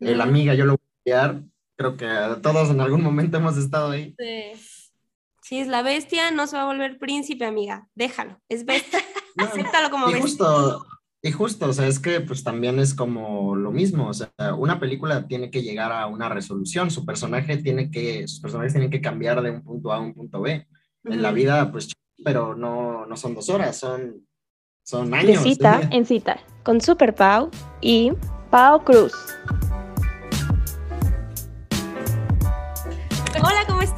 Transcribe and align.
el 0.00 0.20
amiga, 0.20 0.54
yo 0.54 0.64
lo 0.64 0.72
voy 0.72 0.80
a 0.80 1.22
enviar. 1.24 1.42
Creo 1.76 1.96
que 1.96 2.40
todos 2.42 2.70
en 2.70 2.80
algún 2.80 3.02
momento 3.02 3.36
hemos 3.36 3.56
estado 3.56 3.90
ahí. 3.92 4.14
Sí. 4.18 4.84
Si 5.42 5.58
es 5.58 5.68
la 5.68 5.82
bestia, 5.82 6.30
no 6.30 6.46
se 6.46 6.56
va 6.56 6.64
a 6.64 6.66
volver 6.66 6.98
príncipe, 6.98 7.44
amiga. 7.44 7.88
Déjalo, 7.94 8.40
es 8.48 8.64
bestia. 8.64 9.00
Acéptalo 9.38 9.90
como 9.90 10.10
y 10.10 10.14
bestia. 10.14 10.28
Justo, 10.28 10.86
y 11.20 11.32
justo, 11.32 11.66
o 11.66 11.72
sea, 11.72 11.88
es 11.88 11.98
que 11.98 12.20
pues 12.20 12.44
también 12.44 12.78
es 12.78 12.94
como 12.94 13.56
lo 13.56 13.72
mismo, 13.72 14.08
o 14.08 14.14
sea, 14.14 14.30
una 14.56 14.78
película 14.78 15.26
tiene 15.26 15.50
que 15.50 15.62
llegar 15.62 15.90
a 15.90 16.06
una 16.06 16.28
resolución, 16.28 16.92
su 16.92 17.04
personaje 17.04 17.56
tiene 17.56 17.90
que, 17.90 18.28
sus 18.28 18.40
personajes 18.40 18.72
tienen 18.72 18.90
que 18.90 19.00
cambiar 19.00 19.42
de 19.42 19.50
un 19.50 19.62
punto 19.62 19.92
A 19.92 19.96
a 19.96 20.00
un 20.00 20.14
punto 20.14 20.40
B. 20.40 20.66
En 21.04 21.22
la 21.22 21.32
vida, 21.32 21.72
pues, 21.72 21.92
pero 22.22 22.54
no, 22.54 23.06
no 23.06 23.16
son 23.16 23.34
dos 23.34 23.48
horas, 23.48 23.76
son, 23.76 24.26
son 24.84 25.12
años. 25.12 25.42
De 25.42 25.50
cita 25.50 25.80
en 25.90 26.04
cita, 26.06 26.38
con 26.62 26.80
Super 26.80 27.14
Pau 27.14 27.50
y 27.80 28.12
Pau 28.50 28.84
Cruz. 28.84 29.12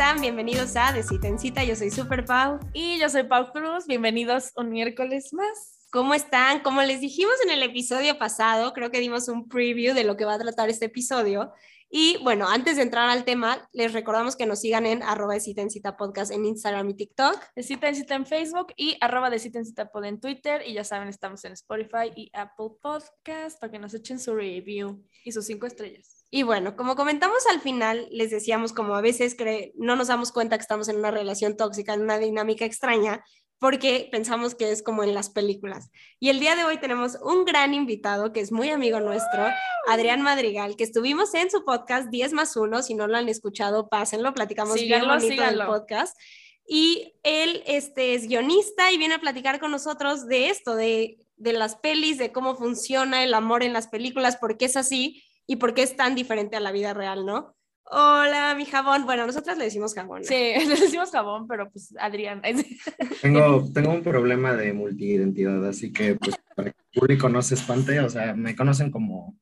Están? 0.01 0.23
Bienvenidos 0.23 0.77
a 0.77 0.93
De 0.93 1.03
Cita 1.03 1.29
en 1.29 1.39
Cita. 1.39 1.63
Yo 1.63 1.77
soy 1.77 1.91
Super 1.91 2.25
Pau. 2.25 2.59
Y 2.73 2.99
yo 2.99 3.11
soy 3.11 3.25
Pau 3.25 3.53
Cruz. 3.53 3.87
Bienvenidos 3.87 4.51
un 4.57 4.71
miércoles 4.71 5.35
más. 5.35 5.87
¿Cómo 5.93 6.15
están? 6.15 6.61
Como 6.61 6.81
les 6.81 7.03
dijimos 7.03 7.35
en 7.45 7.51
el 7.51 7.63
episodio 7.63 8.19
pasado, 8.19 8.73
creo 8.73 8.91
que 8.91 8.99
dimos 8.99 9.29
un 9.29 9.47
preview 9.47 9.93
de 9.93 10.05
lo 10.05 10.17
que 10.17 10.25
va 10.25 10.37
a 10.37 10.39
tratar 10.39 10.71
este 10.71 10.87
episodio. 10.87 11.53
Y 11.91 12.17
bueno, 12.23 12.49
antes 12.49 12.77
de 12.77 12.83
entrar 12.85 13.11
al 13.11 13.27
tema, 13.27 13.69
les 13.73 13.93
recordamos 13.93 14.37
que 14.37 14.47
nos 14.47 14.61
sigan 14.61 14.87
en 14.87 15.03
arroba 15.03 15.35
de 15.35 15.41
cita 15.41 15.61
en 15.61 15.69
cita 15.69 15.99
podcast 15.99 16.33
en 16.33 16.47
Instagram 16.47 16.89
y 16.89 16.95
TikTok. 16.95 17.39
De 17.55 17.63
cita 17.63 17.89
en 17.89 17.95
cita 17.95 18.15
en 18.15 18.25
Facebook 18.25 18.69
y 18.77 18.97
arroba 19.03 19.29
de 19.29 19.39
cita 19.39 19.59
en 19.59 19.67
cita 19.67 19.91
pod 19.91 20.07
en 20.07 20.19
Twitter. 20.19 20.63
Y 20.67 20.73
ya 20.73 20.85
saben, 20.85 21.09
estamos 21.09 21.45
en 21.45 21.53
Spotify 21.53 22.11
y 22.17 22.31
Apple 22.33 22.71
Podcast 22.81 23.61
para 23.61 23.71
que 23.71 23.79
nos 23.79 23.93
echen 23.93 24.19
su 24.19 24.35
review 24.35 25.05
y 25.27 25.33
sus 25.33 25.45
cinco 25.45 25.67
estrellas. 25.67 26.20
Y 26.33 26.45
bueno, 26.45 26.77
como 26.77 26.95
comentamos 26.95 27.45
al 27.51 27.61
final, 27.61 28.07
les 28.13 28.31
decíamos 28.31 28.73
como 28.73 28.95
a 28.95 29.01
veces 29.01 29.37
no 29.75 29.97
nos 29.97 30.09
damos 30.09 30.31
cuenta 30.31 30.57
que 30.57 30.63
estamos 30.63 30.89
en 30.89 30.97
una 30.97 31.11
relación 31.11 31.57
tóxica, 31.57 31.95
en 31.95 32.03
una 32.03 32.19
dinámica 32.19 32.65
extraña, 32.65 33.25
porque 33.59 34.09
pensamos 34.13 34.55
que 34.55 34.71
es 34.71 34.83
como 34.83 35.03
en 35.03 35.13
las 35.13 35.29
películas. 35.29 35.91
Y 36.21 36.29
el 36.31 36.39
día 36.39 36.55
de 36.55 36.65
hoy 36.65 36.79
tenemos 36.79 37.19
un 37.21 37.45
gran 37.45 37.75
invitado 37.75 38.33
que 38.33 38.41
es 38.41 38.53
muy 38.53 38.71
amigo 38.71 39.01
nuestro, 39.01 39.49
Adrián 39.89 40.23
Madrigal, 40.23 40.77
que 40.77 40.85
estuvimos 40.85 41.35
en 41.35 41.51
su 41.51 41.65
podcast 41.65 42.09
10 42.11 42.33
más 42.33 42.57
1, 42.57 42.83
si 42.83 42.95
no 42.95 43.09
lo 43.09 43.17
han 43.17 43.29
escuchado, 43.29 43.89
pásenlo, 43.89 44.33
platicamos 44.33 44.77
bien 44.77 45.07
bonito 45.07 45.43
del 45.43 45.67
podcast. 45.67 46.17
Y 46.65 47.15
él 47.25 47.65
este, 47.67 48.15
es 48.15 48.29
guionista 48.29 48.93
y 48.93 48.99
viene 48.99 49.15
a 49.15 49.21
platicar 49.21 49.59
con 49.59 49.73
nosotros 49.73 50.29
de 50.29 50.49
esto, 50.49 50.77
de, 50.77 51.19
de 51.37 51.53
las 51.53 51.75
pelis, 51.75 52.19
de 52.19 52.31
cómo 52.31 52.55
funciona 52.55 53.25
el 53.25 53.35
amor 53.35 53.65
en 53.65 53.73
las 53.73 53.89
películas, 53.89 54.37
por 54.37 54.57
qué 54.57 54.67
es 54.67 54.77
así 54.77 55.25
y 55.51 55.57
por 55.57 55.75
qué 55.75 55.83
es 55.83 55.97
tan 55.97 56.15
diferente 56.15 56.55
a 56.55 56.61
la 56.61 56.71
vida 56.71 56.95
real, 56.95 57.27
¿no? 57.27 57.57
Hola, 57.83 58.55
mi 58.57 58.67
jabón. 58.67 59.05
Bueno, 59.05 59.27
nosotras 59.27 59.59
le 59.59 59.65
decimos 59.65 59.95
jabón. 59.95 60.21
¿no? 60.21 60.25
Sí, 60.25 60.35
le 60.69 60.77
decimos 60.77 61.11
jabón, 61.11 61.49
pero 61.49 61.69
pues 61.73 61.93
Adrián. 61.99 62.41
Tengo, 63.21 63.69
tengo 63.75 63.91
un 63.91 64.05
problema 64.05 64.55
de 64.55 64.73
multiidentidad, 64.73 65.67
así 65.67 65.93
que 65.93 66.15
pues 66.15 66.37
para 66.55 66.71
que 66.71 66.79
el 66.79 67.01
público 67.01 67.29
no 67.29 67.43
se 67.43 67.57
espante, 67.57 67.99
o 67.99 68.09
sea, 68.09 68.33
me 68.35 68.55
conocen 68.55 68.93
como 68.93 69.37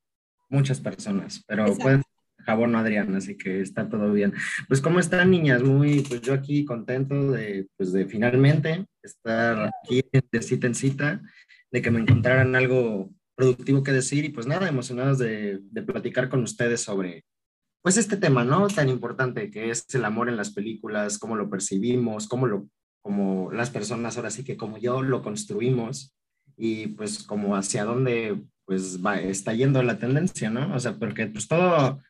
muchas 0.48 0.80
personas, 0.80 1.44
pero 1.46 1.64
Exacto. 1.64 1.82
pueden 1.82 2.02
jabón 2.38 2.74
Adrián, 2.74 3.14
así 3.14 3.36
que 3.36 3.60
está 3.60 3.90
todo 3.90 4.10
bien. 4.10 4.32
Pues, 4.66 4.80
¿cómo 4.80 5.00
están, 5.00 5.30
niñas? 5.30 5.62
Muy, 5.62 6.00
pues 6.00 6.22
yo 6.22 6.32
aquí 6.32 6.64
contento 6.64 7.32
de, 7.32 7.66
pues, 7.76 7.92
de 7.92 8.06
finalmente 8.06 8.86
estar 9.02 9.68
aquí 9.82 10.02
de 10.10 10.42
cita 10.42 10.66
en 10.66 10.74
cita, 10.74 11.20
de 11.70 11.82
que 11.82 11.90
me 11.90 12.00
encontraran 12.00 12.56
algo 12.56 13.10
productivo 13.38 13.84
que 13.84 13.92
decir 13.92 14.24
y 14.24 14.30
pues 14.30 14.48
nada, 14.48 14.68
emocionados 14.68 15.18
de, 15.18 15.60
de 15.62 15.82
platicar 15.82 16.28
con 16.28 16.42
ustedes 16.42 16.80
sobre 16.80 17.24
pues 17.82 17.96
este 17.96 18.16
tema, 18.16 18.42
¿no? 18.42 18.66
Tan 18.66 18.88
importante 18.88 19.48
que 19.50 19.70
es 19.70 19.86
el 19.94 20.04
amor 20.04 20.28
en 20.28 20.36
las 20.36 20.50
películas, 20.50 21.18
cómo 21.18 21.36
lo 21.36 21.48
percibimos, 21.48 22.26
cómo 22.26 22.48
lo, 22.48 22.68
como 23.00 23.52
las 23.52 23.70
personas 23.70 24.16
ahora 24.16 24.30
sí 24.30 24.42
que 24.42 24.56
como 24.56 24.76
yo 24.76 25.02
lo 25.02 25.22
construimos 25.22 26.12
y 26.56 26.88
pues 26.88 27.22
como 27.22 27.54
hacia 27.54 27.84
dónde 27.84 28.42
pues 28.64 29.04
va, 29.04 29.20
está 29.20 29.54
yendo 29.54 29.82
la 29.84 30.00
tendencia, 30.00 30.50
¿no? 30.50 30.74
O 30.74 30.80
sea, 30.80 30.96
porque 30.98 31.28
pues 31.28 31.46
todo, 31.46 32.00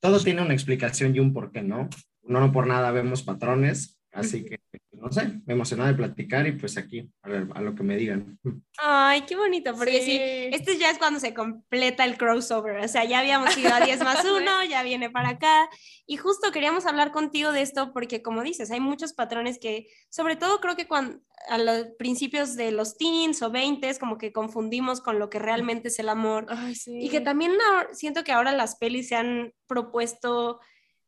todo 0.00 0.18
tiene 0.18 0.42
una 0.42 0.52
explicación 0.52 1.14
y 1.14 1.20
un 1.20 1.32
porqué, 1.32 1.62
¿no? 1.62 1.88
No, 2.24 2.40
no 2.40 2.50
por 2.50 2.66
nada 2.66 2.90
vemos 2.90 3.22
patrones, 3.22 4.00
así 4.12 4.44
que 4.44 4.58
no 5.02 5.10
sé, 5.10 5.40
me 5.46 5.54
emocionado 5.54 5.88
de 5.88 5.96
platicar 5.96 6.46
y 6.46 6.52
pues 6.52 6.78
aquí, 6.78 7.10
a, 7.22 7.28
ver, 7.28 7.48
a 7.56 7.60
lo 7.60 7.74
que 7.74 7.82
me 7.82 7.96
digan. 7.96 8.38
Ay, 8.78 9.22
qué 9.22 9.34
bonito, 9.34 9.74
porque 9.74 10.00
sí. 10.00 10.12
sí. 10.12 10.18
este 10.52 10.78
ya 10.78 10.90
es 10.90 10.98
cuando 10.98 11.18
se 11.18 11.34
completa 11.34 12.04
el 12.04 12.16
crossover, 12.16 12.78
o 12.78 12.86
sea, 12.86 13.04
ya 13.04 13.18
habíamos 13.18 13.58
ido 13.58 13.74
a 13.74 13.80
10 13.80 13.98
más 14.04 14.24
1, 14.24 14.64
ya 14.70 14.84
viene 14.84 15.10
para 15.10 15.30
acá, 15.30 15.68
y 16.06 16.18
justo 16.18 16.52
queríamos 16.52 16.86
hablar 16.86 17.10
contigo 17.10 17.50
de 17.50 17.62
esto 17.62 17.92
porque 17.92 18.22
como 18.22 18.44
dices, 18.44 18.70
hay 18.70 18.78
muchos 18.78 19.12
patrones 19.12 19.58
que, 19.58 19.88
sobre 20.08 20.36
todo 20.36 20.60
creo 20.60 20.76
que 20.76 20.86
cuando 20.86 21.18
a 21.48 21.58
los 21.58 21.86
principios 21.98 22.54
de 22.54 22.70
los 22.70 22.96
teens 22.96 23.42
o 23.42 23.50
20 23.50 23.98
como 23.98 24.16
que 24.16 24.32
confundimos 24.32 25.00
con 25.00 25.18
lo 25.18 25.28
que 25.28 25.40
realmente 25.40 25.88
es 25.88 25.98
el 25.98 26.10
amor, 26.10 26.46
Ay, 26.48 26.76
sí. 26.76 26.96
y 27.00 27.08
que 27.08 27.20
también 27.20 27.52
siento 27.90 28.22
que 28.22 28.30
ahora 28.30 28.52
las 28.52 28.76
pelis 28.76 29.08
se 29.08 29.16
han 29.16 29.52
propuesto 29.66 30.60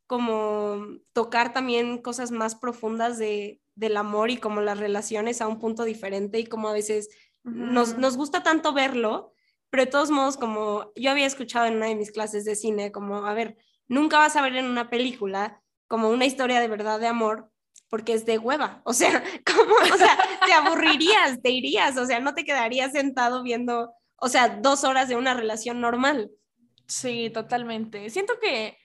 como 0.05 0.85
tocar 1.13 1.53
también 1.53 2.01
cosas 2.01 2.31
más 2.31 2.55
profundas 2.55 3.17
de, 3.17 3.61
del 3.75 3.97
amor 3.97 4.29
y 4.29 4.37
como 4.37 4.61
las 4.61 4.79
relaciones 4.79 5.41
a 5.41 5.47
un 5.47 5.59
punto 5.59 5.83
diferente 5.83 6.39
y 6.39 6.45
como 6.45 6.69
a 6.69 6.73
veces 6.73 7.09
uh 7.43 7.49
-huh. 7.49 7.53
nos, 7.53 7.97
nos, 7.97 8.17
gusta 8.17 8.43
tanto 8.43 8.73
verlo, 8.73 9.33
pero 9.69 9.85
de 9.85 9.91
todos 9.91 10.11
modos 10.11 10.37
como 10.37 10.91
yo 10.95 11.11
había 11.11 11.25
escuchado 11.25 11.65
en 11.65 11.75
una 11.75 11.87
de 11.87 11.95
mis 11.95 12.11
clases 12.11 12.45
de 12.45 12.55
cine, 12.55 12.91
como, 12.91 13.25
a 13.25 13.33
ver, 13.33 13.57
nunca 13.87 14.17
vas 14.17 14.35
a 14.35 14.41
ver 14.41 14.55
en 14.55 14.65
una 14.65 14.89
película 14.89 15.61
como 15.87 16.09
una 16.09 16.25
historia 16.25 16.59
de 16.59 16.67
verdad 16.67 16.99
de 16.99 17.07
amor 17.07 17.51
porque 17.89 18.13
es 18.13 18.25
de 18.25 18.37
hueva, 18.37 18.81
o 18.85 18.93
sea, 18.93 19.23
como, 19.45 19.75
o 19.75 19.97
sea, 19.97 20.17
te 20.45 20.53
aburrirías, 20.53 21.41
te 21.41 21.51
irías, 21.51 21.97
o 21.97 22.05
sea, 22.05 22.19
no 22.19 22.33
te 22.33 22.43
quedarías 22.43 22.93
sentado 22.93 23.43
viendo, 23.43 23.93
o 24.17 24.29
sea, 24.29 24.49
dos 24.49 24.83
horas 24.83 25.07
de 25.07 25.15
una 25.15 25.33
relación 25.33 25.81
normal. 25.81 26.31
Sí, 26.87 27.29
totalmente. 27.31 28.09
Siento 28.09 28.39
que 28.39 28.77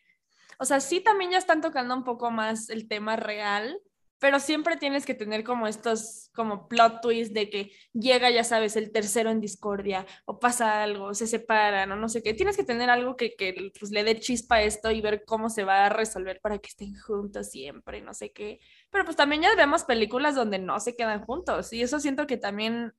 o 0.61 0.67
sea, 0.67 0.79
sí 0.81 1.01
también 1.01 1.31
ya 1.31 1.39
están 1.39 1.63
tocando 1.63 1.97
un 1.97 2.05
poco 2.05 2.31
más 2.31 2.69
el 2.69 2.87
tema 2.87 3.17
real, 3.17 3.81
pero 4.21 4.39
siempre 4.39 4.77
tienes 4.77 5.07
que 5.07 5.15
tener 5.15 5.43
como 5.45 5.67
estos 5.67 6.31
como 6.35 6.69
plot 6.69 7.01
twists 7.01 7.35
de 7.35 7.51
que 7.51 7.73
llega, 7.93 8.31
ya 8.31 8.45
sabes, 8.45 8.77
el 8.77 8.93
tercero 8.93 9.31
en 9.31 9.41
discordia 9.41 10.07
o 10.27 10.39
pasa 10.39 10.83
algo, 10.83 11.15
se 11.15 11.27
separan 11.27 11.91
o 11.91 11.97
no 11.97 12.09
sé 12.09 12.23
qué. 12.23 12.35
Tienes 12.35 12.57
que 12.57 12.65
tener 12.65 12.91
algo 12.91 13.17
que, 13.17 13.35
que 13.35 13.73
pues, 13.79 13.91
le 13.91 14.05
dé 14.05 14.21
chispa 14.21 14.57
a 14.57 14.63
esto 14.63 14.91
y 14.91 15.01
ver 15.01 15.25
cómo 15.25 15.49
se 15.49 15.65
va 15.65 15.87
a 15.87 15.89
resolver 15.89 16.41
para 16.41 16.59
que 16.59 16.69
estén 16.69 16.95
juntos 16.95 17.51
siempre, 17.51 18.03
no 18.03 18.13
sé 18.15 18.31
qué. 18.33 18.61
Pero 18.91 19.05
pues 19.05 19.17
también 19.17 19.43
ya 19.43 19.55
vemos 19.57 19.85
películas 19.85 20.35
donde 20.35 20.59
no 20.59 20.79
se 20.81 20.95
quedan 20.97 21.25
juntos 21.25 21.73
y 21.73 21.83
eso 21.83 21.99
siento 21.99 22.27
que 22.27 22.37
también 22.37 22.93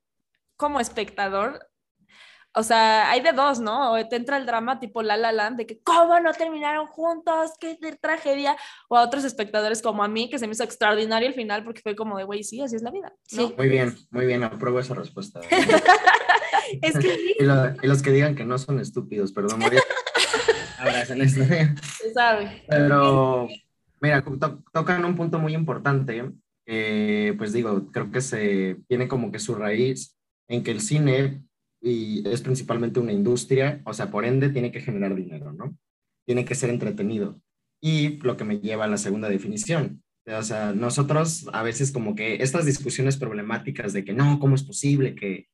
como 0.57 0.79
espectador 0.79 1.70
o 2.53 2.63
sea, 2.63 3.09
hay 3.09 3.21
de 3.21 3.31
dos, 3.31 3.59
¿no? 3.59 3.93
O 3.93 4.07
te 4.07 4.17
entra 4.17 4.35
el 4.37 4.45
drama 4.45 4.79
tipo 4.79 5.01
La 5.01 5.15
La 5.15 5.31
Land, 5.31 5.57
de 5.57 5.65
que 5.65 5.79
cómo 5.81 6.19
no 6.19 6.33
terminaron 6.33 6.85
juntos, 6.85 7.51
qué 7.59 7.77
tragedia. 8.01 8.57
O 8.89 8.97
a 8.97 9.03
otros 9.03 9.23
espectadores 9.23 9.81
como 9.81 10.03
a 10.03 10.09
mí, 10.09 10.29
que 10.29 10.37
se 10.37 10.47
me 10.47 10.53
hizo 10.53 10.63
extraordinario 10.63 11.29
el 11.29 11.33
final 11.33 11.63
porque 11.63 11.81
fue 11.81 11.95
como 11.95 12.17
de, 12.17 12.25
güey, 12.25 12.43
sí, 12.43 12.61
así 12.61 12.75
es 12.75 12.81
la 12.81 12.91
vida. 12.91 13.13
¿no? 13.31 13.47
Sí. 13.47 13.53
Muy 13.57 13.69
bien, 13.69 13.95
muy 14.09 14.25
bien, 14.25 14.43
apruebo 14.43 14.79
esa 14.79 14.95
respuesta. 14.95 15.39
es 16.81 16.97
que... 16.97 17.35
y, 17.39 17.43
lo, 17.43 17.75
y, 17.81 17.87
los 17.87 18.01
que 18.01 18.11
digan 18.11 18.35
que 18.35 18.43
no 18.43 18.57
son 18.57 18.79
estúpidos, 18.79 19.31
perdón, 19.31 19.59
María. 19.59 19.81
Abracen 20.77 21.21
esto. 21.21 21.43
Se 21.45 22.13
sabe. 22.13 22.63
Pero, 22.67 23.47
mira, 24.01 24.23
to 24.23 24.63
tocan 24.73 25.05
un 25.05 25.15
punto 25.15 25.39
muy 25.39 25.53
importante. 25.53 26.31
Eh, 26.65 27.33
pues 27.37 27.53
digo, 27.53 27.91
creo 27.91 28.11
que 28.11 28.19
se 28.19 28.77
tiene 28.87 29.07
como 29.07 29.31
que 29.31 29.39
su 29.39 29.55
raíz 29.55 30.17
en 30.47 30.63
que 30.63 30.71
el 30.71 30.81
cine 30.81 31.43
y 31.81 32.27
es 32.29 32.41
principalmente 32.41 32.99
una 32.99 33.11
industria, 33.11 33.81
o 33.85 33.93
sea, 33.93 34.11
por 34.11 34.23
ende 34.23 34.49
tiene 34.49 34.71
que 34.71 34.81
generar 34.81 35.15
dinero, 35.15 35.51
¿no? 35.51 35.75
Tiene 36.25 36.45
que 36.45 36.55
ser 36.55 36.69
entretenido. 36.69 37.41
Y 37.81 38.17
lo 38.19 38.37
que 38.37 38.43
me 38.43 38.59
lleva 38.59 38.85
a 38.85 38.87
la 38.87 38.97
segunda 38.97 39.27
definición. 39.27 40.03
O 40.27 40.43
sea, 40.43 40.71
nosotros 40.73 41.49
a 41.51 41.63
veces 41.63 41.91
como 41.91 42.13
que 42.13 42.35
estas 42.35 42.65
discusiones 42.65 43.17
problemáticas 43.17 43.91
de 43.91 44.05
que 44.05 44.13
no, 44.13 44.39
¿cómo 44.39 44.53
es 44.53 44.63
posible 44.63 45.15
que, 45.15 45.47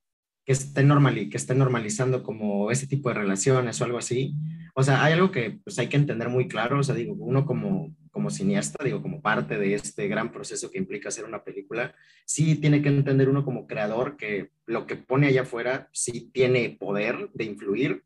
que 0.46 0.52
esté 0.52 0.84
normal 0.84 1.30
que 1.30 1.38
esté 1.38 1.56
normalizando 1.56 2.22
como 2.22 2.70
ese 2.70 2.86
tipo 2.86 3.08
de 3.08 3.16
relaciones 3.16 3.80
o 3.80 3.86
algo 3.86 3.98
así? 3.98 4.36
O 4.76 4.84
sea, 4.84 5.04
hay 5.04 5.14
algo 5.14 5.32
que 5.32 5.60
pues 5.64 5.80
hay 5.80 5.88
que 5.88 5.96
entender 5.96 6.28
muy 6.28 6.50
claro, 6.50 6.80
o 6.80 6.84
sea, 6.84 6.96
digo, 6.96 7.14
uno 7.14 7.46
como, 7.46 7.96
como 8.18 8.32
cineasta, 8.32 8.84
digo, 8.84 9.04
como 9.04 9.22
parte 9.22 9.60
de 9.60 9.76
este 9.76 10.08
gran 10.08 10.32
proceso 10.32 10.72
que 10.72 10.80
implica 10.80 11.10
hacer 11.10 11.24
una 11.24 11.44
película, 11.44 11.94
sí 12.26 12.56
tiene 12.56 12.82
que 12.82 12.90
entender 12.90 13.30
uno 13.30 13.46
como 13.46 13.68
creador 13.68 14.18
que 14.18 14.50
lo 14.66 14.88
que 14.88 14.96
pone 14.96 15.28
allá 15.28 15.44
afuera 15.44 15.88
sí 15.94 16.32
tiene 16.34 16.76
poder 16.80 17.30
de 17.36 17.44
influir, 17.44 18.06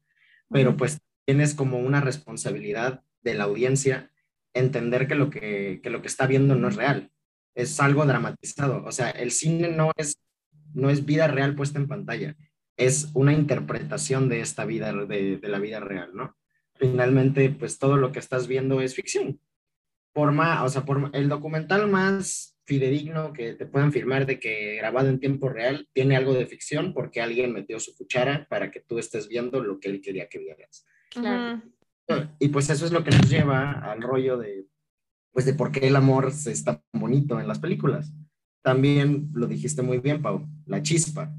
pero 0.49 0.75
pues 0.75 0.99
tienes 1.23 1.55
como 1.55 1.79
una 1.79 2.01
responsabilidad 2.01 3.05
de 3.21 3.35
la 3.35 3.45
audiencia 3.45 4.11
entender 4.53 5.07
que 5.07 5.15
lo 5.15 5.29
que, 5.29 5.79
que 5.81 5.89
lo 5.89 6.01
que 6.01 6.09
está 6.09 6.27
viendo 6.27 6.55
no 6.55 6.67
es 6.67 6.75
real, 6.75 7.09
es 7.55 7.79
algo 7.79 8.05
dramatizado, 8.05 8.83
o 8.83 8.91
sea, 8.91 9.11
el 9.11 9.31
cine 9.31 9.69
no 9.69 9.93
es, 9.95 10.21
no 10.73 10.89
es 10.89 11.05
vida 11.05 11.29
real 11.29 11.55
puesta 11.55 11.79
en 11.79 11.87
pantalla, 11.87 12.35
es 12.75 13.11
una 13.13 13.31
interpretación 13.31 14.27
de 14.27 14.41
esta 14.41 14.65
vida, 14.65 14.91
de, 14.91 15.37
de 15.37 15.47
la 15.47 15.59
vida 15.59 15.79
real, 15.79 16.11
¿no? 16.13 16.35
finalmente 16.81 17.47
pues 17.51 17.77
todo 17.77 17.95
lo 17.95 18.11
que 18.11 18.19
estás 18.19 18.47
viendo 18.47 18.81
es 18.81 18.95
ficción. 18.95 19.39
Por 20.13 20.31
más, 20.31 20.63
o 20.63 20.69
sea, 20.69 20.83
por 20.83 21.09
el 21.13 21.29
documental 21.29 21.89
más 21.89 22.57
fidedigno 22.65 23.33
que 23.33 23.53
te 23.53 23.65
puedan 23.65 23.91
firmar 23.91 24.25
de 24.25 24.39
que 24.39 24.75
grabado 24.75 25.09
en 25.09 25.19
tiempo 25.19 25.49
real 25.49 25.89
tiene 25.93 26.15
algo 26.15 26.33
de 26.33 26.45
ficción 26.45 26.93
porque 26.93 27.21
alguien 27.21 27.51
metió 27.53 27.79
su 27.79 27.95
cuchara 27.95 28.47
para 28.49 28.71
que 28.71 28.81
tú 28.81 28.99
estés 28.99 29.27
viendo 29.27 29.63
lo 29.63 29.79
que 29.79 29.89
él 29.89 30.01
quería 30.01 30.29
que 30.29 30.39
vieras. 30.39 30.85
Claro. 31.09 31.61
Y 32.39 32.49
pues 32.49 32.69
eso 32.69 32.85
es 32.85 32.91
lo 32.91 33.03
que 33.03 33.11
nos 33.11 33.29
lleva 33.29 33.71
al 33.71 34.01
rollo 34.01 34.37
de, 34.37 34.65
pues 35.31 35.45
de 35.45 35.53
por 35.53 35.71
qué 35.71 35.87
el 35.87 35.95
amor 35.95 36.31
se 36.31 36.51
está 36.51 36.83
bonito 36.93 37.39
en 37.39 37.47
las 37.47 37.59
películas. 37.59 38.13
También 38.61 39.29
lo 39.33 39.47
dijiste 39.47 39.81
muy 39.81 39.99
bien, 39.99 40.21
Pau, 40.21 40.47
la 40.65 40.81
chispa. 40.81 41.33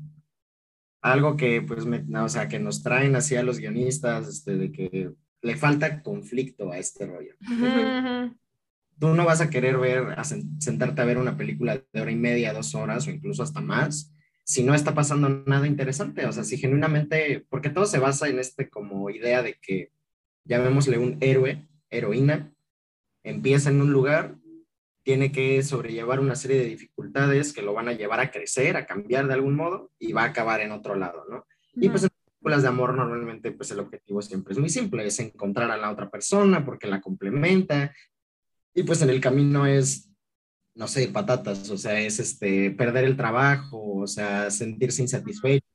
Algo 1.03 1.37
que, 1.37 1.63
pues, 1.63 1.85
o 1.85 2.29
sea, 2.29 2.49
que 2.49 2.59
nos 2.59 2.83
traen 2.83 3.17
así 3.17 3.37
a 3.37 3.43
los 3.43 3.59
guionistas, 3.59 4.29
este, 4.29 4.57
de 4.57 4.73
que 4.73 5.13
le 5.43 5.57
falta 5.57 6.03
conflicto 6.03 6.71
a 6.71 6.79
este 6.79 7.07
rollo. 7.07 7.35
Tú 9.03 9.17
no 9.17 9.25
vas 9.25 9.41
a 9.41 9.51
querer 9.51 9.79
ver, 9.79 10.15
a 10.17 10.23
sentarte 10.23 11.03
a 11.03 11.05
ver 11.05 11.19
una 11.19 11.37
película 11.37 11.83
de 11.93 12.01
hora 12.01 12.13
y 12.13 12.15
media, 12.15 12.53
dos 12.53 12.77
horas 12.77 13.09
o 13.09 13.11
incluso 13.11 13.43
hasta 13.43 13.61
más, 13.61 14.15
si 14.45 14.63
no 14.63 14.77
está 14.77 14.95
pasando 14.95 15.29
nada 15.29 15.67
interesante. 15.67 16.25
O 16.25 16.31
sea, 16.31 16.45
si 16.45 16.57
genuinamente, 16.57 17.45
porque 17.51 17.69
todo 17.69 17.85
se 17.85 17.99
basa 17.99 18.29
en 18.29 18.39
este 18.39 18.71
como 18.71 19.11
idea 19.11 19.43
de 19.43 19.59
que, 19.61 19.91
llamémosle 20.45 20.99
un 20.99 21.17
héroe, 21.21 21.67
heroína, 21.91 22.55
empieza 23.25 23.71
en 23.71 23.83
un 23.83 23.93
lugar, 23.93 24.37
tiene 25.03 25.33
que 25.33 25.61
sobrellevar 25.65 26.21
una 26.21 26.37
serie 26.37 26.59
de 26.59 26.67
dificultades 26.67 27.53
que 27.53 27.63
lo 27.63 27.75
van 27.75 27.89
a 27.89 27.95
llevar 27.95 28.21
a 28.21 28.31
crecer, 28.31 28.77
a 28.77 28.87
cambiar 28.87 29.27
de 29.27 29.35
algún 29.35 29.57
modo 29.57 29.91
y 29.99 30.13
va 30.13 30.23
a 30.23 30.27
acabar 30.27 30.61
en 30.61 30.71
otro 30.71 30.95
lado, 30.95 31.25
¿no? 31.29 31.45
Y 31.75 31.89
pues 31.89 32.05
en 32.05 32.11
películas 32.11 32.63
de 32.63 32.69
amor 32.69 32.95
normalmente 32.95 33.51
pues 33.51 33.73
el 33.73 33.81
objetivo 33.81 34.23
siempre 34.23 34.53
es 34.53 34.61
muy 34.61 34.69
simple, 34.69 35.05
es 35.05 35.19
encontrar 35.19 35.73
a 35.73 35.77
la 35.77 35.91
otra 35.91 36.09
persona 36.09 36.65
porque 36.65 36.87
la 36.87 37.01
complementa 37.01 37.93
y 38.75 38.83
pues 38.85 39.03
en 39.03 39.11
el 39.11 39.21
camino 39.21 39.67
es, 39.67 40.11
no 40.75 40.89
sé, 40.89 41.09
patatas, 41.09 41.69
o 41.71 41.77
sea, 41.77 42.01
es 42.01 42.19
este, 42.19 42.71
perder 42.71 43.05
el 43.05 43.17
trabajo, 43.17 43.97
o 43.97 44.07
sea, 44.07 44.51
sentirse 44.51 45.03
insatisfecho, 45.03 45.67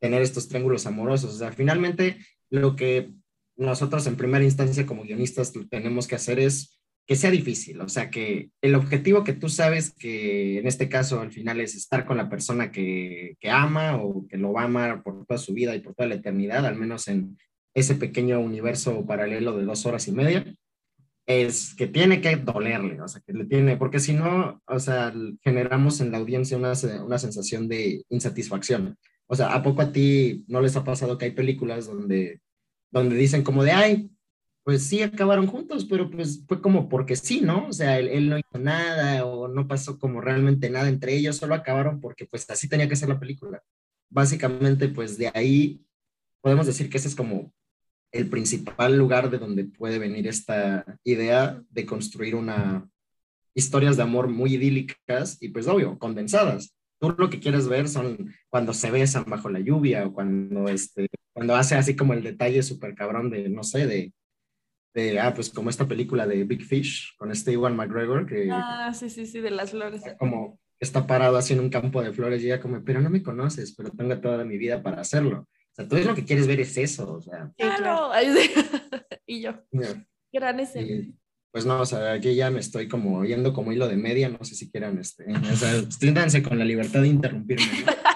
tener 0.00 0.22
estos 0.22 0.48
triángulos 0.48 0.86
amorosos, 0.86 1.34
o 1.34 1.38
sea, 1.38 1.52
finalmente 1.52 2.18
lo 2.50 2.76
que 2.76 3.12
nosotros 3.56 4.06
en 4.06 4.16
primera 4.16 4.44
instancia 4.44 4.86
como 4.86 5.02
guionistas 5.02 5.52
tenemos 5.68 6.06
que 6.06 6.14
hacer 6.14 6.38
es 6.38 6.78
que 7.06 7.16
sea 7.16 7.30
difícil, 7.30 7.80
o 7.80 7.88
sea, 7.88 8.10
que 8.10 8.50
el 8.60 8.74
objetivo 8.74 9.24
que 9.24 9.32
tú 9.32 9.48
sabes 9.48 9.92
que 9.94 10.58
en 10.58 10.66
este 10.66 10.88
caso 10.88 11.20
al 11.20 11.32
final 11.32 11.58
es 11.58 11.74
estar 11.74 12.04
con 12.04 12.18
la 12.18 12.28
persona 12.28 12.70
que, 12.70 13.36
que, 13.40 13.50
ama 13.50 13.96
o 13.96 14.26
que 14.28 14.36
lo 14.36 14.52
va 14.52 14.62
a 14.62 14.64
amar 14.66 15.02
por 15.02 15.24
toda 15.26 15.38
su 15.38 15.54
vida 15.54 15.74
y 15.74 15.80
por 15.80 15.94
toda 15.94 16.08
la 16.08 16.16
eternidad, 16.16 16.66
al 16.66 16.76
menos 16.76 17.08
en 17.08 17.38
ese 17.74 17.94
pequeño 17.94 18.38
universo 18.40 19.06
paralelo 19.06 19.56
de 19.56 19.64
dos 19.64 19.86
horas 19.86 20.06
y 20.06 20.12
media, 20.12 20.44
es 21.28 21.74
que 21.74 21.86
tiene 21.86 22.22
que 22.22 22.36
dolerle, 22.36 23.02
o 23.02 23.06
sea, 23.06 23.20
que 23.20 23.34
le 23.34 23.44
tiene, 23.44 23.76
porque 23.76 24.00
si 24.00 24.14
no, 24.14 24.62
o 24.66 24.78
sea, 24.80 25.12
generamos 25.42 26.00
en 26.00 26.10
la 26.10 26.16
audiencia 26.16 26.56
una, 26.56 26.72
una 27.04 27.18
sensación 27.18 27.68
de 27.68 28.02
insatisfacción. 28.08 28.96
O 29.26 29.36
sea, 29.36 29.52
¿a 29.52 29.62
poco 29.62 29.82
a 29.82 29.92
ti 29.92 30.46
no 30.48 30.62
les 30.62 30.74
ha 30.76 30.84
pasado 30.84 31.18
que 31.18 31.26
hay 31.26 31.32
películas 31.32 31.86
donde, 31.86 32.40
donde 32.90 33.14
dicen 33.16 33.42
como 33.42 33.62
de, 33.62 33.72
ay, 33.72 34.10
pues 34.64 34.84
sí 34.84 35.02
acabaron 35.02 35.46
juntos, 35.46 35.84
pero 35.84 36.10
pues 36.10 36.44
fue 36.48 36.62
como 36.62 36.88
porque 36.88 37.14
sí, 37.14 37.42
¿no? 37.42 37.66
O 37.68 37.72
sea, 37.74 37.98
él, 37.98 38.30
no 38.30 38.38
hizo 38.38 38.58
nada 38.58 39.26
o 39.26 39.48
no 39.48 39.68
pasó 39.68 39.98
como 39.98 40.22
realmente 40.22 40.70
nada 40.70 40.88
entre 40.88 41.14
ellos, 41.14 41.36
solo 41.36 41.54
acabaron 41.54 42.00
porque 42.00 42.24
pues 42.24 42.48
así 42.48 42.70
tenía 42.70 42.88
que 42.88 42.96
ser 42.96 43.10
la 43.10 43.20
película. 43.20 43.62
Básicamente, 44.08 44.88
pues 44.88 45.18
de 45.18 45.30
ahí 45.34 45.84
podemos 46.40 46.66
decir 46.66 46.88
que 46.88 46.96
ese 46.96 47.08
es 47.08 47.14
como 47.14 47.52
el 48.12 48.28
principal 48.28 48.96
lugar 48.96 49.30
de 49.30 49.38
donde 49.38 49.64
puede 49.64 49.98
venir 49.98 50.26
esta 50.26 50.84
idea 51.04 51.62
de 51.70 51.86
construir 51.86 52.34
una 52.34 52.88
historias 53.54 53.96
de 53.96 54.04
amor 54.04 54.28
muy 54.28 54.54
idílicas 54.54 55.36
y 55.40 55.48
pues 55.48 55.66
obvio, 55.66 55.98
condensadas. 55.98 56.76
Tú 57.00 57.14
lo 57.16 57.28
que 57.28 57.40
quieres 57.40 57.68
ver 57.68 57.88
son 57.88 58.32
cuando 58.48 58.72
se 58.72 58.90
besan 58.90 59.24
bajo 59.26 59.48
la 59.48 59.60
lluvia 59.60 60.06
o 60.06 60.12
cuando, 60.12 60.68
este, 60.68 61.08
cuando 61.32 61.56
hace 61.56 61.74
así 61.74 61.96
como 61.96 62.12
el 62.12 62.22
detalle 62.22 62.62
súper 62.62 62.94
cabrón 62.94 63.30
de, 63.30 63.48
no 63.48 63.64
sé, 63.64 63.86
de 63.86 64.12
ah, 65.20 65.32
pues 65.34 65.50
como 65.50 65.70
esta 65.70 65.86
película 65.86 66.26
de 66.26 66.44
Big 66.44 66.64
Fish 66.64 67.14
con 67.16 67.30
este 67.30 67.52
Iwan 67.52 67.76
McGregor, 67.76 68.26
que... 68.26 68.48
Ah, 68.50 68.92
sí, 68.92 69.08
sí, 69.10 69.26
sí, 69.26 69.40
de 69.40 69.50
las 69.50 69.70
flores. 69.70 70.02
Como 70.18 70.58
está 70.80 71.06
parado 71.06 71.36
así 71.36 71.52
en 71.52 71.60
un 71.60 71.70
campo 71.70 72.02
de 72.02 72.12
flores 72.12 72.42
y 72.42 72.46
ella 72.46 72.60
como, 72.60 72.82
pero 72.84 73.00
no 73.00 73.10
me 73.10 73.22
conoces, 73.22 73.74
pero 73.74 73.90
tengo 73.90 74.18
toda 74.20 74.44
mi 74.44 74.58
vida 74.58 74.82
para 74.82 75.00
hacerlo. 75.00 75.46
O 75.78 75.80
sea, 75.80 75.88
tú 75.88 75.96
es 75.96 76.06
lo 76.06 76.14
que 76.14 76.24
quieres 76.24 76.48
ver 76.48 76.58
es 76.58 76.76
eso, 76.76 77.14
o 77.14 77.20
sea. 77.20 77.52
Claro, 77.56 78.10
y 79.26 79.42
yo. 79.42 79.52
Gran 80.32 80.58
escena. 80.58 81.06
pues 81.52 81.64
no, 81.64 81.80
o 81.80 81.86
sea, 81.86 82.12
aquí 82.14 82.34
ya 82.34 82.50
me 82.50 82.58
estoy 82.58 82.88
como 82.88 83.24
yendo 83.24 83.52
como 83.52 83.72
hilo 83.72 83.86
de 83.86 83.96
media, 83.96 84.28
no 84.28 84.44
sé 84.44 84.56
si 84.56 84.70
quieran, 84.70 84.98
este, 84.98 85.24
o 85.32 85.56
sea, 85.56 86.42
con 86.42 86.58
la 86.58 86.64
libertad 86.64 87.02
de 87.02 87.08
interrumpirme. 87.08 87.64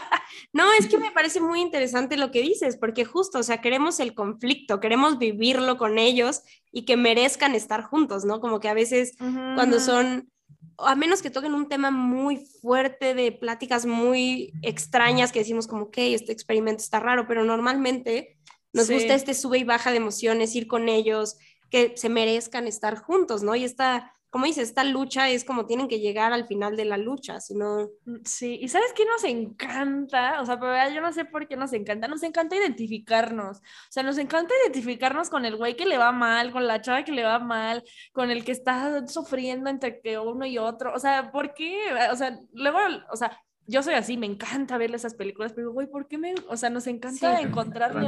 No, 0.54 0.64
es 0.78 0.86
que 0.86 0.98
me 0.98 1.10
parece 1.10 1.40
muy 1.40 1.62
interesante 1.62 2.18
lo 2.18 2.30
que 2.30 2.42
dices, 2.42 2.76
porque 2.76 3.06
justo, 3.06 3.38
o 3.38 3.42
sea, 3.42 3.62
queremos 3.62 4.00
el 4.00 4.14
conflicto, 4.14 4.80
queremos 4.80 5.18
vivirlo 5.18 5.78
con 5.78 5.96
ellos 5.96 6.42
y 6.70 6.84
que 6.84 6.98
merezcan 6.98 7.54
estar 7.54 7.82
juntos, 7.82 8.26
¿no? 8.26 8.38
Como 8.38 8.60
que 8.60 8.68
a 8.68 8.74
veces 8.74 9.14
cuando 9.18 9.80
son, 9.80 10.30
a 10.78 10.94
menos 10.94 11.22
que 11.22 11.30
toquen 11.30 11.54
un 11.54 11.68
tema 11.68 11.90
muy 11.90 12.36
fuerte 12.36 13.14
de 13.14 13.32
pláticas 13.32 13.86
muy 13.86 14.52
extrañas 14.62 15.32
que 15.32 15.40
decimos 15.40 15.66
como, 15.66 15.84
ok, 15.84 15.98
este 15.98 16.32
experimento 16.32 16.82
está 16.82 17.00
raro, 17.00 17.26
pero 17.26 17.44
normalmente 17.44 18.38
nos 18.72 18.90
gusta 18.90 19.14
este 19.14 19.34
sube 19.34 19.58
y 19.58 19.64
baja 19.64 19.90
de 19.90 19.98
emociones, 19.98 20.54
ir 20.54 20.66
con 20.66 20.88
ellos, 20.88 21.36
que 21.70 21.94
se 21.96 22.08
merezcan 22.08 22.66
estar 22.66 22.96
juntos, 22.96 23.42
¿no? 23.42 23.54
Y 23.54 23.64
esta 23.64 24.14
como 24.32 24.46
dices, 24.46 24.70
esta 24.70 24.82
lucha 24.82 25.28
es 25.28 25.44
como 25.44 25.66
tienen 25.66 25.88
que 25.88 26.00
llegar 26.00 26.32
al 26.32 26.46
final 26.46 26.74
de 26.74 26.86
la 26.86 26.96
lucha, 26.96 27.38
si 27.38 27.54
no... 27.54 27.90
Mm, 28.06 28.20
sí, 28.24 28.58
y 28.62 28.68
¿sabes 28.68 28.94
qué 28.96 29.04
nos 29.04 29.24
encanta? 29.24 30.40
O 30.40 30.46
sea, 30.46 30.58
pero 30.58 30.72
yo 30.88 31.02
no 31.02 31.12
sé 31.12 31.26
por 31.26 31.46
qué 31.46 31.54
nos 31.54 31.74
encanta, 31.74 32.08
nos 32.08 32.22
encanta 32.22 32.56
identificarnos, 32.56 33.58
o 33.58 33.90
sea, 33.90 34.02
nos 34.02 34.16
encanta 34.16 34.54
identificarnos 34.64 35.28
con 35.28 35.44
el 35.44 35.56
güey 35.56 35.76
que 35.76 35.84
le 35.84 35.98
va 35.98 36.12
mal, 36.12 36.50
con 36.50 36.66
la 36.66 36.80
chava 36.80 37.04
que 37.04 37.12
le 37.12 37.24
va 37.24 37.40
mal, 37.40 37.84
con 38.14 38.30
el 38.30 38.42
que 38.42 38.52
está 38.52 39.06
sufriendo 39.06 39.68
entre 39.68 40.00
que 40.00 40.18
uno 40.18 40.46
y 40.46 40.56
otro, 40.56 40.94
o 40.94 40.98
sea, 40.98 41.30
¿por 41.30 41.52
qué? 41.52 41.78
O 42.10 42.16
sea, 42.16 42.40
luego, 42.54 42.78
o 43.10 43.16
sea, 43.16 43.38
yo 43.66 43.82
soy 43.82 43.92
así, 43.94 44.16
me 44.16 44.24
encanta 44.24 44.78
ver 44.78 44.94
esas 44.94 45.12
películas, 45.12 45.52
pero 45.52 45.72
güey, 45.72 45.88
¿por 45.88 46.08
qué 46.08 46.16
me, 46.16 46.34
o 46.48 46.56
sea, 46.56 46.70
nos 46.70 46.86
encanta 46.86 47.36
sí, 47.36 47.42
encontrarlo? 47.42 48.00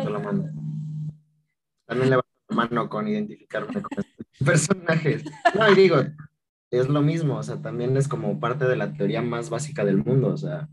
También 1.84 2.08
le 2.08 2.16
va 2.16 2.24
la 2.48 2.56
mano 2.56 2.88
con 2.88 3.06
identificarme 3.06 3.82
con 3.82 3.90
personajes. 4.42 5.24
No, 5.54 5.70
y 5.70 5.74
digo, 5.74 5.96
es 6.70 6.88
lo 6.88 7.02
mismo, 7.02 7.38
o 7.38 7.42
sea, 7.42 7.60
también 7.60 7.96
es 7.96 8.08
como 8.08 8.40
parte 8.40 8.64
de 8.64 8.76
la 8.76 8.92
teoría 8.92 9.22
más 9.22 9.50
básica 9.50 9.84
del 9.84 9.98
mundo, 9.98 10.28
o 10.28 10.36
sea, 10.36 10.68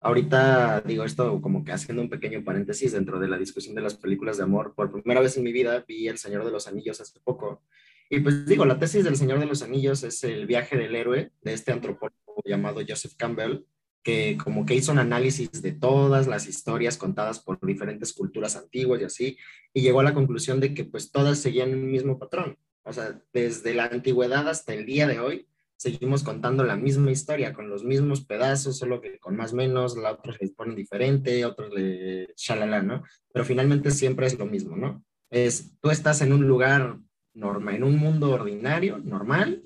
ahorita 0.00 0.82
digo 0.82 1.04
esto 1.04 1.40
como 1.40 1.64
que 1.64 1.72
haciendo 1.72 2.02
un 2.02 2.10
pequeño 2.10 2.44
paréntesis 2.44 2.92
dentro 2.92 3.18
de 3.18 3.28
la 3.28 3.38
discusión 3.38 3.74
de 3.74 3.82
las 3.82 3.94
películas 3.94 4.36
de 4.36 4.44
amor, 4.44 4.74
por 4.74 4.92
primera 4.92 5.20
vez 5.20 5.36
en 5.36 5.44
mi 5.44 5.52
vida 5.52 5.84
vi 5.86 6.08
El 6.08 6.18
Señor 6.18 6.44
de 6.44 6.50
los 6.50 6.66
Anillos 6.66 7.00
hace 7.00 7.20
poco, 7.20 7.62
y 8.10 8.20
pues 8.20 8.46
digo, 8.46 8.64
la 8.64 8.78
tesis 8.78 9.04
del 9.04 9.16
Señor 9.16 9.40
de 9.40 9.46
los 9.46 9.62
Anillos 9.62 10.02
es 10.02 10.22
el 10.24 10.46
viaje 10.46 10.76
del 10.76 10.94
héroe 10.94 11.32
de 11.42 11.52
este 11.52 11.72
antropólogo 11.72 12.42
llamado 12.44 12.80
Joseph 12.86 13.14
Campbell, 13.16 13.64
que 14.02 14.36
como 14.42 14.66
que 14.66 14.74
hizo 14.74 14.92
un 14.92 14.98
análisis 14.98 15.62
de 15.62 15.72
todas 15.72 16.26
las 16.26 16.46
historias 16.46 16.98
contadas 16.98 17.40
por 17.40 17.58
diferentes 17.64 18.12
culturas 18.12 18.54
antiguas 18.54 19.00
y 19.00 19.04
así, 19.04 19.38
y 19.72 19.80
llegó 19.80 20.00
a 20.00 20.04
la 20.04 20.12
conclusión 20.12 20.60
de 20.60 20.74
que 20.74 20.84
pues 20.84 21.10
todas 21.10 21.38
seguían 21.38 21.72
un 21.72 21.90
mismo 21.90 22.18
patrón. 22.18 22.58
O 22.84 22.92
sea, 22.92 23.20
desde 23.32 23.74
la 23.74 23.86
antigüedad 23.86 24.48
hasta 24.48 24.74
el 24.74 24.86
día 24.86 25.06
de 25.06 25.18
hoy, 25.18 25.48
seguimos 25.76 26.22
contando 26.22 26.64
la 26.64 26.76
misma 26.76 27.10
historia, 27.10 27.52
con 27.52 27.68
los 27.68 27.84
mismos 27.84 28.24
pedazos, 28.24 28.78
solo 28.78 29.00
que 29.00 29.18
con 29.18 29.36
más 29.36 29.52
menos, 29.52 29.96
la 29.96 30.12
otros 30.12 30.36
le 30.40 30.48
ponen 30.50 30.76
diferente, 30.76 31.44
otros 31.44 31.72
le 31.72 32.32
shalala, 32.36 32.82
¿no? 32.82 33.02
Pero 33.32 33.44
finalmente 33.44 33.90
siempre 33.90 34.26
es 34.26 34.38
lo 34.38 34.46
mismo, 34.46 34.76
¿no? 34.76 35.04
Es, 35.30 35.72
tú 35.80 35.90
estás 35.90 36.20
en 36.20 36.32
un 36.32 36.46
lugar 36.46 36.98
normal, 37.34 37.74
en 37.74 37.84
un 37.84 37.96
mundo 37.96 38.30
ordinario, 38.30 38.98
normal, 38.98 39.62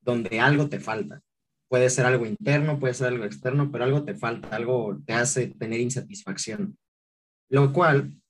donde 0.00 0.40
algo 0.40 0.68
te 0.68 0.80
falta. 0.80 1.22
Puede 1.68 1.90
ser 1.90 2.06
algo 2.06 2.26
interno, 2.26 2.78
puede 2.78 2.94
ser 2.94 3.08
algo 3.08 3.24
externo, 3.24 3.70
pero 3.70 3.84
algo 3.84 4.04
te 4.04 4.14
falta, 4.14 4.54
algo 4.54 4.98
te 5.04 5.12
hace 5.12 5.48
tener 5.48 5.80
insatisfacción. 5.80 6.78
Lo 7.48 7.72
cual, 7.72 8.20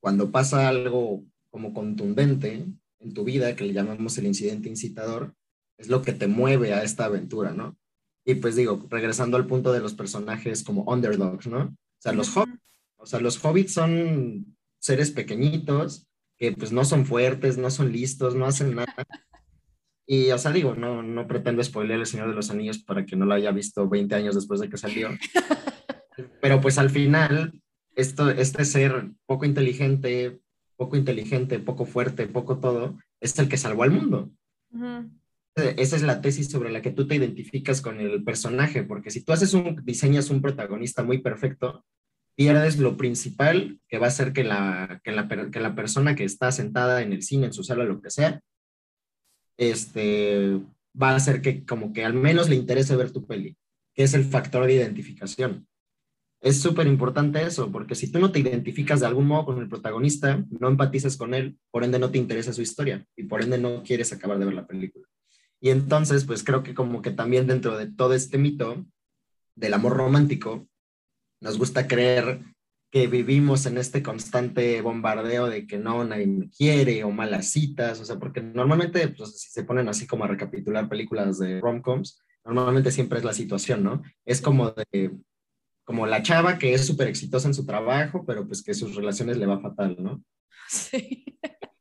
cuando 0.00 0.30
pasa 0.30 0.68
algo 0.68 1.24
como 1.50 1.72
contundente, 1.72 2.66
en 3.00 3.14
tu 3.14 3.24
vida, 3.24 3.54
que 3.56 3.64
le 3.64 3.72
llamamos 3.72 4.16
el 4.18 4.26
incidente 4.26 4.68
incitador, 4.68 5.34
es 5.78 5.88
lo 5.88 6.02
que 6.02 6.12
te 6.12 6.26
mueve 6.26 6.72
a 6.72 6.82
esta 6.82 7.04
aventura, 7.04 7.52
¿no? 7.52 7.76
Y 8.24 8.36
pues 8.36 8.56
digo, 8.56 8.86
regresando 8.90 9.36
al 9.36 9.46
punto 9.46 9.72
de 9.72 9.80
los 9.80 9.94
personajes 9.94 10.64
como 10.64 10.82
underdogs, 10.84 11.46
¿no? 11.46 11.60
O 11.60 12.00
sea, 12.00 12.12
los 12.12 12.36
hobbits, 12.36 12.60
o 12.96 13.06
sea, 13.06 13.20
los 13.20 13.42
hobbits 13.44 13.72
son 13.72 14.56
seres 14.78 15.10
pequeñitos 15.10 16.06
que 16.36 16.52
pues 16.52 16.72
no 16.72 16.84
son 16.84 17.06
fuertes, 17.06 17.56
no 17.56 17.70
son 17.70 17.92
listos, 17.92 18.34
no 18.34 18.46
hacen 18.46 18.74
nada. 18.74 18.86
Y, 20.08 20.30
o 20.30 20.38
sea, 20.38 20.52
digo, 20.52 20.76
no, 20.76 21.02
no 21.02 21.26
pretendo 21.26 21.64
spoiler 21.64 21.98
El 21.98 22.06
Señor 22.06 22.28
de 22.28 22.36
los 22.36 22.48
Anillos 22.50 22.78
para 22.78 23.04
que 23.04 23.16
no 23.16 23.26
lo 23.26 23.34
haya 23.34 23.50
visto 23.50 23.88
20 23.88 24.14
años 24.14 24.36
después 24.36 24.60
de 24.60 24.68
que 24.68 24.76
salió. 24.76 25.08
Pero 26.40 26.60
pues 26.60 26.78
al 26.78 26.90
final, 26.90 27.60
esto, 27.96 28.30
este 28.30 28.64
ser 28.64 29.10
poco 29.26 29.46
inteligente, 29.46 30.40
poco 30.76 30.96
inteligente, 30.96 31.58
poco 31.58 31.86
fuerte, 31.86 32.26
poco 32.26 32.58
todo, 32.58 32.98
es 33.20 33.38
el 33.38 33.48
que 33.48 33.56
salvó 33.56 33.82
al 33.82 33.90
mundo. 33.90 34.30
Ujú. 34.72 35.10
Esa 35.56 35.96
es 35.96 36.02
la 36.02 36.20
tesis 36.20 36.50
sobre 36.50 36.70
la 36.70 36.82
que 36.82 36.90
tú 36.90 37.06
te 37.06 37.14
identificas 37.14 37.80
con 37.80 37.98
el 37.98 38.22
personaje, 38.22 38.82
porque 38.82 39.10
si 39.10 39.24
tú 39.24 39.32
haces 39.32 39.54
un, 39.54 39.82
diseñas 39.84 40.28
un 40.28 40.42
protagonista 40.42 41.02
muy 41.02 41.18
perfecto, 41.18 41.84
pierdes 42.36 42.78
lo 42.78 42.98
principal 42.98 43.80
que 43.88 43.98
va 43.98 44.06
a 44.06 44.08
hacer 44.08 44.34
que 44.34 44.44
la, 44.44 45.00
que 45.02 45.12
la, 45.12 45.26
que 45.50 45.60
la 45.60 45.74
persona 45.74 46.14
que 46.14 46.24
está 46.24 46.52
sentada 46.52 47.00
en 47.00 47.14
el 47.14 47.22
cine, 47.22 47.46
en 47.46 47.52
su 47.54 47.64
sala, 47.64 47.84
lo 47.84 48.02
que 48.02 48.10
sea, 48.10 48.42
este, 49.56 50.60
va 51.00 51.10
a 51.10 51.16
hacer 51.16 51.40
que 51.40 51.64
como 51.64 51.94
que 51.94 52.04
al 52.04 52.12
menos 52.12 52.50
le 52.50 52.56
interese 52.56 52.94
ver 52.94 53.10
tu 53.10 53.26
peli, 53.26 53.56
que 53.94 54.02
es 54.02 54.12
el 54.12 54.24
factor 54.24 54.66
de 54.66 54.74
identificación. 54.74 55.66
Es 56.40 56.60
súper 56.60 56.86
importante 56.86 57.42
eso, 57.42 57.72
porque 57.72 57.94
si 57.94 58.12
tú 58.12 58.18
no 58.18 58.30
te 58.30 58.40
identificas 58.40 59.00
de 59.00 59.06
algún 59.06 59.26
modo 59.26 59.46
con 59.46 59.58
el 59.58 59.68
protagonista, 59.68 60.44
no 60.60 60.68
empatizas 60.68 61.16
con 61.16 61.34
él, 61.34 61.58
por 61.70 61.82
ende 61.82 61.98
no 61.98 62.10
te 62.10 62.18
interesa 62.18 62.52
su 62.52 62.62
historia 62.62 63.04
y 63.16 63.24
por 63.24 63.42
ende 63.42 63.58
no 63.58 63.82
quieres 63.82 64.12
acabar 64.12 64.38
de 64.38 64.44
ver 64.44 64.54
la 64.54 64.66
película. 64.66 65.06
Y 65.60 65.70
entonces, 65.70 66.24
pues 66.24 66.44
creo 66.44 66.62
que 66.62 66.74
como 66.74 67.02
que 67.02 67.10
también 67.10 67.46
dentro 67.46 67.76
de 67.76 67.90
todo 67.90 68.14
este 68.14 68.38
mito 68.38 68.86
del 69.54 69.74
amor 69.74 69.96
romántico, 69.96 70.68
nos 71.40 71.58
gusta 71.58 71.86
creer 71.86 72.40
que 72.90 73.08
vivimos 73.08 73.66
en 73.66 73.78
este 73.78 74.02
constante 74.02 74.80
bombardeo 74.80 75.48
de 75.48 75.66
que 75.66 75.78
no, 75.78 76.04
nadie 76.04 76.26
me 76.26 76.48
quiere 76.50 77.04
o 77.04 77.10
malas 77.10 77.50
citas, 77.50 78.00
o 78.00 78.04
sea, 78.04 78.18
porque 78.18 78.40
normalmente, 78.40 79.08
pues 79.08 79.40
si 79.40 79.50
se 79.50 79.64
ponen 79.64 79.88
así 79.88 80.06
como 80.06 80.24
a 80.24 80.28
recapitular 80.28 80.88
películas 80.88 81.38
de 81.38 81.60
rom-coms, 81.60 82.22
normalmente 82.44 82.90
siempre 82.90 83.18
es 83.18 83.24
la 83.24 83.32
situación, 83.32 83.82
¿no? 83.82 84.02
Es 84.24 84.40
como 84.40 84.70
de, 84.70 85.10
como 85.86 86.04
la 86.04 86.22
chava 86.22 86.58
que 86.58 86.74
es 86.74 86.84
súper 86.84 87.06
exitosa 87.06 87.46
en 87.46 87.54
su 87.54 87.64
trabajo, 87.64 88.24
pero 88.26 88.46
pues 88.46 88.62
que 88.62 88.74
sus 88.74 88.96
relaciones 88.96 89.38
le 89.38 89.46
va 89.46 89.60
fatal, 89.60 89.96
¿no? 89.98 90.22
Sí. 90.68 91.24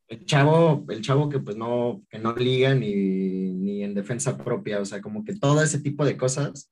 El 0.08 0.26
chavo, 0.26 0.86
el 0.90 1.02
chavo 1.02 1.28
que 1.28 1.40
pues 1.40 1.58
no, 1.58 2.04
que 2.08 2.20
no 2.20 2.36
liga 2.36 2.76
ni, 2.76 2.94
ni 2.94 3.84
en 3.84 3.96
defensa 3.96 4.38
propia, 4.38 4.80
o 4.80 4.86
sea, 4.86 5.02
como 5.02 5.24
que 5.26 5.36
todo 5.36 5.64
ese 5.64 5.80
tipo 5.80 6.06
de 6.06 6.16
cosas. 6.18 6.72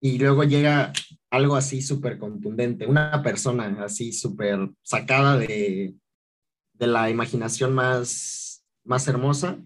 Y 0.00 0.18
luego 0.18 0.44
llega 0.44 0.92
algo 1.28 1.56
así 1.56 1.82
súper 1.82 2.18
contundente, 2.18 2.86
una 2.86 3.20
persona 3.24 3.76
así 3.84 4.12
súper 4.12 4.70
sacada 4.82 5.36
de, 5.36 5.96
de 6.74 6.86
la 6.86 7.10
imaginación 7.10 7.74
más, 7.74 8.64
más 8.84 9.08
hermosa 9.08 9.58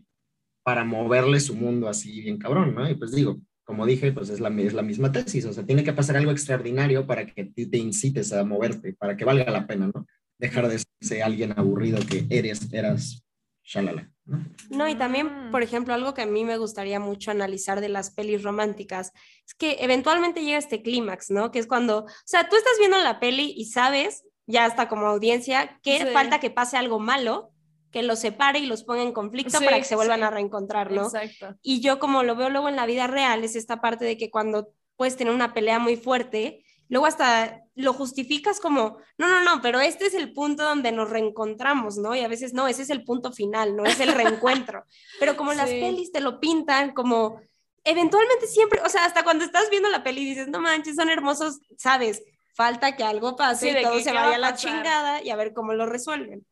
para 0.64 0.84
moverle 0.84 1.38
su 1.38 1.54
mundo 1.54 1.86
así 1.86 2.22
bien 2.22 2.38
cabrón, 2.38 2.74
¿no? 2.74 2.88
Y 2.88 2.94
pues 2.94 3.12
digo, 3.12 3.38
como 3.64 3.86
dije, 3.86 4.12
pues 4.12 4.28
es 4.30 4.40
la, 4.40 4.48
es 4.60 4.74
la 4.74 4.82
misma 4.82 5.10
tesis, 5.10 5.44
o 5.46 5.52
sea, 5.52 5.64
tiene 5.64 5.82
que 5.84 5.92
pasar 5.92 6.16
algo 6.16 6.30
extraordinario 6.30 7.06
para 7.06 7.26
que 7.26 7.44
tú 7.46 7.68
te 7.70 7.78
incites 7.78 8.32
a 8.32 8.44
moverte, 8.44 8.92
para 8.92 9.16
que 9.16 9.24
valga 9.24 9.50
la 9.50 9.66
pena, 9.66 9.90
¿no? 9.94 10.06
Dejar 10.38 10.68
de 10.68 10.82
ser 11.00 11.22
alguien 11.22 11.54
aburrido 11.56 11.98
que 12.06 12.26
eres, 12.28 12.70
eras, 12.72 13.22
shalala, 13.64 14.10
¿no? 14.26 14.44
No, 14.68 14.86
y 14.88 14.94
también, 14.94 15.48
Mm. 15.48 15.50
por 15.50 15.62
ejemplo, 15.62 15.94
algo 15.94 16.12
que 16.12 16.20
a 16.22 16.26
mí 16.26 16.44
me 16.44 16.58
gustaría 16.58 17.00
mucho 17.00 17.30
analizar 17.30 17.80
de 17.80 17.88
las 17.88 18.10
pelis 18.10 18.42
románticas 18.42 19.12
es 19.46 19.54
que 19.54 19.78
eventualmente 19.80 20.42
llega 20.44 20.58
este 20.58 20.82
clímax, 20.82 21.30
¿no? 21.30 21.50
Que 21.50 21.60
es 21.60 21.66
cuando, 21.66 22.00
o 22.00 22.06
sea, 22.26 22.48
tú 22.50 22.56
estás 22.56 22.74
viendo 22.78 22.98
la 22.98 23.18
peli 23.20 23.54
y 23.56 23.64
sabes, 23.66 24.24
ya 24.46 24.66
hasta 24.66 24.88
como 24.90 25.06
audiencia, 25.06 25.80
que 25.82 26.00
Sí. 26.00 26.04
falta 26.12 26.38
que 26.40 26.50
pase 26.50 26.76
algo 26.76 27.00
malo, 27.00 27.52
que 27.94 28.02
los 28.02 28.18
separe 28.18 28.58
y 28.58 28.66
los 28.66 28.82
ponga 28.82 29.02
en 29.02 29.12
conflicto 29.12 29.56
Sí, 29.56 29.64
para 29.64 29.78
que 29.78 29.84
se 29.84 29.94
vuelvan 29.94 30.18
sí. 30.18 30.24
a 30.24 30.30
reencontrar, 30.30 30.90
¿no? 30.90 31.04
Exacto. 31.04 31.54
Y 31.62 31.80
yo 31.80 32.00
como 32.00 32.24
lo 32.24 32.34
veo 32.34 32.50
luego 32.50 32.68
en 32.68 32.74
la 32.74 32.86
vida 32.86 33.06
real, 33.06 33.44
es 33.44 33.54
esta 33.54 33.80
parte 33.80 34.04
de 34.04 34.18
que 34.18 34.30
cuando 34.30 34.72
puedes 34.96 35.16
tener 35.16 35.32
una 35.32 35.54
pelea 35.54 35.78
muy 35.78 35.94
fuerte, 35.94 36.64
luego 36.88 37.06
hasta 37.06 37.62
lo 37.76 37.92
justificas 37.92 38.58
como, 38.58 38.98
no, 39.16 39.28
no, 39.28 39.44
no, 39.44 39.62
pero 39.62 39.78
este 39.78 40.06
es 40.06 40.14
el 40.14 40.32
punto 40.32 40.64
donde 40.64 40.90
nos 40.90 41.08
reencontramos, 41.08 41.96
¿no? 41.96 42.16
Y 42.16 42.20
a 42.20 42.28
veces 42.28 42.52
no, 42.52 42.66
ese 42.66 42.82
es 42.82 42.90
el 42.90 43.04
punto 43.04 43.30
final, 43.30 43.76
no 43.76 43.84
es 43.84 44.00
el 44.00 44.12
reencuentro. 44.12 44.84
Pero 45.20 45.36
como 45.36 45.54
las 45.54 45.70
pelis 45.70 46.10
te 46.10 46.20
lo 46.20 46.40
pintan 46.40 46.94
como, 46.94 47.40
eventualmente 47.84 48.48
siempre, 48.48 48.80
o 48.84 48.88
sea, 48.88 49.04
hasta 49.04 49.22
cuando 49.22 49.44
estás 49.44 49.70
viendo 49.70 49.88
la 49.88 50.02
peli 50.02 50.24
dices, 50.24 50.48
no 50.48 50.60
manches, 50.60 50.96
son 50.96 51.10
hermosos, 51.10 51.60
sabes, 51.78 52.24
falta 52.56 52.96
que 52.96 53.04
algo 53.04 53.36
pase 53.36 53.70
Sí, 53.70 53.78
y 53.78 53.82
todo 53.82 53.98
se 53.98 54.10
¿qué 54.10 54.16
vaya 54.16 54.30
va 54.30 54.34
a 54.34 54.38
la 54.38 54.54
chingada 54.56 55.22
y 55.22 55.30
a 55.30 55.36
ver 55.36 55.52
cómo 55.54 55.74
lo 55.74 55.86
resuelven. 55.86 56.44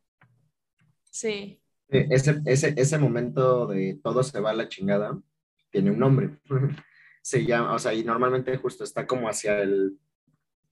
Sí. 1.13 1.61
Eh, 1.89 2.07
Ese, 2.09 2.41
ese, 2.45 2.73
ese 2.75 2.97
momento 2.97 3.67
de 3.67 3.99
todo 4.03 4.23
se 4.23 4.39
va 4.39 4.49
a 4.49 4.55
la 4.55 4.67
chingada 4.67 5.17
tiene 5.69 5.91
un 5.91 5.99
nombre. 5.99 6.37
Se 7.21 7.45
llama, 7.45 7.73
o 7.73 7.79
sea, 7.79 7.93
y 7.93 8.03
normalmente 8.03 8.57
justo 8.57 8.83
está 8.83 9.07
como 9.07 9.29
hacia 9.29 9.61
el, 9.61 9.97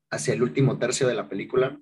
hacia 0.10 0.34
el 0.34 0.44
último 0.44 0.78
tercio 0.78 1.08
de 1.08 1.14
la 1.14 1.30
película 1.30 1.80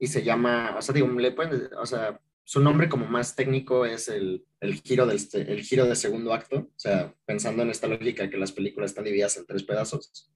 y 0.00 0.08
se 0.08 0.24
llama, 0.24 0.74
o 0.76 0.82
sea, 0.82 0.92
digo, 0.92 1.06
le 1.06 1.30
pueden, 1.30 1.70
o 1.76 1.86
sea, 1.86 2.20
su 2.42 2.58
nombre 2.58 2.88
como 2.88 3.06
más 3.06 3.36
técnico 3.36 3.86
es 3.86 4.08
el, 4.08 4.44
el 4.58 4.74
giro 4.80 5.06
del, 5.06 5.20
el 5.32 5.62
giro 5.62 5.84
de 5.84 5.94
segundo 5.94 6.34
acto, 6.34 6.56
o 6.56 6.72
sea, 6.78 7.14
pensando 7.24 7.62
en 7.62 7.70
esta 7.70 7.86
lógica 7.86 8.28
que 8.28 8.36
las 8.36 8.50
películas 8.50 8.90
están 8.90 9.04
divididas 9.04 9.36
en 9.36 9.46
tres 9.46 9.62
pedazos. 9.62 10.32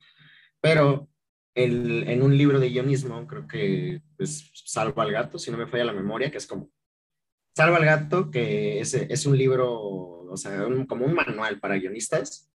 Pero 0.61 1.09
el, 1.57 2.09
en 2.09 2.23
un 2.23 2.39
libro 2.39 2.61
de 2.61 2.69
guionismo, 2.69 3.27
creo 3.27 3.49
que 3.49 4.03
pues, 4.17 4.53
Salva 4.55 5.03
al 5.03 5.11
gato, 5.11 5.37
si 5.37 5.51
no 5.51 5.59
me 5.59 5.67
falla 5.67 5.87
la 5.87 5.93
memoria, 5.93 6.31
que 6.31 6.39
es 6.39 6.47
como 6.47 6.71
Salva 7.55 7.77
al 7.79 7.85
gato, 7.85 8.31
que 8.31 8.81
es, 8.81 8.95
es 8.95 9.27
un 9.27 9.39
libro, 9.39 9.71
o 9.73 10.37
sea, 10.37 10.67
un- 10.67 10.87
como 10.87 11.07
un 11.07 11.15
manual 11.15 11.61
para 11.61 11.77
guionistas. 11.77 12.51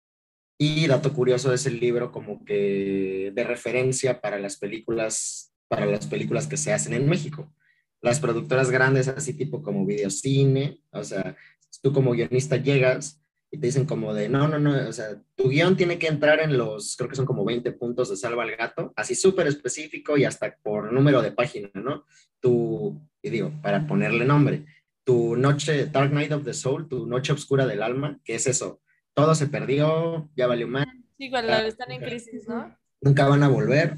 Y 0.58 0.86
dato 0.86 1.12
curioso 1.12 1.52
es 1.52 1.66
el 1.66 1.80
libro 1.80 2.10
como 2.12 2.44
que 2.44 3.30
de 3.34 3.44
referencia 3.44 4.20
para 4.22 4.38
las 4.38 4.56
películas, 4.56 5.52
para 5.68 5.84
las 5.86 6.06
películas 6.06 6.46
que 6.46 6.56
se 6.56 6.72
hacen 6.72 6.94
en 6.94 7.08
México. 7.08 7.52
Las 8.00 8.20
productoras 8.20 8.70
grandes, 8.70 9.08
así 9.08 9.34
tipo 9.34 9.62
como 9.62 9.84
videocine, 9.84 10.80
o 10.92 11.04
sea, 11.04 11.36
tú 11.82 11.92
como 11.92 12.12
guionista 12.12 12.56
llegas 12.56 13.20
y 13.50 13.58
te 13.58 13.66
dicen 13.66 13.84
como 13.86 14.14
de, 14.14 14.28
no, 14.28 14.48
no, 14.48 14.58
no, 14.58 14.88
o 14.88 14.92
sea, 14.92 15.22
tu 15.36 15.48
guion 15.50 15.76
tiene 15.76 15.98
que 15.98 16.08
entrar 16.08 16.40
en 16.40 16.56
los, 16.56 16.96
creo 16.96 17.08
que 17.10 17.16
son 17.16 17.26
como 17.26 17.44
20 17.44 17.72
puntos 17.72 18.08
de 18.10 18.16
Salva 18.16 18.42
al 18.44 18.56
Gato, 18.56 18.92
así 18.96 19.14
súper 19.14 19.46
específico 19.46 20.16
y 20.16 20.24
hasta 20.24 20.56
por 20.62 20.92
número 20.92 21.20
de 21.22 21.32
página, 21.32 21.70
¿no? 21.74 22.04
Tu, 22.40 22.98
y 23.22 23.30
digo, 23.30 23.52
para 23.62 23.86
ponerle 23.86 24.24
nombre, 24.24 24.64
tu 25.06 25.36
noche, 25.36 25.86
Dark 25.86 26.12
Night 26.12 26.32
of 26.32 26.44
the 26.44 26.52
Soul, 26.52 26.88
tu 26.88 27.06
noche 27.06 27.32
oscura 27.32 27.64
del 27.64 27.80
alma, 27.80 28.18
que 28.24 28.34
es 28.34 28.48
eso, 28.48 28.80
todo 29.14 29.36
se 29.36 29.46
perdió, 29.46 30.28
ya 30.36 30.48
valió 30.48 30.66
más, 30.66 30.86
Sí, 31.16 31.30
cuando 31.30 31.52
están 31.54 31.92
en 31.92 32.02
crisis, 32.02 32.46
¿no? 32.46 32.76
nunca 33.00 33.28
van 33.28 33.42
a 33.42 33.48
volver, 33.48 33.96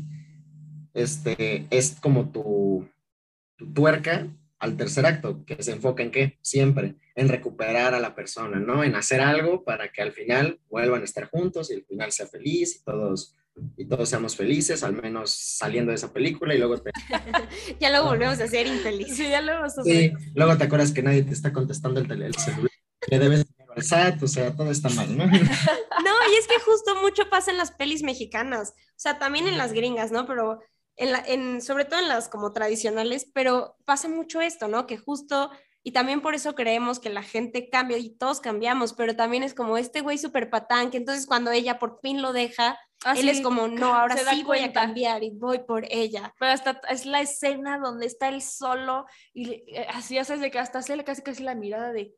este, 0.93 1.67
es 1.71 1.97
como 2.01 2.31
tu, 2.31 2.89
tu 3.57 3.73
tuerca 3.73 4.29
al 4.59 4.77
tercer 4.77 5.07
acto, 5.07 5.45
que 5.47 5.63
se 5.63 5.73
enfoca 5.73 6.03
en 6.03 6.11
qué? 6.11 6.39
Siempre, 6.43 6.97
en 7.15 7.29
recuperar 7.29 7.95
a 7.95 8.01
la 8.01 8.15
persona, 8.15 8.59
¿no? 8.61 8.85
En 8.85 8.95
hacer 8.95 9.21
algo 9.21 9.65
para 9.65 9.89
que 9.91 10.03
al 10.03 10.13
final 10.13 10.61
vuelvan 10.69 11.01
a 11.01 11.05
estar 11.05 11.31
juntos 11.31 11.71
y 11.71 11.75
el 11.75 11.85
final 11.85 12.13
sea 12.13 12.27
feliz 12.27 12.77
y 12.77 12.85
todos, 12.85 13.35
y 13.77 13.85
todos 13.87 14.09
seamos 14.09 14.37
felices, 14.37 14.83
al 14.83 14.95
menos 14.95 15.31
saliendo 15.31 15.91
de 15.91 15.97
esa 15.97 16.13
película 16.13 16.55
y 16.55 16.59
luego 16.59 16.79
te, 16.79 16.91
Ya 17.81 17.91
luego 17.91 18.07
volvemos 18.07 18.41
a 18.41 18.47
ser 18.49 18.67
infelices. 18.67 19.17
Sí, 19.17 19.29
ya 19.29 19.41
luego 19.41 19.69
sí, 19.69 20.13
luego 20.35 20.57
te 20.57 20.65
acuerdas 20.65 20.93
que 20.93 21.03
nadie 21.03 21.23
te 21.23 21.33
está 21.33 21.53
contestando 21.53 22.01
el, 22.01 22.09
tele- 22.09 22.27
el 22.27 22.35
celular, 22.35 22.71
le 23.11 23.19
debes 23.19 23.47
al 23.75 23.83
SAT, 23.83 24.23
o 24.23 24.29
sea, 24.29 24.55
todo 24.57 24.71
está 24.71 24.89
mal, 24.91 25.17
¿no? 25.17 25.25
No, 26.05 26.13
y 26.33 26.37
es 26.39 26.47
que 26.47 26.59
justo 26.61 26.95
mucho 27.03 27.29
pasa 27.31 27.51
en 27.51 27.59
las 27.59 27.73
pelis 27.73 28.03
mexicanas, 28.03 28.71
o 28.71 28.93
sea, 28.97 29.19
también 29.19 29.47
en 29.49 29.59
las 29.59 29.73
gringas, 29.73 30.11
¿no? 30.13 30.27
Pero 30.27 30.61
en 30.97 31.13
la, 31.13 31.19
en, 31.27 31.61
sobre 31.63 31.85
todo 31.85 32.01
en 32.01 32.09
las 32.09 32.29
como 32.29 32.53
tradicionales, 32.53 33.29
pero 33.33 33.77
pasa 33.85 34.09
mucho 34.09 34.41
esto, 34.41 34.69
¿no? 34.69 34.87
Que 34.87 34.97
justo, 34.97 35.51
y 35.89 35.91
también 35.91 36.21
por 36.21 36.35
eso 36.35 36.55
creemos 36.55 36.99
que 36.99 37.09
la 37.09 37.23
gente 37.23 37.71
cambia 37.71 37.97
y 37.97 38.11
todos 38.11 38.41
cambiamos, 38.41 38.93
pero 38.93 39.17
también 39.17 39.43
es 39.43 39.55
como 39.55 39.79
este 39.79 40.03
güey 40.03 40.19
súper 40.19 40.51
patán, 40.51 40.91
que 40.91 40.99
entonces 40.99 41.25
cuando 41.25 41.51
ella 41.51 41.79
por 41.79 41.99
fin 42.03 42.21
lo 42.21 42.35
deja, 42.35 42.79
él 43.17 43.27
es 43.27 43.41
como, 43.41 43.69
no, 43.69 43.95
ahora 43.95 44.15
sí 44.15 44.43
voy 44.43 44.59
a 44.59 44.71
cambiar 44.75 45.25
y 45.25 45.31
voy 45.31 45.61
por 45.61 45.87
ella. 45.91 46.35
Pero 46.39 46.53
hasta 46.53 46.83
es 46.91 47.07
la 47.07 47.23
escena 47.23 47.79
donde 47.79 48.05
está 48.05 48.29
él 48.29 48.43
solo 48.43 49.07
y 49.33 49.65
eh, 49.67 49.87
así 49.89 50.23
sabes 50.23 50.43
de 50.43 50.51
que 50.51 50.59
hasta 50.59 50.81
hace 50.81 51.03
casi 51.05 51.23
casi 51.23 51.43
la 51.43 51.55
mirada 51.55 51.91
de 51.91 52.15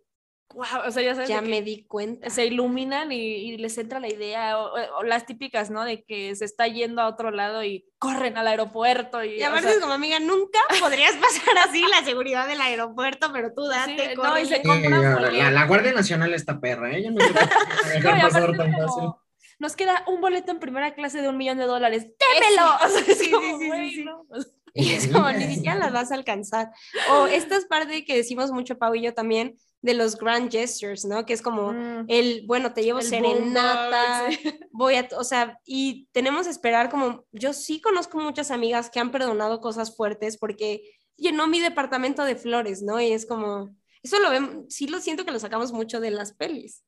wow, 0.54 0.86
o 0.86 0.90
sea, 0.90 1.02
ya 1.02 1.14
sabes 1.14 1.28
Ya 1.28 1.40
me 1.40 1.62
di 1.62 1.84
cuenta. 1.84 2.28
se 2.30 2.46
iluminan 2.46 3.12
y, 3.12 3.18
y 3.18 3.56
les 3.58 3.76
entra 3.78 4.00
la 4.00 4.08
idea 4.08 4.58
o, 4.58 4.74
o- 4.74 4.98
o 4.98 5.02
las 5.02 5.26
típicas, 5.26 5.70
¿no? 5.70 5.84
De 5.84 6.02
que 6.04 6.34
se 6.36 6.44
está 6.44 6.66
yendo 6.66 7.00
a 7.02 7.08
otro 7.08 7.30
lado 7.30 7.62
y 7.64 7.86
corren 7.98 8.36
al 8.38 8.46
aeropuerto 8.48 9.22
y, 9.24 9.38
Y 9.40 9.42
o 9.42 9.46
aparte 9.48 9.68
sea, 9.68 9.72
es 9.76 9.80
como 9.80 9.92
amiga, 9.92 10.18
nunca 10.20 10.58
podrías 10.80 11.14
pasar 11.16 11.58
así 11.68 11.82
la 11.86 12.04
seguridad 12.04 12.48
del 12.48 12.60
aeropuerto, 12.60 13.30
pero 13.32 13.52
tú 13.54 13.64
date, 13.66 14.10
Sí, 14.10 14.14
no, 14.16 14.38
y 14.38 14.46
se 14.46 14.56
Sí, 14.56 14.62
compra 14.62 14.90
la, 14.98 15.14
boleto. 15.14 15.32
la- 15.36 15.50
la 15.50 15.66
Guardia 15.66 15.92
Nacional 15.92 16.34
está 16.34 16.60
perra, 16.60 16.90
¿eh? 16.96 17.04
Yo 17.04 17.10
no 17.10 17.18
dejar 17.94 18.20
pasar 18.20 18.56
tan 18.56 18.72
como, 18.72 18.86
fácil. 18.88 19.10
Nos 19.58 19.76
queda 19.76 20.04
un 20.06 20.20
boleto 20.22 20.50
en 20.52 20.58
primera 20.58 20.94
clase 20.94 21.20
de 21.20 21.28
un 21.28 21.36
millón 21.36 21.58
de 21.58 21.64
dólares. 21.64 22.06
¡Démelo! 22.18 22.70
O 22.84 22.88
sea, 22.88 23.00
es 23.06 23.18
Sí, 23.18 23.30
como, 23.30 23.46
sí, 23.46 23.56
sí, 23.60 23.66
güey, 23.68 23.90
sí. 23.90 24.04
¿no? 24.04 24.26
Y 24.72 24.92
es 24.92 25.08
como, 25.08 25.30
ni 25.32 25.44
siquiera 25.54 25.76
las 25.78 25.92
vas 25.92 26.12
a 26.12 26.14
alcanzar. 26.14 26.70
O 27.10 27.26
esta 27.26 27.56
es 27.56 27.66
parte 27.66 28.04
que 28.04 28.16
decimos 28.16 28.52
mucho, 28.52 28.78
Pau 28.78 28.94
y 28.94 29.02
yo 29.02 29.12
también, 29.14 29.56
de 29.82 29.94
los 29.94 30.16
grand 30.16 30.50
gestures, 30.50 31.04
¿no? 31.04 31.24
Que 31.24 31.32
es 31.32 31.42
como 31.42 31.72
Mm, 31.72 32.04
el, 32.08 32.44
bueno, 32.46 32.72
te 32.72 32.82
llevo 32.82 32.98
el 32.98 33.04
serenata, 33.04 34.30
sí. 34.30 34.38
voy 34.72 34.94
a, 34.94 35.08
o 35.16 35.24
sea, 35.24 35.58
y 35.64 36.08
tenemos 36.12 36.44
que 36.44 36.50
esperar 36.50 36.90
como, 36.90 37.24
yo 37.32 37.52
sí 37.52 37.80
conozco 37.80 38.18
muchas 38.18 38.50
amigas 38.50 38.90
que 38.90 39.00
han 39.00 39.10
perdonado 39.10 39.60
cosas 39.60 39.96
fuertes 39.96 40.36
porque 40.36 40.82
llenó 41.16 41.46
mi 41.46 41.60
departamento 41.60 42.24
de 42.24 42.36
flores, 42.36 42.82
¿no? 42.82 43.00
Y 43.00 43.12
es 43.12 43.26
como, 43.26 43.74
eso 44.02 44.18
lo 44.20 44.30
vemos, 44.30 44.64
sí 44.68 44.86
lo 44.86 45.00
siento 45.00 45.24
que 45.24 45.32
lo 45.32 45.38
sacamos 45.38 45.72
mucho 45.72 46.00
de 46.00 46.10
las 46.10 46.32
pelis. 46.32 46.84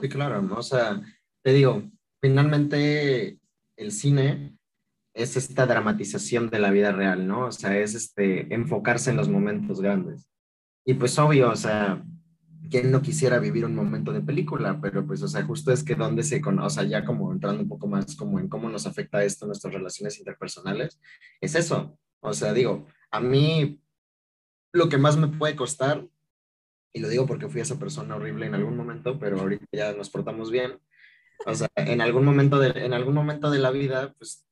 Sí, 0.00 0.08
claro, 0.10 0.42
¿no? 0.42 0.56
O 0.56 0.62
sea, 0.62 1.00
te 1.42 1.52
digo, 1.52 1.82
finalmente 2.20 3.38
el 3.76 3.90
cine 3.90 4.54
es 5.14 5.36
esta 5.36 5.64
dramatización 5.64 6.50
de 6.50 6.58
la 6.58 6.70
vida 6.70 6.92
real, 6.92 7.26
¿no? 7.26 7.46
O 7.46 7.52
sea, 7.52 7.78
es 7.78 7.94
este, 7.94 8.52
enfocarse 8.54 9.10
en 9.10 9.16
los 9.16 9.30
momentos 9.30 9.80
grandes. 9.80 10.28
Y 10.84 10.92
pues 10.94 11.18
obvio, 11.18 11.50
o 11.50 11.56
sea, 11.56 12.04
¿quién 12.70 12.90
no 12.90 13.02
quisiera 13.02 13.38
vivir 13.38 13.64
un 13.64 13.74
momento 13.74 14.12
de 14.12 14.20
película? 14.20 14.78
Pero 14.80 15.06
pues, 15.06 15.22
o 15.22 15.28
sea, 15.28 15.42
justo 15.44 15.72
es 15.72 15.82
que 15.82 15.94
donde 15.94 16.22
se 16.22 16.40
conoce, 16.40 16.66
o 16.66 16.70
sea, 16.70 16.84
ya 16.84 17.04
como 17.04 17.32
entrando 17.32 17.62
un 17.62 17.68
poco 17.68 17.86
más 17.86 18.16
como 18.16 18.38
en 18.38 18.48
cómo 18.48 18.68
nos 18.68 18.86
afecta 18.86 19.24
esto 19.24 19.46
nuestras 19.46 19.74
relaciones 19.74 20.18
interpersonales, 20.18 21.00
es 21.40 21.54
eso. 21.54 21.98
O 22.20 22.32
sea, 22.32 22.52
digo, 22.52 22.86
a 23.10 23.20
mí 23.20 23.80
lo 24.72 24.88
que 24.88 24.98
más 24.98 25.16
me 25.16 25.28
puede 25.28 25.56
costar, 25.56 26.06
y 26.92 27.00
lo 27.00 27.08
digo 27.08 27.26
porque 27.26 27.48
fui 27.48 27.60
esa 27.60 27.78
persona 27.78 28.16
horrible 28.16 28.46
en 28.46 28.54
algún 28.54 28.76
momento, 28.76 29.18
pero 29.18 29.40
ahorita 29.40 29.66
ya 29.72 29.92
nos 29.92 30.10
portamos 30.10 30.50
bien. 30.50 30.78
O 31.44 31.54
sea, 31.54 31.68
en 31.76 32.00
algún 32.00 32.24
momento 32.24 32.58
de, 32.58 32.70
en 32.84 32.94
algún 32.94 33.14
momento 33.14 33.50
de 33.50 33.58
la 33.58 33.70
vida, 33.70 34.14
pues, 34.18 34.46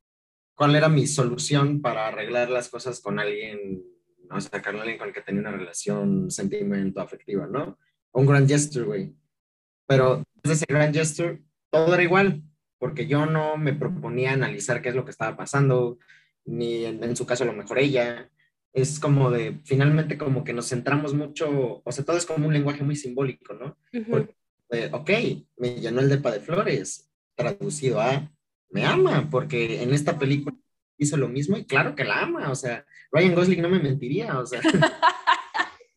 ¿cuál 0.55 0.77
era 0.77 0.89
mi 0.89 1.07
solución 1.07 1.81
para 1.81 2.09
arreglar 2.09 2.51
las 2.51 2.69
cosas 2.69 3.01
con 3.01 3.19
alguien, 3.19 3.83
o 4.31 4.41
sea, 4.41 4.63
con 4.63 4.77
alguien 4.77 4.99
con 4.99 5.09
el 5.09 5.15
que 5.15 5.23
tenía 5.23 5.41
una 5.41 5.53
relación 5.53 6.31
sentimiento 6.31 7.01
afectiva, 7.01 7.47
¿no? 7.47 7.79
Un 8.15 8.27
grand 8.27 8.49
gesture, 8.49 8.87
güey. 8.87 9.15
Pero 9.87 10.23
desde 10.43 10.55
ese 10.55 10.67
grand 10.69 10.95
gesture, 10.95 11.43
todo 11.71 11.95
era 11.95 12.03
igual, 12.03 12.43
porque 12.79 13.07
yo 13.07 13.27
no 13.27 13.57
me 13.57 13.75
proponía 13.75 14.33
analizar 14.33 14.81
qué 14.81 14.89
es 14.89 14.95
lo 14.95 15.05
que 15.05 15.11
estaba 15.11 15.37
pasando, 15.37 15.99
ni 16.45 16.85
en, 16.85 17.17
su 17.17 17.27
caso 17.27 17.45
a 17.45 17.47
lo 17.47 17.53
mejor 17.53 17.79
ella. 17.79 18.31
Es 18.73 18.99
como 18.99 19.31
de, 19.31 19.61
finalmente 19.65 20.19
como 20.19 20.43
que 20.43 20.53
nos 20.53 20.69
centramos 20.69 21.15
mucho, 21.15 21.83
o 21.85 21.93
sea, 21.93 22.05
todo 22.05 22.17
es 22.17 22.27
como 22.27 22.47
un 22.47 22.53
lenguaje 22.53 22.83
muy 22.83 22.97
simbólico, 22.97 23.55
¿no? 23.55 23.77
ok, 24.93 25.11
me 25.59 25.77
llenó 25.77 26.01
el 26.01 26.09
depa 26.09 26.33
de 26.33 26.41
flores, 26.41 27.09
traducido 27.37 28.01
a, 28.01 28.33
me 28.71 28.85
ama, 28.85 29.29
porque 29.31 29.83
en 29.83 29.95
esta 29.95 30.19
película 30.19 30.57
hizo 30.99 31.17
lo 31.17 31.29
mismo 31.29 31.57
y 31.57 31.65
claro 31.65 31.95
que 31.95 32.05
la 32.05 32.23
ama, 32.23 32.51
o 32.51 32.55
sea, 32.57 32.85
Ryan 33.13 33.35
Gosling 33.37 33.63
no 33.63 33.69
me 33.69 33.79
mentiría, 33.79 34.39
o 34.39 34.47
sea. 34.47 34.61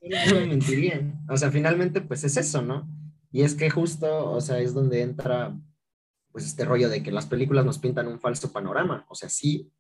no 0.09 0.57
me. 0.57 1.13
O 1.29 1.37
sea, 1.37 1.51
finalmente, 1.51 2.01
pues 2.01 2.23
es 2.23 2.37
eso, 2.37 2.61
¿no? 2.61 2.87
Y 3.31 3.41
es 3.43 3.55
que 3.55 3.69
justo, 3.69 4.31
o 4.31 4.41
sea, 4.41 4.59
es 4.59 4.73
donde 4.73 5.01
entra, 5.01 5.57
pues 6.31 6.45
este 6.45 6.65
rollo 6.65 6.89
de 6.89 7.03
que 7.03 7.11
las 7.11 7.25
películas 7.25 7.65
nos 7.65 7.79
pintan 7.79 8.07
un 8.07 8.19
falso 8.19 8.51
panorama. 8.51 9.05
O 9.09 9.15
sea, 9.15 9.29
sí, 9.29 9.71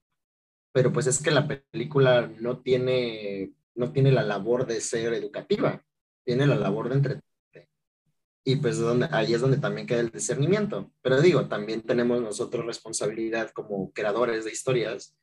pero 0.71 0.91
pues 0.93 1.07
es 1.07 1.21
que 1.21 1.31
la 1.31 1.47
película 1.47 2.31
no 2.39 2.59
tiene, 2.59 3.53
no 3.75 3.91
tiene 3.91 4.11
la 4.11 4.23
labor 4.23 4.67
de 4.67 4.81
ser 4.81 5.13
educativa, 5.13 5.83
tiene 6.23 6.45
la 6.45 6.55
labor 6.55 6.89
de 6.89 6.95
entretenerte. 6.95 7.69
Y 8.43 8.57
pues 8.57 8.77
donde, 8.77 9.07
ahí 9.11 9.33
es 9.33 9.41
donde 9.41 9.57
también 9.57 9.87
queda 9.87 10.01
el 10.01 10.11
discernimiento. 10.11 10.91
Pero 11.01 11.21
digo, 11.21 11.47
también 11.47 11.81
tenemos 11.81 12.21
nosotros 12.21 12.65
responsabilidad 12.65 13.51
como 13.51 13.91
creadores 13.91 14.45
de 14.45 14.51
historias, 14.51 15.17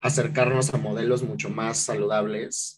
acercarnos 0.00 0.72
a 0.74 0.78
modelos 0.78 1.22
mucho 1.22 1.48
más 1.48 1.78
saludables 1.78 2.77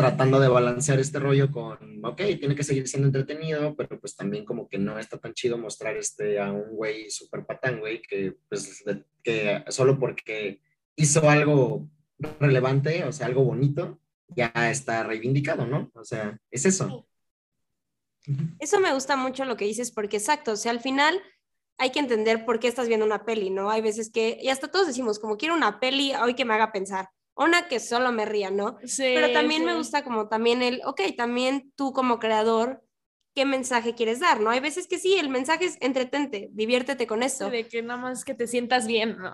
tratando 0.00 0.40
de 0.40 0.48
balancear 0.48 0.98
este 0.98 1.18
rollo 1.18 1.50
con, 1.50 2.02
ok, 2.02 2.16
tiene 2.38 2.54
que 2.54 2.64
seguir 2.64 2.88
siendo 2.88 3.08
entretenido, 3.08 3.76
pero 3.76 4.00
pues 4.00 4.16
también 4.16 4.46
como 4.46 4.66
que 4.66 4.78
no 4.78 4.98
está 4.98 5.18
tan 5.18 5.34
chido 5.34 5.58
mostrar 5.58 5.94
este 5.98 6.40
a 6.40 6.50
un 6.50 6.74
güey 6.74 7.10
super 7.10 7.44
patán, 7.44 7.80
güey, 7.80 8.00
que 8.00 8.34
pues 8.48 8.82
que 9.22 9.62
solo 9.68 9.98
porque 9.98 10.62
hizo 10.96 11.28
algo 11.28 11.86
relevante, 12.38 13.04
o 13.04 13.12
sea, 13.12 13.26
algo 13.26 13.44
bonito, 13.44 14.00
ya 14.28 14.50
está 14.70 15.02
reivindicado, 15.02 15.66
¿no? 15.66 15.90
O 15.94 16.04
sea, 16.04 16.38
es 16.50 16.64
eso. 16.64 17.06
Eso 18.58 18.80
me 18.80 18.94
gusta 18.94 19.16
mucho 19.16 19.44
lo 19.44 19.58
que 19.58 19.66
dices, 19.66 19.90
porque 19.90 20.16
exacto, 20.16 20.52
o 20.52 20.56
sea, 20.56 20.72
al 20.72 20.80
final 20.80 21.20
hay 21.76 21.90
que 21.90 21.98
entender 21.98 22.46
por 22.46 22.58
qué 22.58 22.68
estás 22.68 22.88
viendo 22.88 23.04
una 23.04 23.26
peli, 23.26 23.50
¿no? 23.50 23.70
Hay 23.70 23.82
veces 23.82 24.10
que, 24.10 24.38
y 24.40 24.48
hasta 24.48 24.68
todos 24.68 24.86
decimos, 24.86 25.18
como 25.18 25.36
quiero 25.36 25.54
una 25.54 25.78
peli 25.78 26.14
hoy 26.14 26.34
que 26.34 26.46
me 26.46 26.54
haga 26.54 26.72
pensar 26.72 27.10
una 27.44 27.68
que 27.68 27.80
solo 27.80 28.12
me 28.12 28.26
ría, 28.26 28.50
¿no? 28.50 28.78
Sí, 28.84 29.12
Pero 29.14 29.32
también 29.32 29.64
me 29.64 29.74
gusta 29.74 30.04
como 30.04 30.28
también 30.28 30.62
el, 30.62 30.80
ok, 30.84 31.00
también 31.16 31.72
tú 31.76 31.92
como 31.92 32.18
creador, 32.18 32.82
¿qué 33.34 33.44
mensaje 33.44 33.94
quieres 33.94 34.20
dar, 34.20 34.40
no? 34.40 34.50
Hay 34.50 34.60
veces 34.60 34.88
que 34.88 34.98
sí, 34.98 35.14
el 35.14 35.28
mensaje 35.28 35.64
es 35.64 35.76
entretente, 35.80 36.48
diviértete 36.52 37.06
con 37.06 37.22
eso. 37.22 37.48
De 37.48 37.66
que 37.66 37.82
nada 37.82 38.00
más 38.00 38.24
que 38.24 38.34
te 38.34 38.46
sientas 38.46 38.86
bien, 38.86 39.16
¿no? 39.18 39.30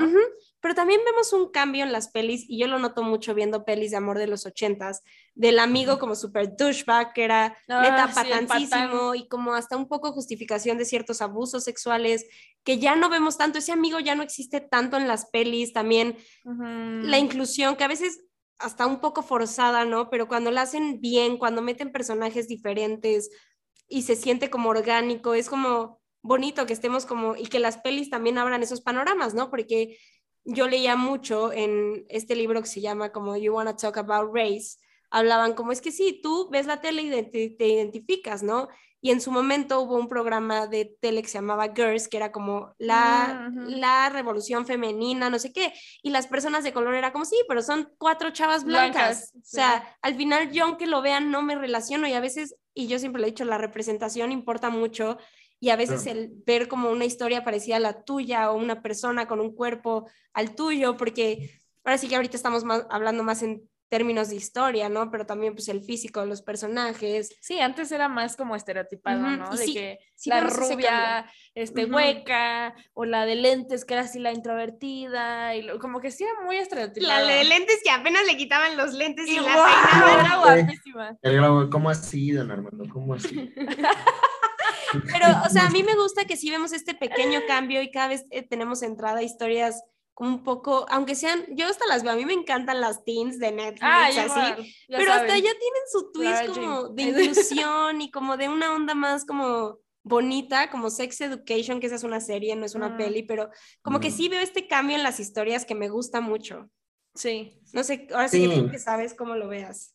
Pero 0.61 0.75
también 0.75 1.01
vemos 1.05 1.33
un 1.33 1.51
cambio 1.51 1.85
en 1.85 1.93
las 1.93 2.09
pelis, 2.09 2.45
y 2.49 2.59
yo 2.59 2.67
lo 2.67 2.79
noto 2.79 3.03
mucho 3.03 3.35
viendo 3.35 3.65
pelis 3.65 3.93
de 3.93 3.97
amor 3.97 4.19
de 4.19 4.27
los 4.27 4.45
ochentas, 4.45 5.03
del 5.35 5.59
amigo 5.59 5.99
como 5.99 6.15
super 6.15 6.57
douchebag, 6.57 7.15
que 7.15 7.25
era 7.25 7.57
ah, 7.69 7.83
neta 7.83 8.11
patancísimo, 8.15 9.15
y 9.15 9.29
como 9.29 9.55
hasta 9.55 9.77
un 9.77 9.89
poco 9.89 10.13
justificación 10.13 10.77
de 10.77 10.85
ciertos 10.85 11.23
abusos 11.23 11.65
sexuales, 11.65 12.27
que 12.65 12.79
ya 12.79 12.97
no 12.97 13.09
vemos 13.09 13.39
tanto, 13.39 13.59
ese 13.59 13.73
amigo 13.73 13.99
ya 14.01 14.15
no 14.15 14.23
existe 14.23 14.61
tanto 14.61 14.97
en 14.97 15.09
las 15.09 15.27
pelis, 15.27 15.73
también 15.73 16.17
la 16.45 17.19
inclusión, 17.19 17.77
que 17.77 17.85
a 17.85 17.89
veces 17.89 18.21
hasta 18.59 18.87
un 18.87 19.01
poco 19.01 19.23
forzada, 19.23 19.85
¿no? 19.85 20.11
Pero 20.11 20.29
cuando 20.29 20.51
la 20.51 20.63
hacen 20.63 21.01
bien, 21.01 21.37
cuando 21.39 21.63
meten 21.63 21.93
personajes 21.93 22.49
diferentes 22.49 23.31
y 23.89 24.03
se 24.03 24.17
siente 24.17 24.51
como 24.51 24.71
orgánico, 24.71 25.35
es 25.35 25.49
como 25.49 26.01
bonito 26.23 26.67
que 26.67 26.73
estemos 26.73 27.07
como, 27.07 27.37
y 27.37 27.47
que 27.47 27.61
las 27.61 27.79
pelis 27.79 28.11
también 28.11 28.39
abran 28.39 28.63
esos 28.63 28.81
panoramas, 28.81 29.35
¿no? 29.35 29.51
Porque 29.51 29.99
yo 30.45 30.69
leía 30.69 30.97
mucho 30.97 31.53
en 31.53 32.05
este 32.09 32.35
libro 32.37 32.63
que 32.63 32.69
se 32.69 32.81
llama 32.81 33.13
como 33.13 33.37
You 33.37 33.55
Wanna 33.55 33.77
Talk 33.77 33.97
About 33.99 34.35
Race, 34.35 34.79
hablaban 35.11 35.55
como 35.55 35.73
es 35.73 35.81
que 35.81 35.93
sí, 35.93 36.21
tú 36.23 36.49
ves 36.51 36.67
la 36.67 36.81
tele 36.81 37.03
y 37.03 37.57
te, 37.57 37.67
identificas, 37.67 38.43
¿no? 38.43 38.69
Y 39.01 39.11
en 39.11 39.21
su 39.21 39.31
momento 39.31 39.81
hubo 39.81 39.97
un 39.97 40.09
programa 40.09 40.67
de 40.67 40.97
tele 41.01 41.23
que 41.23 41.29
se 41.29 41.39
llamaba 41.39 41.73
Girls, 41.75 42.09
que 42.09 42.17
era 42.17 42.33
como 42.33 42.75
la, 42.79 43.53
la 43.55 44.09
revolución 44.09 44.67
femenina, 44.67 45.31
no 45.31 45.39
sé 45.39 45.53
qué, 45.53 45.73
y 46.03 46.11
las 46.11 46.27
personas 46.27 46.65
de 46.65 46.73
color 46.73 46.95
era 46.95 47.13
como, 47.13 47.25
sí, 47.25 47.37
pero 47.47 47.63
son 47.63 47.93
cuatro 47.99 48.31
chavas 48.31 48.65
blancas. 48.65 49.33
O 49.37 49.41
sea, 49.45 49.97
al 50.03 50.17
final 50.17 50.51
yo 50.51 50.65
aunque 50.65 50.87
lo 50.87 51.03
vean 51.03 51.31
no 51.31 51.43
me 51.43 51.55
relaciono 51.55 52.09
y 52.09 52.15
a 52.15 52.21
veces, 52.21 52.57
y 52.77 52.89
yo 52.89 52.99
siempre 52.99 53.21
lo 53.21 53.27
he 53.27 53.31
dicho, 53.31 53.47
la 53.47 53.57
representación 53.57 54.31
importa 54.33 54.69
mucho 54.69 55.17
y 55.59 55.71
a 55.71 55.77
veces 55.77 56.07
el 56.07 56.31
ver 56.45 56.69
como 56.69 56.91
una 56.91 57.07
historia 57.07 57.43
parecida 57.43 57.77
a 57.77 57.81
la 57.81 58.03
tuya 58.03 58.51
o 58.51 58.57
una 58.57 58.83
persona 58.83 59.27
con 59.27 59.41
un 59.41 59.55
cuerpo 59.55 60.07
al 60.35 60.55
tuyo, 60.55 60.99
porque 60.99 61.59
ahora 61.83 61.97
sí 61.97 62.07
que 62.07 62.17
ahorita 62.17 62.37
estamos 62.37 62.65
hablando 62.91 63.23
más 63.23 63.43
en 63.43 63.67
términos 63.89 64.29
de 64.29 64.37
historia, 64.37 64.89
¿no? 64.89 65.11
Pero 65.11 65.27
también 65.27 65.55
pues 65.55 65.69
el 65.69 65.83
físico 65.83 66.21
de 66.21 66.27
los 66.27 66.43
personajes. 66.43 67.37
Sí, 67.41 67.61
antes 67.61 67.93
era 67.93 68.09
más 68.09 68.37
como 68.37 68.57
estereotipado, 68.57 69.21
¿no? 69.21 69.57
de 69.57 69.67
que 69.67 69.99
la 70.25 70.41
rubia, 70.41 71.31
este, 71.55 71.85
hueca, 71.85 72.75
o 72.95 73.05
la 73.05 73.27
de 73.27 73.37
lentes 73.37 73.85
que 73.85 73.95
era 73.95 74.03
así 74.03 74.19
la 74.19 74.33
introvertida, 74.33 75.55
y 75.55 75.67
como 75.79 76.01
que 76.01 76.11
sí 76.11 76.25
era 76.25 76.45
muy 76.45 76.57
estereotipado. 76.57 77.13
La 77.13 77.27
de 77.27 77.45
lentes 77.45 77.81
que 77.85 77.91
apenas 77.91 78.27
le 78.27 78.37
quitaban 78.37 78.77
los 78.77 78.95
lentes 78.95 79.29
y, 79.29 79.37
la 79.37 79.43
peinaban. 79.43 80.27
Era 80.27 80.37
guapísima. 80.37 81.69
¿Cómo 81.71 81.91
así, 81.91 82.33
don 82.33 82.51
Armando? 82.51 82.85
¿Cómo 82.93 83.15
así? 83.15 83.53
Pero, 85.13 85.27
o 85.45 85.49
sea, 85.49 85.67
a 85.67 85.71
mí 85.71 85.83
me 85.83 85.95
gusta 85.95 86.25
que 86.25 86.37
sí 86.37 86.51
vemos 86.51 86.73
este 86.73 86.95
pequeño 86.95 87.41
cambio 87.47 87.83
y 87.83 87.91
cada 87.91 88.09
vez 88.09 88.25
eh, 88.31 88.43
tenemos 88.43 88.83
entrada 88.83 89.19
a 89.19 89.23
historias 89.23 89.83
como 90.17 90.31
un 90.31 90.43
poco, 90.43 90.87
aunque 90.89 91.15
sean, 91.15 91.45
yo 91.51 91.67
hasta 91.67 91.87
las 91.87 92.03
veo, 92.03 92.15
a 92.15 92.17
mí 92.17 92.25
me 92.25 92.33
encantan 92.33 92.81
las 92.81 93.05
teens 93.05 93.39
de 93.39 93.53
Netflix, 93.53 93.83
ah, 93.83 94.07
así, 94.07 94.75
pero 94.89 95.13
hasta 95.13 95.35
ya 95.35 95.43
tienen 95.43 95.83
su 95.93 96.11
twist 96.11 96.47
como 96.55 96.89
de 96.89 97.03
inclusión 97.03 98.01
y 98.01 98.11
como 98.11 98.39
de 98.39 98.49
una 98.49 98.73
onda 98.73 98.95
más 98.95 99.27
como 99.27 99.79
bonita, 100.03 100.71
como 100.71 100.89
Sex 100.89 101.21
Education, 101.21 101.81
que 101.81 101.89
esa 101.89 101.97
es 101.97 102.03
una 102.03 102.21
serie, 102.21 102.57
no 102.57 102.65
es 102.65 102.75
una 102.75 102.89
mm. 102.89 102.97
peli, 102.97 103.23
pero 103.25 103.51
como 103.83 104.01
que 104.01 104.09
mm. 104.09 104.13
sí 104.13 104.31
veo 104.31 104.41
este 104.41 104.67
cambio 104.67 104.97
en 104.97 105.03
las 105.03 105.21
historias 105.21 105.67
que 105.67 105.75
me 105.75 105.91
gusta 105.91 106.23
mucho. 106.23 106.71
Sí. 107.15 107.61
No 107.75 107.85
sé, 107.85 108.09
ahora 108.11 108.29
sí, 108.29 108.69
que 108.71 108.79
sabes 108.79 109.13
cómo 109.13 109.35
lo 109.35 109.49
veas. 109.49 109.95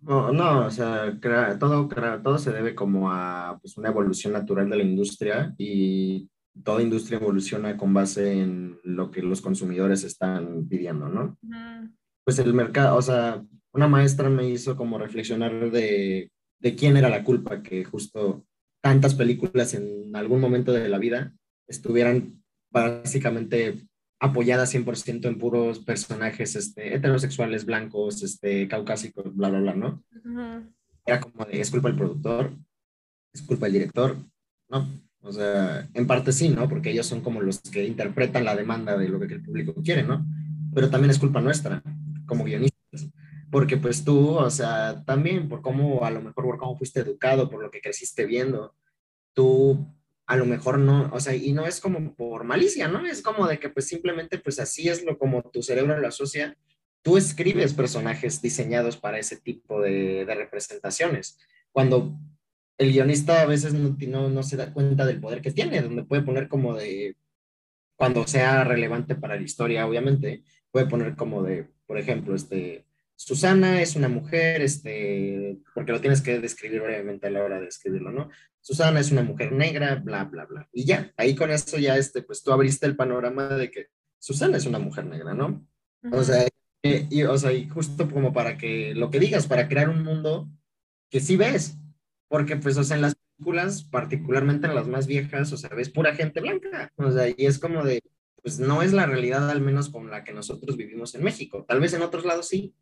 No, 0.00 0.32
no, 0.32 0.66
o 0.66 0.70
sea, 0.70 1.18
todo, 1.58 1.88
todo 2.22 2.36
se 2.36 2.52
debe 2.52 2.74
como 2.74 3.10
a 3.10 3.58
pues, 3.62 3.78
una 3.78 3.88
evolución 3.88 4.34
natural 4.34 4.68
de 4.68 4.76
la 4.76 4.82
industria 4.82 5.54
y 5.56 6.28
toda 6.64 6.82
industria 6.82 7.18
evoluciona 7.18 7.76
con 7.76 7.94
base 7.94 8.40
en 8.40 8.78
lo 8.84 9.10
que 9.10 9.22
los 9.22 9.40
consumidores 9.40 10.04
están 10.04 10.68
pidiendo, 10.68 11.08
¿no? 11.08 11.38
Pues 12.24 12.38
el 12.38 12.54
mercado, 12.54 12.96
o 12.96 13.02
sea, 13.02 13.44
una 13.72 13.88
maestra 13.88 14.28
me 14.28 14.48
hizo 14.48 14.76
como 14.76 14.98
reflexionar 14.98 15.70
de, 15.70 16.30
de 16.60 16.74
quién 16.76 16.96
era 16.96 17.08
la 17.08 17.24
culpa 17.24 17.62
que 17.62 17.84
justo 17.84 18.44
tantas 18.82 19.14
películas 19.14 19.74
en 19.74 20.14
algún 20.14 20.40
momento 20.40 20.72
de 20.72 20.88
la 20.88 20.98
vida 20.98 21.32
estuvieran 21.68 22.42
básicamente 22.70 23.86
apoyada 24.20 24.66
100% 24.66 25.26
en 25.26 25.38
puros 25.38 25.80
personajes 25.80 26.54
este, 26.54 26.94
heterosexuales, 26.94 27.64
blancos, 27.64 28.22
este, 28.22 28.68
caucásicos, 28.68 29.34
bla, 29.34 29.50
bla, 29.50 29.60
bla, 29.60 29.74
¿no? 29.74 30.04
Era 31.04 31.20
como 31.20 31.44
de, 31.44 31.60
es 31.60 31.70
culpa 31.70 31.88
del 31.88 31.98
productor, 31.98 32.56
es 33.34 33.42
culpa 33.42 33.66
del 33.66 33.72
director, 33.72 34.16
¿no? 34.68 34.88
O 35.22 35.32
sea, 35.32 35.88
en 35.94 36.06
parte 36.06 36.32
sí, 36.32 36.48
¿no? 36.48 36.68
Porque 36.68 36.90
ellos 36.90 37.06
son 37.06 37.20
como 37.20 37.40
los 37.40 37.60
que 37.60 37.84
interpretan 37.84 38.44
la 38.44 38.56
demanda 38.56 38.96
de 38.98 39.08
lo 39.08 39.20
que 39.20 39.34
el 39.34 39.42
público 39.42 39.74
quiere, 39.82 40.02
¿no? 40.02 40.26
Pero 40.74 40.90
también 40.90 41.10
es 41.10 41.18
culpa 41.18 41.40
nuestra, 41.40 41.82
como 42.26 42.44
guionistas. 42.44 43.08
porque 43.50 43.76
pues 43.76 44.04
tú, 44.04 44.30
o 44.36 44.50
sea, 44.50 45.04
también 45.04 45.48
por 45.48 45.62
cómo, 45.62 46.04
a 46.04 46.10
lo 46.10 46.20
mejor 46.22 46.44
por 46.44 46.58
cómo 46.58 46.76
fuiste 46.76 47.00
educado, 47.00 47.48
por 47.50 47.62
lo 47.62 47.70
que 47.70 47.80
creciste 47.80 48.26
viendo, 48.26 48.74
tú 49.32 49.86
a 50.26 50.36
lo 50.36 50.46
mejor 50.46 50.78
no, 50.78 51.10
o 51.12 51.20
sea, 51.20 51.34
y 51.34 51.52
no 51.52 51.66
es 51.66 51.80
como 51.80 52.14
por 52.14 52.44
malicia, 52.44 52.88
¿no? 52.88 53.04
Es 53.06 53.22
como 53.22 53.46
de 53.46 53.58
que 53.58 53.68
pues 53.68 53.86
simplemente 53.86 54.38
pues 54.38 54.58
así 54.58 54.88
es 54.88 55.04
lo 55.04 55.18
como 55.18 55.42
tu 55.42 55.62
cerebro 55.62 55.98
lo 55.98 56.08
asocia. 56.08 56.56
Tú 57.02 57.16
escribes 57.16 57.74
personajes 57.74 58.40
diseñados 58.40 58.96
para 58.96 59.18
ese 59.18 59.36
tipo 59.36 59.80
de, 59.80 60.24
de 60.24 60.34
representaciones. 60.34 61.38
Cuando 61.70 62.18
el 62.78 62.92
guionista 62.92 63.42
a 63.42 63.46
veces 63.46 63.74
no, 63.74 63.96
no, 64.08 64.28
no, 64.28 64.42
se 64.42 64.56
da 64.56 64.72
cuenta 64.72 65.06
del 65.06 65.20
poder 65.20 65.40
que 65.42 65.52
tiene, 65.52 65.82
donde 65.82 66.04
puede 66.04 66.22
poner 66.22 66.48
como 66.48 66.74
de, 66.74 67.16
cuando 67.96 68.26
sea 68.26 68.64
relevante 68.64 69.14
para 69.14 69.36
la 69.36 69.42
historia, 69.42 69.86
obviamente, 69.86 70.42
puede 70.70 70.86
poner 70.86 71.14
como 71.14 71.42
de, 71.42 71.68
por 71.86 71.98
ejemplo, 71.98 72.34
este, 72.34 72.84
Susana 73.14 73.80
es 73.80 73.94
una 73.94 74.08
mujer, 74.08 74.62
este, 74.62 75.58
porque 75.74 75.92
lo 75.92 76.00
tienes 76.00 76.22
que 76.22 76.40
describir 76.40 76.80
brevemente 76.80 77.28
a 77.28 77.30
la 77.30 77.44
hora 77.44 77.60
de 77.60 77.68
escribirlo, 77.68 78.10
¿no? 78.10 78.30
Susana 78.60 79.00
es 79.00 79.12
una 79.12 79.22
mujer 79.22 79.52
negra, 79.52 79.96
bla, 79.96 80.24
bla, 80.24 80.46
bla. 80.46 80.68
Y 80.72 80.84
ya, 80.84 81.12
ahí 81.16 81.36
con 81.36 81.50
eso 81.50 81.78
ya, 81.78 81.96
este, 81.96 82.22
pues 82.22 82.42
tú 82.42 82.52
abriste 82.52 82.86
el 82.86 82.96
panorama 82.96 83.48
de 83.48 83.70
que 83.70 83.86
Susana 84.18 84.56
es 84.56 84.66
una 84.66 84.78
mujer 84.78 85.04
negra, 85.04 85.34
¿no? 85.34 85.66
O 86.10 86.24
sea, 86.24 86.46
y, 86.82 87.22
o 87.22 87.38
sea, 87.38 87.52
y 87.52 87.68
justo 87.68 88.10
como 88.10 88.32
para 88.32 88.58
que 88.58 88.94
lo 88.94 89.10
que 89.10 89.20
digas, 89.20 89.46
para 89.46 89.68
crear 89.68 89.88
un 89.88 90.02
mundo 90.02 90.48
que 91.10 91.20
sí 91.20 91.36
ves, 91.36 91.76
porque 92.32 92.56
pues, 92.56 92.78
o 92.78 92.82
sea, 92.82 92.96
en 92.96 93.02
las 93.02 93.14
películas, 93.14 93.84
particularmente 93.84 94.66
en 94.66 94.74
las 94.74 94.88
más 94.88 95.06
viejas, 95.06 95.52
o 95.52 95.58
sea, 95.58 95.68
ves 95.68 95.90
pura 95.90 96.14
gente 96.14 96.40
blanca, 96.40 96.90
o 96.96 97.12
sea, 97.12 97.28
y 97.28 97.44
es 97.44 97.58
como 97.58 97.84
de, 97.84 98.02
pues 98.42 98.58
no 98.58 98.80
es 98.80 98.94
la 98.94 99.04
realidad 99.04 99.50
al 99.50 99.60
menos 99.60 99.90
con 99.90 100.10
la 100.10 100.24
que 100.24 100.32
nosotros 100.32 100.78
vivimos 100.78 101.14
en 101.14 101.24
México, 101.24 101.66
tal 101.68 101.78
vez 101.78 101.92
en 101.92 102.00
otros 102.00 102.24
lados 102.24 102.48
sí, 102.48 102.74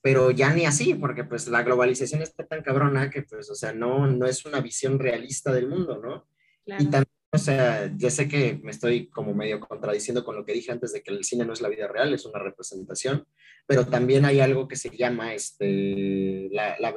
pero 0.00 0.30
ya 0.30 0.54
ni 0.54 0.64
así, 0.64 0.94
porque 0.94 1.22
pues 1.22 1.48
la 1.48 1.64
globalización 1.64 2.22
está 2.22 2.46
tan 2.46 2.62
cabrona 2.62 3.10
que 3.10 3.24
pues, 3.24 3.50
o 3.50 3.54
sea, 3.54 3.74
no, 3.74 4.06
no 4.06 4.24
es 4.24 4.46
una 4.46 4.62
visión 4.62 4.98
realista 4.98 5.52
del 5.52 5.68
mundo, 5.68 6.00
¿no? 6.02 6.26
Y 6.64 6.86
también, 6.86 7.12
o 7.30 7.38
sea, 7.38 7.92
ya 7.96 8.10
sé 8.10 8.26
que 8.26 8.58
me 8.62 8.70
estoy 8.70 9.08
como 9.08 9.34
medio 9.34 9.60
contradiciendo 9.60 10.24
con 10.24 10.34
lo 10.34 10.46
que 10.46 10.54
dije 10.54 10.72
antes 10.72 10.92
de 10.92 11.02
que 11.02 11.12
el 11.12 11.24
cine 11.24 11.44
no 11.44 11.52
es 11.52 11.60
la 11.60 11.68
vida 11.68 11.86
real, 11.86 12.14
es 12.14 12.24
una 12.24 12.38
representación, 12.38 13.26
pero 13.66 13.86
también 13.86 14.24
hay 14.24 14.40
algo 14.40 14.66
que 14.66 14.76
se 14.76 14.96
llama 14.96 15.34
este, 15.34 16.48
la, 16.50 16.78
la 16.78 16.92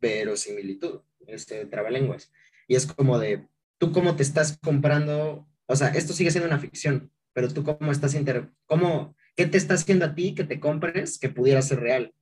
verosimilitud, 0.00 1.00
este, 1.26 1.64
trabalenguas, 1.66 2.30
y 2.68 2.74
es 2.74 2.86
como 2.86 3.18
de, 3.18 3.48
tú 3.78 3.90
cómo 3.90 4.16
te 4.16 4.22
estás 4.22 4.58
comprando, 4.58 5.48
o 5.66 5.76
sea, 5.76 5.88
esto 5.88 6.12
sigue 6.12 6.30
siendo 6.30 6.48
una 6.48 6.58
ficción, 6.58 7.10
pero 7.32 7.48
tú 7.48 7.64
cómo 7.64 7.90
estás, 7.90 8.14
inter 8.14 8.50
cómo, 8.66 9.16
¿qué 9.34 9.46
te 9.46 9.56
está 9.56 9.74
haciendo 9.74 10.04
a 10.04 10.14
ti 10.14 10.34
que 10.34 10.44
te 10.44 10.60
compres 10.60 11.18
que 11.18 11.30
pudiera 11.30 11.62
ser 11.62 11.80
real? 11.80 12.12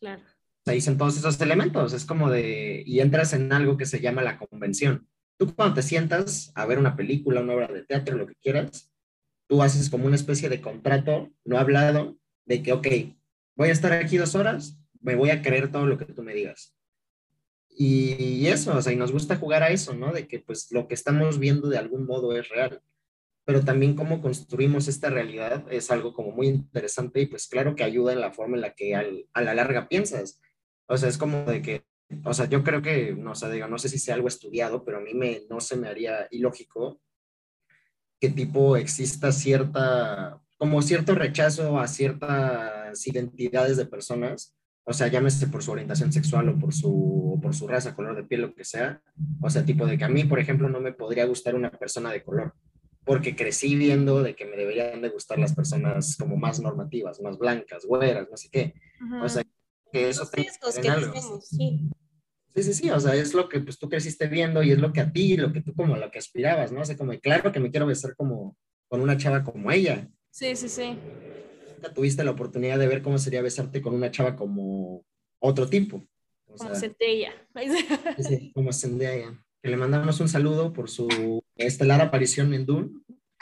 Claro. 0.00 0.22
Ahí 0.64 0.80
son 0.80 0.96
todos 0.96 1.16
esos 1.18 1.40
elementos, 1.42 1.92
es 1.92 2.06
como 2.06 2.30
de, 2.30 2.82
y 2.86 3.00
entras 3.00 3.34
en 3.34 3.52
algo 3.52 3.76
que 3.76 3.86
se 3.86 4.00
llama 4.00 4.22
la 4.22 4.38
convención. 4.38 5.06
Tú 5.38 5.54
cuando 5.54 5.74
te 5.74 5.82
sientas 5.82 6.52
a 6.54 6.66
ver 6.66 6.78
una 6.78 6.96
película, 6.96 7.40
una 7.40 7.54
obra 7.54 7.68
de 7.68 7.84
teatro, 7.84 8.16
lo 8.16 8.26
que 8.26 8.34
quieras, 8.36 8.92
tú 9.48 9.62
haces 9.62 9.90
como 9.90 10.06
una 10.06 10.16
especie 10.16 10.48
de 10.48 10.60
contrato 10.60 11.30
no 11.44 11.58
hablado 11.58 12.16
de 12.46 12.62
que, 12.62 12.72
ok, 12.72 12.86
voy 13.54 13.68
a 13.68 13.72
estar 13.72 13.92
aquí 13.92 14.16
dos 14.16 14.34
horas, 14.34 14.78
me 15.00 15.14
voy 15.14 15.30
a 15.30 15.42
creer 15.42 15.70
todo 15.70 15.86
lo 15.86 15.98
que 15.98 16.06
tú 16.06 16.22
me 16.22 16.34
digas. 16.34 16.74
Y 17.68 18.46
eso, 18.46 18.76
o 18.76 18.80
sea, 18.80 18.92
y 18.92 18.96
nos 18.96 19.12
gusta 19.12 19.36
jugar 19.36 19.62
a 19.62 19.68
eso, 19.68 19.94
¿no? 19.94 20.12
De 20.12 20.26
que 20.26 20.40
pues 20.40 20.72
lo 20.72 20.88
que 20.88 20.94
estamos 20.94 21.38
viendo 21.38 21.68
de 21.68 21.76
algún 21.76 22.06
modo 22.06 22.34
es 22.34 22.48
real 22.48 22.80
pero 23.46 23.64
también 23.64 23.94
cómo 23.94 24.20
construimos 24.20 24.88
esta 24.88 25.08
realidad 25.08 25.64
es 25.70 25.92
algo 25.92 26.12
como 26.12 26.32
muy 26.32 26.48
interesante 26.48 27.20
y 27.20 27.26
pues 27.26 27.46
claro 27.46 27.76
que 27.76 27.84
ayuda 27.84 28.12
en 28.12 28.20
la 28.20 28.32
forma 28.32 28.56
en 28.56 28.60
la 28.60 28.74
que 28.74 28.96
a 28.96 29.40
la 29.40 29.54
larga 29.54 29.88
piensas. 29.88 30.40
O 30.88 30.96
sea, 30.96 31.08
es 31.08 31.16
como 31.16 31.44
de 31.44 31.62
que, 31.62 31.84
o 32.24 32.34
sea, 32.34 32.46
yo 32.48 32.62
creo 32.62 32.82
que, 32.82 33.14
no 33.14 33.34
sé, 33.34 33.50
digo, 33.50 33.66
no 33.66 33.78
sé 33.78 33.88
si 33.88 33.98
sea 33.98 34.14
algo 34.14 34.28
estudiado, 34.28 34.84
pero 34.84 34.98
a 34.98 35.00
mí 35.00 35.14
me, 35.14 35.42
no 35.50 35.60
se 35.60 35.76
me 35.76 35.88
haría 35.88 36.28
ilógico 36.30 37.00
que 38.20 38.30
tipo 38.30 38.76
exista 38.76 39.32
cierta, 39.32 40.40
como 40.56 40.80
cierto 40.82 41.14
rechazo 41.14 41.78
a 41.78 41.86
ciertas 41.88 43.06
identidades 43.06 43.76
de 43.76 43.86
personas, 43.86 44.56
o 44.84 44.92
sea, 44.92 45.08
llámese 45.08 45.48
por 45.48 45.62
su 45.62 45.72
orientación 45.72 46.12
sexual 46.12 46.48
o 46.48 46.58
por 46.58 46.72
su, 46.72 47.32
o 47.34 47.40
por 47.40 47.54
su 47.54 47.66
raza, 47.66 47.94
color 47.94 48.16
de 48.16 48.24
piel, 48.24 48.42
lo 48.42 48.54
que 48.54 48.64
sea, 48.64 49.02
o 49.42 49.50
sea, 49.50 49.64
tipo 49.64 49.84
de 49.84 49.98
que 49.98 50.04
a 50.04 50.08
mí, 50.08 50.24
por 50.24 50.38
ejemplo, 50.38 50.68
no 50.68 50.80
me 50.80 50.92
podría 50.92 51.26
gustar 51.26 51.54
una 51.54 51.70
persona 51.70 52.12
de 52.12 52.22
color 52.22 52.54
porque 53.06 53.36
crecí 53.36 53.76
viendo 53.76 54.20
de 54.22 54.34
que 54.34 54.44
me 54.44 54.56
deberían 54.56 55.00
de 55.00 55.08
gustar 55.10 55.38
las 55.38 55.54
personas 55.54 56.16
como 56.18 56.36
más 56.36 56.60
normativas, 56.60 57.20
más 57.20 57.38
blancas, 57.38 57.84
güeras, 57.86 58.26
no 58.28 58.36
sé 58.36 58.48
qué. 58.50 58.74
O 59.22 59.28
sea, 59.28 59.44
que 59.90 60.08
eso 60.08 60.28
te 60.28 60.46
que 60.80 60.88
algo. 60.88 61.40
sí. 61.40 61.88
Sí, 62.54 62.62
sí, 62.62 62.72
sí, 62.72 62.90
o 62.90 62.98
sea, 62.98 63.14
es 63.14 63.34
lo 63.34 63.50
que 63.50 63.60
pues 63.60 63.78
tú 63.78 63.88
creciste 63.88 64.28
viendo 64.28 64.62
y 64.62 64.72
es 64.72 64.78
lo 64.78 64.90
que 64.92 65.00
a 65.00 65.12
ti, 65.12 65.36
lo 65.36 65.52
que 65.52 65.60
tú 65.60 65.74
como 65.74 65.94
lo 65.96 66.10
que 66.10 66.18
aspirabas, 66.18 66.72
¿no? 66.72 66.80
O 66.80 66.84
sea, 66.84 66.96
como 66.96 67.12
claro 67.20 67.52
que 67.52 67.60
me 67.60 67.70
quiero 67.70 67.86
besar 67.86 68.16
como 68.16 68.56
con 68.88 69.02
una 69.02 69.18
chava 69.18 69.44
como 69.44 69.70
ella. 69.70 70.08
Sí, 70.30 70.56
sí, 70.56 70.68
sí. 70.68 70.98
Nunca 71.74 71.92
tuviste 71.92 72.24
la 72.24 72.30
oportunidad 72.30 72.78
de 72.78 72.88
ver 72.88 73.02
cómo 73.02 73.18
sería 73.18 73.42
besarte 73.42 73.82
con 73.82 73.94
una 73.94 74.10
chava 74.10 74.36
como 74.36 75.04
otro 75.38 75.68
tipo. 75.68 76.02
como 76.46 76.74
Zendaya. 76.74 77.34
Sí, 78.16 78.22
sí, 78.24 78.52
como 78.54 78.72
Zendaya 78.72 79.38
le 79.68 79.76
mandamos 79.76 80.20
un 80.20 80.28
saludo 80.28 80.72
por 80.72 80.88
su 80.88 81.42
estelar 81.56 82.00
aparición 82.00 82.54
en 82.54 82.66
Dune. 82.66 82.90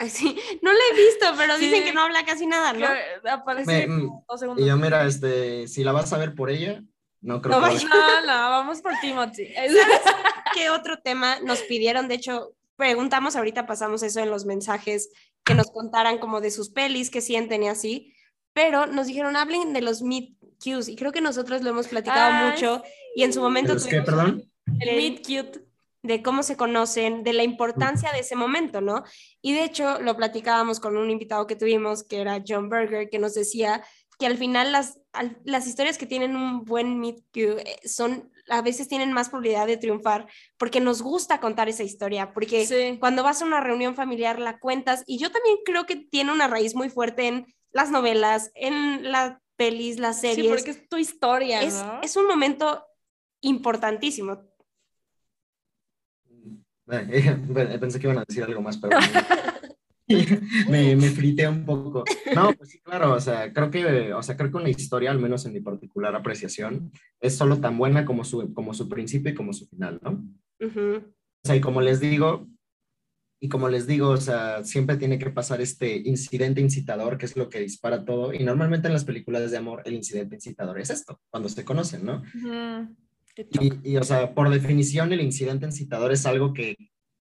Sí, 0.09 0.37
no 0.61 0.71
la 0.71 0.79
he 0.91 0.95
visto, 0.95 1.25
pero 1.37 1.57
dicen 1.57 1.83
que 1.83 1.93
no 1.93 2.01
habla 2.01 2.25
casi 2.25 2.45
nada, 2.45 2.73
¿no? 2.73 2.87
aparece 3.29 3.87
mm, 3.87 4.23
dos 4.27 4.39
segundos. 4.39 4.63
Y 4.63 4.67
yo, 4.67 4.77
mira, 4.77 5.05
este, 5.05 5.67
si 5.67 5.83
la 5.83 5.91
vas 5.91 6.11
a 6.13 6.17
ver 6.17 6.35
por 6.35 6.49
ella, 6.49 6.83
no 7.21 7.41
creo 7.41 7.59
no, 7.59 7.67
que... 7.67 7.85
No, 7.85 8.21
no, 8.21 8.49
vamos 8.49 8.81
por 8.81 8.93
Timothy. 9.01 9.53
qué 10.53 10.69
otro 10.69 10.99
tema 10.99 11.39
nos 11.41 11.59
pidieron? 11.61 12.07
De 12.07 12.15
hecho, 12.15 12.53
preguntamos 12.75 13.35
ahorita, 13.35 13.65
pasamos 13.65 14.03
eso 14.03 14.19
en 14.19 14.29
los 14.29 14.45
mensajes, 14.45 15.09
que 15.43 15.55
nos 15.55 15.71
contaran 15.71 16.17
como 16.17 16.41
de 16.41 16.51
sus 16.51 16.69
pelis, 16.69 17.09
qué 17.09 17.21
sienten 17.21 17.63
y 17.63 17.69
así, 17.69 18.13
pero 18.53 18.87
nos 18.87 19.07
dijeron, 19.07 19.35
hablen 19.35 19.73
de 19.73 19.81
los 19.81 20.01
meet 20.01 20.33
cute, 20.63 20.91
y 20.91 20.95
creo 20.95 21.11
que 21.11 21.21
nosotros 21.21 21.61
lo 21.61 21.69
hemos 21.69 21.87
platicado 21.87 22.49
mucho, 22.49 22.83
y 23.15 23.23
en 23.23 23.33
su 23.33 23.41
momento... 23.41 23.73
¿Es 23.73 23.85
que, 23.85 24.01
perdón? 24.01 24.43
El 24.79 24.95
meet 24.97 25.25
cute 25.25 25.64
de 26.05 26.21
cómo 26.21 26.43
se 26.43 26.57
conocen, 26.57 27.23
de 27.23 27.33
la 27.33 27.43
importancia 27.43 28.11
de 28.11 28.19
ese 28.19 28.35
momento, 28.35 28.81
¿no? 28.81 29.03
Y 29.41 29.53
de 29.53 29.63
hecho 29.63 30.01
lo 30.01 30.15
platicábamos 30.15 30.79
con 30.79 30.97
un 30.97 31.09
invitado 31.09 31.47
que 31.47 31.55
tuvimos, 31.55 32.03
que 32.03 32.21
era 32.21 32.43
John 32.47 32.69
Berger, 32.69 33.09
que 33.09 33.19
nos 33.19 33.33
decía 33.33 33.83
que 34.17 34.25
al 34.25 34.37
final 34.37 34.71
las, 34.71 34.99
las 35.43 35.67
historias 35.67 35.97
que 35.97 36.05
tienen 36.05 36.35
un 36.35 36.63
buen 36.63 36.99
meet 36.99 37.17
cute 37.33 37.69
eh, 37.69 37.87
son 37.87 38.31
a 38.49 38.61
veces 38.61 38.87
tienen 38.87 39.11
más 39.11 39.29
probabilidad 39.29 39.65
de 39.65 39.77
triunfar 39.77 40.27
porque 40.57 40.79
nos 40.79 41.01
gusta 41.01 41.39
contar 41.39 41.67
esa 41.67 41.81
historia, 41.83 42.31
porque 42.31 42.97
cuando 42.99 43.23
vas 43.23 43.41
a 43.41 43.45
una 43.45 43.59
reunión 43.59 43.95
familiar 43.95 44.39
la 44.39 44.59
cuentas 44.59 45.03
y 45.07 45.17
yo 45.17 45.31
también 45.31 45.57
creo 45.65 45.85
que 45.85 45.95
tiene 45.95 46.31
una 46.31 46.47
raíz 46.47 46.75
muy 46.75 46.89
fuerte 46.89 47.27
en 47.27 47.47
las 47.71 47.89
novelas, 47.89 48.51
en 48.53 49.11
las 49.11 49.37
pelis, 49.55 49.99
las 49.99 50.21
series. 50.21 50.45
Sí, 50.45 50.47
porque 50.47 50.71
es 50.71 50.87
tu 50.87 50.97
historia, 50.97 51.61
es, 51.63 51.83
es 52.03 52.15
un 52.15 52.27
momento 52.27 52.85
importantísimo. 53.41 54.43
Pensé 57.79 57.99
que 57.99 58.07
iban 58.07 58.19
a 58.19 58.25
decir 58.27 58.43
algo 58.43 58.61
más, 58.61 58.77
pero 58.77 58.97
me, 60.69 60.95
me 60.95 61.09
frité 61.09 61.47
un 61.47 61.65
poco. 61.65 62.03
No, 62.35 62.53
pues 62.53 62.69
sí, 62.69 62.79
claro, 62.79 63.13
o 63.13 63.19
sea, 63.19 63.51
creo 63.51 63.71
que, 63.71 64.13
o 64.13 64.21
sea, 64.21 64.37
creo 64.37 64.51
que 64.51 64.57
una 64.57 64.69
historia, 64.69 65.09
al 65.09 65.19
menos 65.19 65.45
en 65.45 65.53
mi 65.53 65.61
particular 65.61 66.15
apreciación, 66.15 66.91
es 67.19 67.35
solo 67.35 67.59
tan 67.59 67.77
buena 67.77 68.05
como 68.05 68.23
su, 68.23 68.53
como 68.53 68.73
su 68.73 68.87
principio 68.87 69.31
y 69.31 69.35
como 69.35 69.53
su 69.53 69.67
final, 69.67 69.99
¿no? 70.03 70.23
O 70.61 71.47
sea, 71.47 71.55
y 71.55 71.61
como 71.61 71.81
les 71.81 71.99
digo, 71.99 72.47
y 73.39 73.49
como 73.49 73.67
les 73.67 73.87
digo, 73.87 74.09
o 74.09 74.17
sea, 74.17 74.63
siempre 74.63 74.97
tiene 74.97 75.17
que 75.17 75.29
pasar 75.29 75.59
este 75.61 75.97
incidente 75.97 76.61
incitador, 76.61 77.17
que 77.17 77.25
es 77.25 77.35
lo 77.35 77.49
que 77.49 77.59
dispara 77.59 78.05
todo, 78.05 78.33
y 78.33 78.43
normalmente 78.43 78.87
en 78.87 78.93
las 78.93 79.05
películas 79.05 79.49
de 79.49 79.57
amor, 79.57 79.81
el 79.85 79.93
incidente 79.93 80.35
incitador 80.35 80.79
es 80.79 80.89
esto, 80.89 81.19
cuando 81.29 81.49
se 81.49 81.65
conocen, 81.65 82.05
¿no? 82.05 82.23
Y, 83.83 83.97
o 83.97 84.03
sea, 84.03 84.33
por 84.33 84.49
definición, 84.49 85.11
el 85.11 85.21
incidente 85.21 85.65
incitador 85.65 86.11
es 86.11 86.25
algo 86.25 86.53
que 86.53 86.75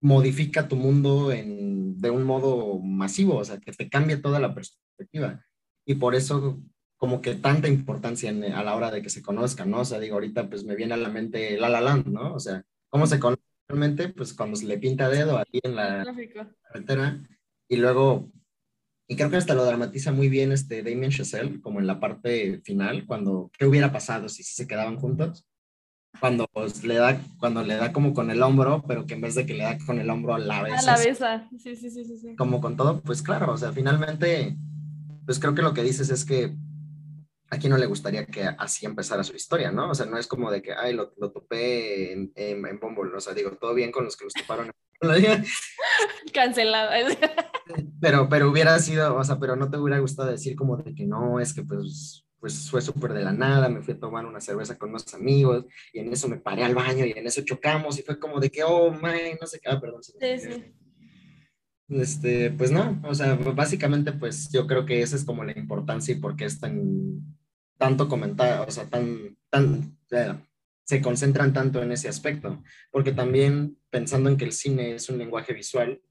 modifica 0.01 0.67
tu 0.67 0.75
mundo 0.75 1.31
en, 1.31 1.97
de 1.99 2.09
un 2.09 2.23
modo 2.23 2.79
masivo, 2.79 3.37
o 3.37 3.45
sea, 3.45 3.59
que 3.59 3.71
te 3.71 3.89
cambia 3.89 4.21
toda 4.21 4.39
la 4.39 4.53
perspectiva. 4.53 5.45
Y 5.85 5.95
por 5.95 6.15
eso, 6.15 6.61
como 6.97 7.21
que 7.21 7.35
tanta 7.35 7.67
importancia 7.67 8.29
a 8.31 8.63
la 8.63 8.75
hora 8.75 8.91
de 8.91 9.01
que 9.01 9.09
se 9.09 9.21
conozcan, 9.21 9.69
¿no? 9.71 9.81
O 9.81 9.85
sea, 9.85 9.99
digo, 9.99 10.15
ahorita 10.15 10.49
pues 10.49 10.63
me 10.65 10.75
viene 10.75 10.93
a 10.93 10.97
la 10.97 11.09
mente 11.09 11.57
La 11.57 11.69
La 11.69 11.81
Land, 11.81 12.07
¿no? 12.07 12.33
O 12.33 12.39
sea, 12.39 12.63
¿cómo 12.89 13.07
se 13.07 13.19
conoce 13.19 13.41
realmente? 13.67 14.09
Pues 14.09 14.33
cuando 14.33 14.55
se 14.57 14.65
le 14.65 14.77
pinta 14.77 15.09
dedo 15.09 15.37
ahí 15.37 15.59
en 15.63 15.75
la 15.75 16.05
carretera 16.67 17.23
y 17.69 17.77
luego, 17.77 18.31
y 19.07 19.15
creo 19.15 19.29
que 19.29 19.37
hasta 19.37 19.55
lo 19.55 19.65
dramatiza 19.65 20.11
muy 20.11 20.29
bien 20.29 20.51
este 20.51 20.83
Damien 20.83 21.11
Chazelle, 21.11 21.61
como 21.61 21.79
en 21.79 21.87
la 21.87 21.99
parte 21.99 22.61
final, 22.63 23.05
cuando, 23.05 23.51
¿qué 23.57 23.65
hubiera 23.65 23.91
pasado 23.91 24.29
si 24.29 24.43
se 24.43 24.67
quedaban 24.67 24.97
juntos? 24.97 25.45
Cuando 26.19 26.47
pues, 26.47 26.83
le 26.83 26.95
da 26.95 27.19
cuando 27.39 27.63
le 27.63 27.75
da 27.75 27.91
como 27.91 28.13
con 28.13 28.31
el 28.31 28.41
hombro, 28.41 28.83
pero 28.87 29.05
que 29.05 29.15
en 29.15 29.21
vez 29.21 29.35
de 29.35 29.45
que 29.45 29.53
le 29.53 29.63
da 29.63 29.77
con 29.85 29.99
el 29.99 30.09
hombro 30.09 30.35
a 30.35 30.39
la 30.39 30.63
besa. 30.63 30.79
A 30.79 30.97
la 30.97 30.97
besa, 30.97 31.49
sí, 31.61 31.75
sí, 31.75 31.89
sí, 31.89 32.05
sí. 32.05 32.35
Como 32.35 32.61
con 32.61 32.75
todo, 32.77 33.01
pues 33.01 33.21
claro, 33.21 33.51
o 33.51 33.57
sea, 33.57 33.71
finalmente, 33.71 34.55
pues 35.25 35.39
creo 35.39 35.53
que 35.53 35.61
lo 35.61 35.73
que 35.73 35.83
dices 35.83 36.09
es 36.09 36.25
que 36.25 36.55
¿a 37.53 37.57
quién 37.57 37.71
no 37.71 37.77
le 37.77 37.85
gustaría 37.85 38.25
que 38.25 38.43
así 38.43 38.85
empezara 38.85 39.23
su 39.23 39.35
historia, 39.35 39.71
no? 39.71 39.91
O 39.91 39.95
sea, 39.95 40.05
no 40.05 40.17
es 40.17 40.27
como 40.27 40.49
de 40.49 40.61
que, 40.61 40.73
ay, 40.73 40.93
lo, 40.93 41.13
lo 41.17 41.31
topé 41.31 42.11
en, 42.11 42.31
en, 42.35 42.65
en 42.65 42.79
Bumble, 42.79 43.15
o 43.15 43.19
sea, 43.19 43.33
digo, 43.33 43.51
todo 43.51 43.73
bien 43.73 43.91
con 43.91 44.05
los 44.05 44.17
que 44.17 44.25
los 44.25 44.33
toparon. 44.33 44.71
Cancelado. 46.33 46.91
pero, 48.01 48.27
pero 48.27 48.49
hubiera 48.49 48.79
sido, 48.79 49.15
o 49.15 49.23
sea, 49.23 49.37
pero 49.39 49.55
no 49.55 49.69
te 49.69 49.77
hubiera 49.77 49.99
gustado 49.99 50.29
decir 50.29 50.55
como 50.55 50.77
de 50.77 50.95
que 50.95 51.05
no, 51.05 51.39
es 51.39 51.53
que 51.53 51.63
pues, 51.63 52.25
pues 52.43 52.69
fue 52.69 52.81
súper 52.81 53.13
de 53.13 53.23
la 53.23 53.31
nada, 53.31 53.69
me 53.69 53.81
fui 53.81 53.93
a 53.93 53.99
tomar 54.01 54.25
una 54.25 54.41
cerveza 54.41 54.77
con 54.77 54.89
unos 54.89 55.13
amigos 55.13 55.63
y 55.93 55.99
en 55.99 56.11
eso 56.11 56.27
me 56.27 56.35
paré 56.35 56.65
al 56.65 56.75
baño 56.75 57.05
y 57.05 57.11
en 57.11 57.25
eso 57.25 57.41
chocamos 57.45 57.97
y 57.97 58.01
fue 58.01 58.19
como 58.19 58.37
de 58.41 58.49
que, 58.49 58.65
oh, 58.65 58.91
man, 58.91 59.15
no 59.39 59.47
sé 59.47 59.61
qué, 59.61 59.69
ah, 59.69 59.79
perdón. 59.79 60.03
Sí, 60.03 60.11
sí. 60.19 60.73
Este, 61.87 62.51
pues 62.51 62.69
no, 62.69 63.01
o 63.05 63.15
sea, 63.15 63.35
básicamente 63.35 64.11
pues 64.11 64.51
yo 64.51 64.67
creo 64.67 64.85
que 64.85 65.01
esa 65.01 65.15
es 65.15 65.23
como 65.23 65.45
la 65.45 65.57
importancia 65.57 66.13
y 66.13 66.19
por 66.19 66.35
qué 66.35 66.43
es 66.43 66.59
tan, 66.59 67.21
tanto 67.77 68.09
comentar, 68.09 68.67
o 68.67 68.71
sea, 68.73 68.89
tan, 68.89 69.37
tan, 69.49 69.97
se 70.83 71.01
concentran 71.01 71.53
tanto 71.53 71.81
en 71.81 71.93
ese 71.93 72.09
aspecto, 72.09 72.61
porque 72.91 73.13
también 73.13 73.77
pensando 73.89 74.29
en 74.29 74.35
que 74.35 74.43
el 74.43 74.51
cine 74.51 74.95
es 74.95 75.07
un 75.07 75.17
lenguaje 75.17 75.53
visual, 75.53 76.01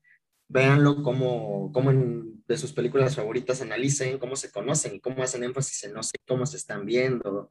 véanlo 0.53 1.03
como, 1.03 1.73
como 1.73 1.91
en, 1.91 2.45
de 2.47 2.59
sus 2.59 2.73
películas 2.73 3.17
favoritas 3.17 3.63
analicen 3.63 4.19
cómo 4.19 4.37
se 4.37 4.53
conocen 4.53 4.97
y 4.97 5.01
cómo 5.01 5.23
hacen 5.23 5.45
énfasis 5.45 5.85
en 5.85 5.95
no 5.95 6.03
sé 6.03 6.13
cómo 6.27 6.45
se 6.45 6.59
están 6.59 6.85
viendo, 6.85 7.49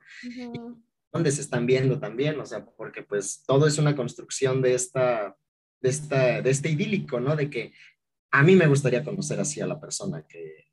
dónde 1.11 1.31
se 1.31 1.41
están 1.41 1.65
viendo 1.65 1.99
también, 1.99 2.39
o 2.39 2.45
sea, 2.45 2.63
porque 2.65 3.01
pues 3.01 3.43
todo 3.45 3.65
es 3.67 3.77
una 3.79 3.95
construcción 3.95 4.61
de 4.61 4.75
esta, 4.75 5.35
de 5.81 5.89
esta, 5.89 6.41
de 6.41 6.49
este 6.49 6.69
idílico, 6.69 7.19
¿no? 7.19 7.35
De 7.35 7.49
que 7.49 7.73
a 8.29 8.43
mí 8.43 8.55
me 8.55 8.67
gustaría 8.67 9.03
conocer 9.03 9.39
así 9.39 9.59
a 9.61 9.67
la 9.67 9.79
persona 9.79 10.23
que, 10.27 10.67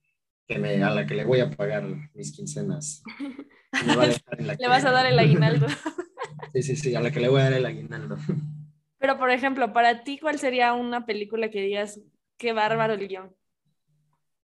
que 0.46 0.58
me, 0.58 0.82
a 0.84 0.90
la 0.90 1.06
que 1.06 1.14
le 1.14 1.24
voy 1.24 1.40
a 1.40 1.50
pagar 1.50 1.84
mis 2.14 2.32
quincenas. 2.32 3.02
Me 3.86 3.96
va 3.96 4.04
a 4.04 4.06
dejar 4.06 4.40
en 4.40 4.46
la 4.46 4.54
Le 4.54 4.66
vas 4.66 4.84
a 4.86 4.90
dar 4.90 5.06
el 5.06 5.18
aguinaldo. 5.18 5.66
Sí, 6.54 6.62
sí, 6.62 6.76
sí, 6.76 6.94
a 6.94 7.00
la 7.00 7.10
que 7.10 7.20
le 7.20 7.28
voy 7.28 7.40
a 7.40 7.44
dar 7.44 7.52
el 7.52 7.66
aguinaldo. 7.66 8.16
Pero, 8.98 9.18
por 9.18 9.30
ejemplo, 9.30 9.72
para 9.72 10.02
ti, 10.02 10.18
¿cuál 10.18 10.38
sería 10.38 10.72
una 10.72 11.04
película 11.04 11.50
que 11.50 11.60
digas, 11.60 12.00
qué 12.38 12.52
bárbaro 12.52 12.94
el 12.94 13.06
guion? 13.08 13.36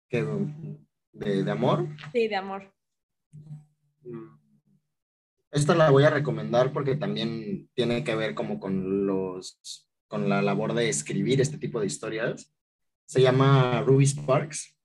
¿Qué, 0.09 0.25
de, 1.13 1.43
de 1.43 1.51
amor. 1.51 1.87
Sí, 2.13 2.27
de 2.27 2.35
amor. 2.35 2.73
Mm. 4.03 4.37
Esta 5.51 5.73
la 5.75 5.89
voy 5.89 6.03
a 6.03 6.09
recomendar 6.09 6.71
porque 6.71 6.95
también 6.95 7.69
tiene 7.73 8.03
que 8.03 8.15
ver 8.15 8.35
como 8.35 8.59
con 8.59 9.07
los 9.07 9.87
con 10.07 10.27
la 10.27 10.41
labor 10.41 10.73
de 10.73 10.89
escribir 10.89 11.39
este 11.39 11.57
tipo 11.57 11.79
de 11.79 11.85
historias. 11.85 12.51
Se 13.05 13.21
llama 13.21 13.81
Ruby 13.81 14.05
Sparks. 14.05 14.75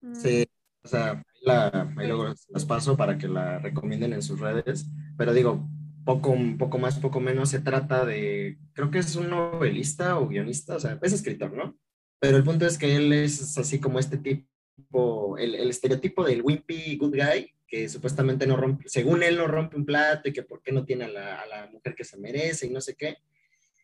Mm. 0.00 0.14
Sí, 0.14 0.46
o 0.82 0.88
sea, 0.88 1.10
ahí, 1.12 1.40
la- 1.42 1.92
ahí 1.96 2.06
luego 2.06 2.34
las 2.48 2.64
paso 2.64 2.96
para 2.96 3.18
que 3.18 3.28
la 3.28 3.58
recomienden 3.58 4.14
en 4.14 4.22
sus 4.22 4.40
redes. 4.40 4.86
Pero 5.18 5.34
digo, 5.34 5.68
poco, 6.04 6.34
poco 6.58 6.78
más, 6.78 6.98
poco 6.98 7.20
menos 7.20 7.50
se 7.50 7.60
trata 7.60 8.04
de, 8.06 8.58
creo 8.72 8.90
que 8.90 8.98
es 8.98 9.14
un 9.16 9.28
novelista 9.28 10.18
o 10.18 10.28
guionista, 10.28 10.76
o 10.76 10.80
sea, 10.80 10.98
es 11.02 11.12
escritor, 11.12 11.52
¿no? 11.52 11.76
Pero 12.20 12.36
el 12.36 12.44
punto 12.44 12.66
es 12.66 12.76
que 12.78 12.96
él 12.96 13.12
es 13.12 13.56
así 13.58 13.80
como 13.80 13.98
este 13.98 14.18
tipo, 14.18 15.36
el, 15.38 15.54
el 15.54 15.70
estereotipo 15.70 16.24
del 16.24 16.42
wimpy 16.42 16.96
good 16.96 17.14
guy, 17.16 17.52
que 17.66 17.88
supuestamente 17.88 18.46
no 18.46 18.56
rompe, 18.56 18.88
según 18.88 19.22
él 19.22 19.36
no 19.36 19.46
rompe 19.46 19.76
un 19.76 19.86
plato 19.86 20.28
y 20.28 20.32
que 20.32 20.42
por 20.42 20.62
qué 20.62 20.72
no 20.72 20.84
tiene 20.84 21.04
a 21.04 21.08
la, 21.08 21.40
a 21.40 21.46
la 21.46 21.70
mujer 21.70 21.94
que 21.94 22.04
se 22.04 22.18
merece 22.18 22.66
y 22.66 22.70
no 22.70 22.80
sé 22.80 22.94
qué. 22.96 23.18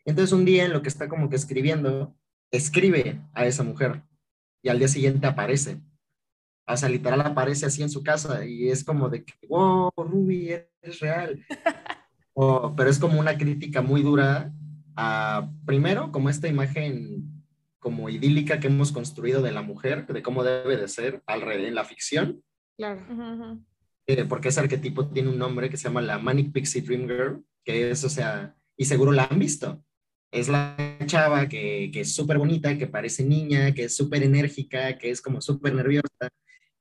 Entonces 0.05 0.33
un 0.33 0.45
día 0.45 0.65
en 0.65 0.73
lo 0.73 0.83
que 0.83 0.89
está 0.89 1.09
como 1.09 1.31
que 1.31 1.37
escribiendo, 1.37 2.15
escribe 2.51 3.21
a 3.33 3.47
esa 3.47 3.63
mujer 3.63 4.03
y 4.63 4.69
al 4.69 4.79
día 4.79 4.89
siguiente 4.89 5.27
aparece. 5.27 5.81
O 6.69 6.77
sea, 6.77 6.89
literal 6.89 7.21
aparece 7.21 7.65
así 7.67 7.83
en 7.83 7.91
su 7.91 8.03
casa 8.03 8.45
y 8.45 8.69
es 8.69 8.83
como 8.83 9.09
de 9.09 9.25
que, 9.25 9.35
wow, 9.49 9.91
Ruby, 9.97 10.51
eres 10.51 11.01
real. 11.01 11.45
O- 12.39 12.75
pero 12.77 12.91
es 12.91 12.99
como 12.99 13.19
una 13.19 13.39
crítica 13.39 13.81
muy 13.81 14.03
dura 14.03 14.53
a, 14.95 15.51
primero, 15.65 16.13
como 16.13 16.29
esta 16.29 16.49
imagen 16.49 17.36
como 17.87 18.09
idílica 18.09 18.59
que 18.59 18.67
hemos 18.67 18.91
construido 18.91 19.43
de 19.43 19.53
la 19.53 19.63
mujer, 19.63 20.09
de 20.09 20.21
cómo 20.21 20.43
debe 20.43 20.77
de 20.77 20.89
ser 20.89 21.23
alrededor 21.25 21.67
en 21.69 21.77
la 21.77 21.85
ficción, 21.85 22.43
Claro. 22.77 23.01
Ujú, 23.09 23.23
ujú. 23.23 23.65
eh, 24.09 24.25
porque 24.25 24.49
ese 24.49 24.59
arquetipo 24.59 25.07
tiene 25.07 25.29
un 25.29 25.39
nombre 25.39 25.71
que 25.71 25.77
se 25.77 25.85
llama 25.85 26.03
la 26.03 26.19
Manic 26.19 26.51
Pixie 26.51 26.83
Dream 26.83 27.07
Girl, 27.07 27.45
que 27.65 27.93
es, 27.93 28.03
o 28.03 28.09
sea, 28.09 28.57
y 28.77 28.87
seguro 28.87 29.13
la 29.13 29.29
han 29.31 29.39
visto. 29.39 29.85
Es 30.33 30.49
la 30.49 30.77
chava 31.07 31.49
que, 31.49 31.91
que 31.93 32.01
es 32.01 32.13
súper 32.13 32.39
bonita, 32.39 32.77
que 32.77 32.89
parece 32.89 33.23
niña, 33.25 33.73
que 33.73 33.85
es 33.85 33.95
súper 33.95 34.25
enérgica, 34.25 34.99
que 34.99 35.11
es 35.11 35.23
como 35.23 35.41
súper 35.41 35.73
nerviosa, 35.73 36.29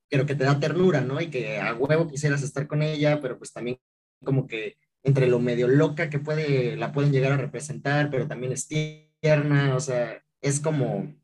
pero 0.09 0.25
que 0.25 0.33
te 0.33 0.43
da 0.43 0.59
ternura, 0.59 1.01
¿no? 1.01 1.21
Y 1.21 1.29
que 1.29 1.59
a 1.59 1.75
huevo 1.75 2.07
quisieras 2.07 2.41
estar 2.41 2.65
con 2.65 2.81
ella, 2.81 3.21
pero 3.21 3.37
pues 3.37 3.53
también 3.53 3.77
como 4.23 4.47
que 4.47 4.79
entre 5.03 5.27
lo 5.27 5.37
medio 5.39 5.67
loca 5.67 6.09
que 6.09 6.17
puede, 6.17 6.75
la 6.77 6.91
pueden 6.91 7.11
llegar 7.11 7.31
a 7.33 7.37
representar, 7.37 8.09
pero 8.09 8.27
también 8.27 8.53
es 8.53 8.67
tierna, 8.67 9.75
o 9.75 9.79
sea, 9.79 10.24
es 10.41 10.59
como, 10.59 11.15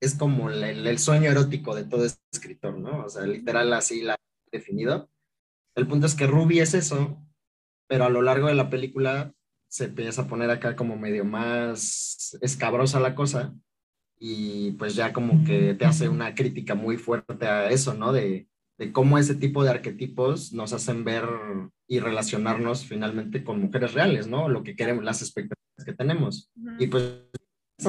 es 0.00 0.14
como 0.14 0.50
el, 0.50 0.98
sueño 0.98 1.30
erótico 1.30 1.74
de 1.74 1.84
todo 1.84 2.04
escritor, 2.32 2.78
¿no? 2.78 3.04
O 3.04 3.08
sea, 3.08 3.26
literal 3.26 3.72
así 3.72 4.02
la 4.02 4.14
he 4.14 4.58
definido. 4.58 5.10
El 5.74 5.86
punto 5.86 6.06
es 6.06 6.14
que 6.14 6.26
Ruby 6.26 6.60
es 6.60 6.74
eso, 6.74 7.18
pero 7.88 8.04
a 8.04 8.10
lo 8.10 8.22
largo 8.22 8.48
de 8.48 8.54
la 8.54 8.70
película 8.70 9.32
se 9.68 9.84
empieza 9.84 10.22
a 10.22 10.28
poner 10.28 10.50
acá 10.50 10.76
como 10.76 10.96
medio 10.96 11.24
más 11.24 12.36
escabrosa 12.42 13.00
la 13.00 13.14
cosa 13.14 13.54
y 14.18 14.72
pues 14.72 14.94
ya 14.94 15.12
como 15.12 15.44
que 15.44 15.74
te 15.74 15.84
hace 15.84 16.08
una 16.08 16.34
crítica 16.34 16.74
muy 16.74 16.96
fuerte 16.96 17.46
a 17.46 17.70
eso, 17.70 17.94
¿no? 17.94 18.12
De, 18.12 18.48
de 18.78 18.92
cómo 18.92 19.18
ese 19.18 19.34
tipo 19.34 19.64
de 19.64 19.70
arquetipos 19.70 20.52
nos 20.52 20.72
hacen 20.72 21.04
ver 21.04 21.24
y 21.88 22.00
relacionarnos 22.00 22.84
finalmente 22.84 23.44
con 23.44 23.60
mujeres 23.60 23.94
reales, 23.94 24.26
¿no? 24.26 24.48
Lo 24.48 24.62
que 24.62 24.76
queremos, 24.76 25.04
las 25.04 25.22
expectativas 25.22 25.84
que 25.84 25.92
tenemos. 25.92 26.50
Y 26.78 26.86
pues 26.86 27.04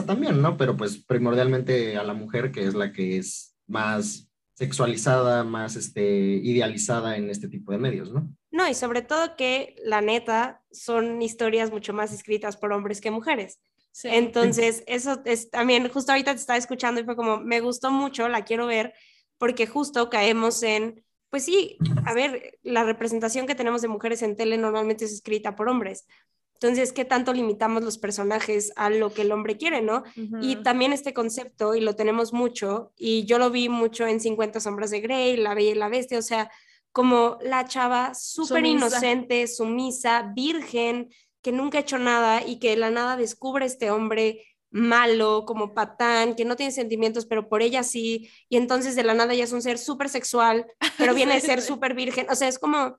también, 0.01 0.41
¿no? 0.41 0.57
Pero 0.57 0.75
pues 0.75 0.97
primordialmente 0.97 1.97
a 1.97 2.03
la 2.03 2.13
mujer, 2.13 2.51
que 2.51 2.65
es 2.65 2.73
la 2.73 2.91
que 2.91 3.17
es 3.17 3.55
más 3.67 4.29
sexualizada, 4.55 5.43
más 5.43 5.75
este, 5.75 6.01
idealizada 6.03 7.17
en 7.17 7.29
este 7.29 7.47
tipo 7.47 7.71
de 7.71 7.77
medios, 7.77 8.11
¿no? 8.11 8.27
No, 8.51 8.67
y 8.67 8.73
sobre 8.73 9.01
todo 9.01 9.35
que 9.35 9.75
la 9.83 10.01
neta 10.01 10.63
son 10.71 11.21
historias 11.21 11.71
mucho 11.71 11.93
más 11.93 12.13
escritas 12.13 12.57
por 12.57 12.71
hombres 12.71 13.01
que 13.01 13.11
mujeres. 13.11 13.59
Sí. 13.91 14.09
Entonces, 14.11 14.83
eso 14.87 15.21
es 15.25 15.49
también, 15.49 15.87
justo 15.89 16.11
ahorita 16.11 16.33
te 16.33 16.39
estaba 16.39 16.57
escuchando 16.57 16.99
y 16.99 17.03
fue 17.03 17.15
como, 17.15 17.39
me 17.39 17.61
gustó 17.61 17.91
mucho, 17.91 18.27
la 18.27 18.43
quiero 18.43 18.65
ver, 18.65 18.93
porque 19.37 19.67
justo 19.67 20.09
caemos 20.09 20.63
en, 20.63 21.03
pues 21.29 21.45
sí, 21.45 21.77
a 22.05 22.13
ver, 22.13 22.59
la 22.63 22.83
representación 22.83 23.45
que 23.45 23.55
tenemos 23.55 23.81
de 23.81 23.87
mujeres 23.87 24.21
en 24.21 24.35
tele 24.35 24.57
normalmente 24.57 25.05
es 25.05 25.13
escrita 25.13 25.55
por 25.55 25.67
hombres. 25.67 26.05
Entonces, 26.55 26.93
¿qué 26.93 27.03
tanto 27.03 27.33
limitamos 27.33 27.83
los 27.83 27.97
personajes 27.97 28.71
a 28.75 28.89
lo 28.89 29.13
que 29.13 29.23
el 29.23 29.31
hombre 29.31 29.57
quiere, 29.57 29.81
no? 29.81 30.03
Y 30.41 30.57
también 30.57 30.93
este 30.93 31.13
concepto, 31.13 31.75
y 31.75 31.81
lo 31.81 31.95
tenemos 31.95 32.31
mucho, 32.31 32.93
y 32.97 33.25
yo 33.25 33.37
lo 33.37 33.49
vi 33.49 33.67
mucho 33.67 34.07
en 34.07 34.21
50 34.21 34.59
sombras 34.59 34.91
de 34.91 35.01
Grey, 35.01 35.35
La 35.35 35.55
Bella 35.55 35.71
y 35.71 35.75
la 35.75 35.89
Bestia, 35.89 36.19
o 36.19 36.21
sea, 36.21 36.49
como 36.93 37.37
la 37.41 37.65
chava 37.65 38.13
súper 38.13 38.65
inocente, 38.65 39.47
sumisa, 39.47 40.31
virgen, 40.33 41.09
que 41.41 41.51
nunca 41.51 41.79
ha 41.79 41.81
hecho 41.81 41.97
nada 41.97 42.45
y 42.45 42.59
que 42.59 42.69
de 42.69 42.77
la 42.77 42.89
nada 42.89 43.17
descubre 43.17 43.65
este 43.65 43.91
hombre 43.91 44.45
malo, 44.73 45.45
como 45.45 45.73
patán, 45.73 46.35
que 46.35 46.45
no 46.45 46.55
tiene 46.55 46.71
sentimientos, 46.71 47.25
pero 47.25 47.47
por 47.47 47.61
ella 47.61 47.83
sí, 47.83 48.29
y 48.49 48.57
entonces 48.57 48.95
de 48.95 49.03
la 49.03 49.13
nada 49.13 49.33
ella 49.33 49.43
es 49.43 49.51
un 49.51 49.61
ser 49.61 49.77
súper 49.77 50.09
sexual, 50.09 50.65
pero 50.97 51.13
viene 51.15 51.39
Sí, 51.39 51.47
ser 51.47 51.61
súper 51.61 51.93
virgen, 51.93 52.25
o 52.29 52.35
sea, 52.35 52.47
es 52.47 52.57
como, 52.57 52.97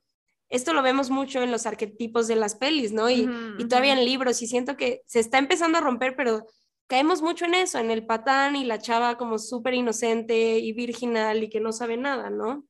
esto 0.54 0.72
lo 0.72 0.82
vemos 0.82 1.10
mucho 1.10 1.42
en 1.42 1.50
los 1.50 1.66
arquetipos 1.66 2.28
de 2.28 2.36
las 2.36 2.54
pelis, 2.54 2.92
¿no? 2.92 3.10
Y, 3.10 3.24
Ujú, 3.24 3.32
y 3.58 3.64
todavía 3.68 3.92
ujú. 3.92 4.02
en 4.02 4.06
libros, 4.06 4.40
y 4.40 4.46
siento 4.46 4.76
que 4.76 5.02
se 5.06 5.20
está 5.20 5.38
empezando 5.38 5.78
a 5.78 5.80
romper, 5.80 6.14
pero 6.16 6.46
caemos 6.86 7.22
mucho 7.22 7.44
en 7.44 7.54
eso, 7.54 7.78
en 7.78 7.90
el 7.90 8.06
patán 8.06 8.54
y 8.54 8.64
la 8.64 8.78
chava 8.78 9.18
como 9.18 9.38
súper 9.38 9.74
inocente 9.74 10.58
y 10.58 10.72
virginal 10.72 11.42
y 11.42 11.48
que 11.50 11.60
no 11.60 11.72
sabe 11.72 11.96
nada, 11.96 12.30
¿no? 12.30 12.66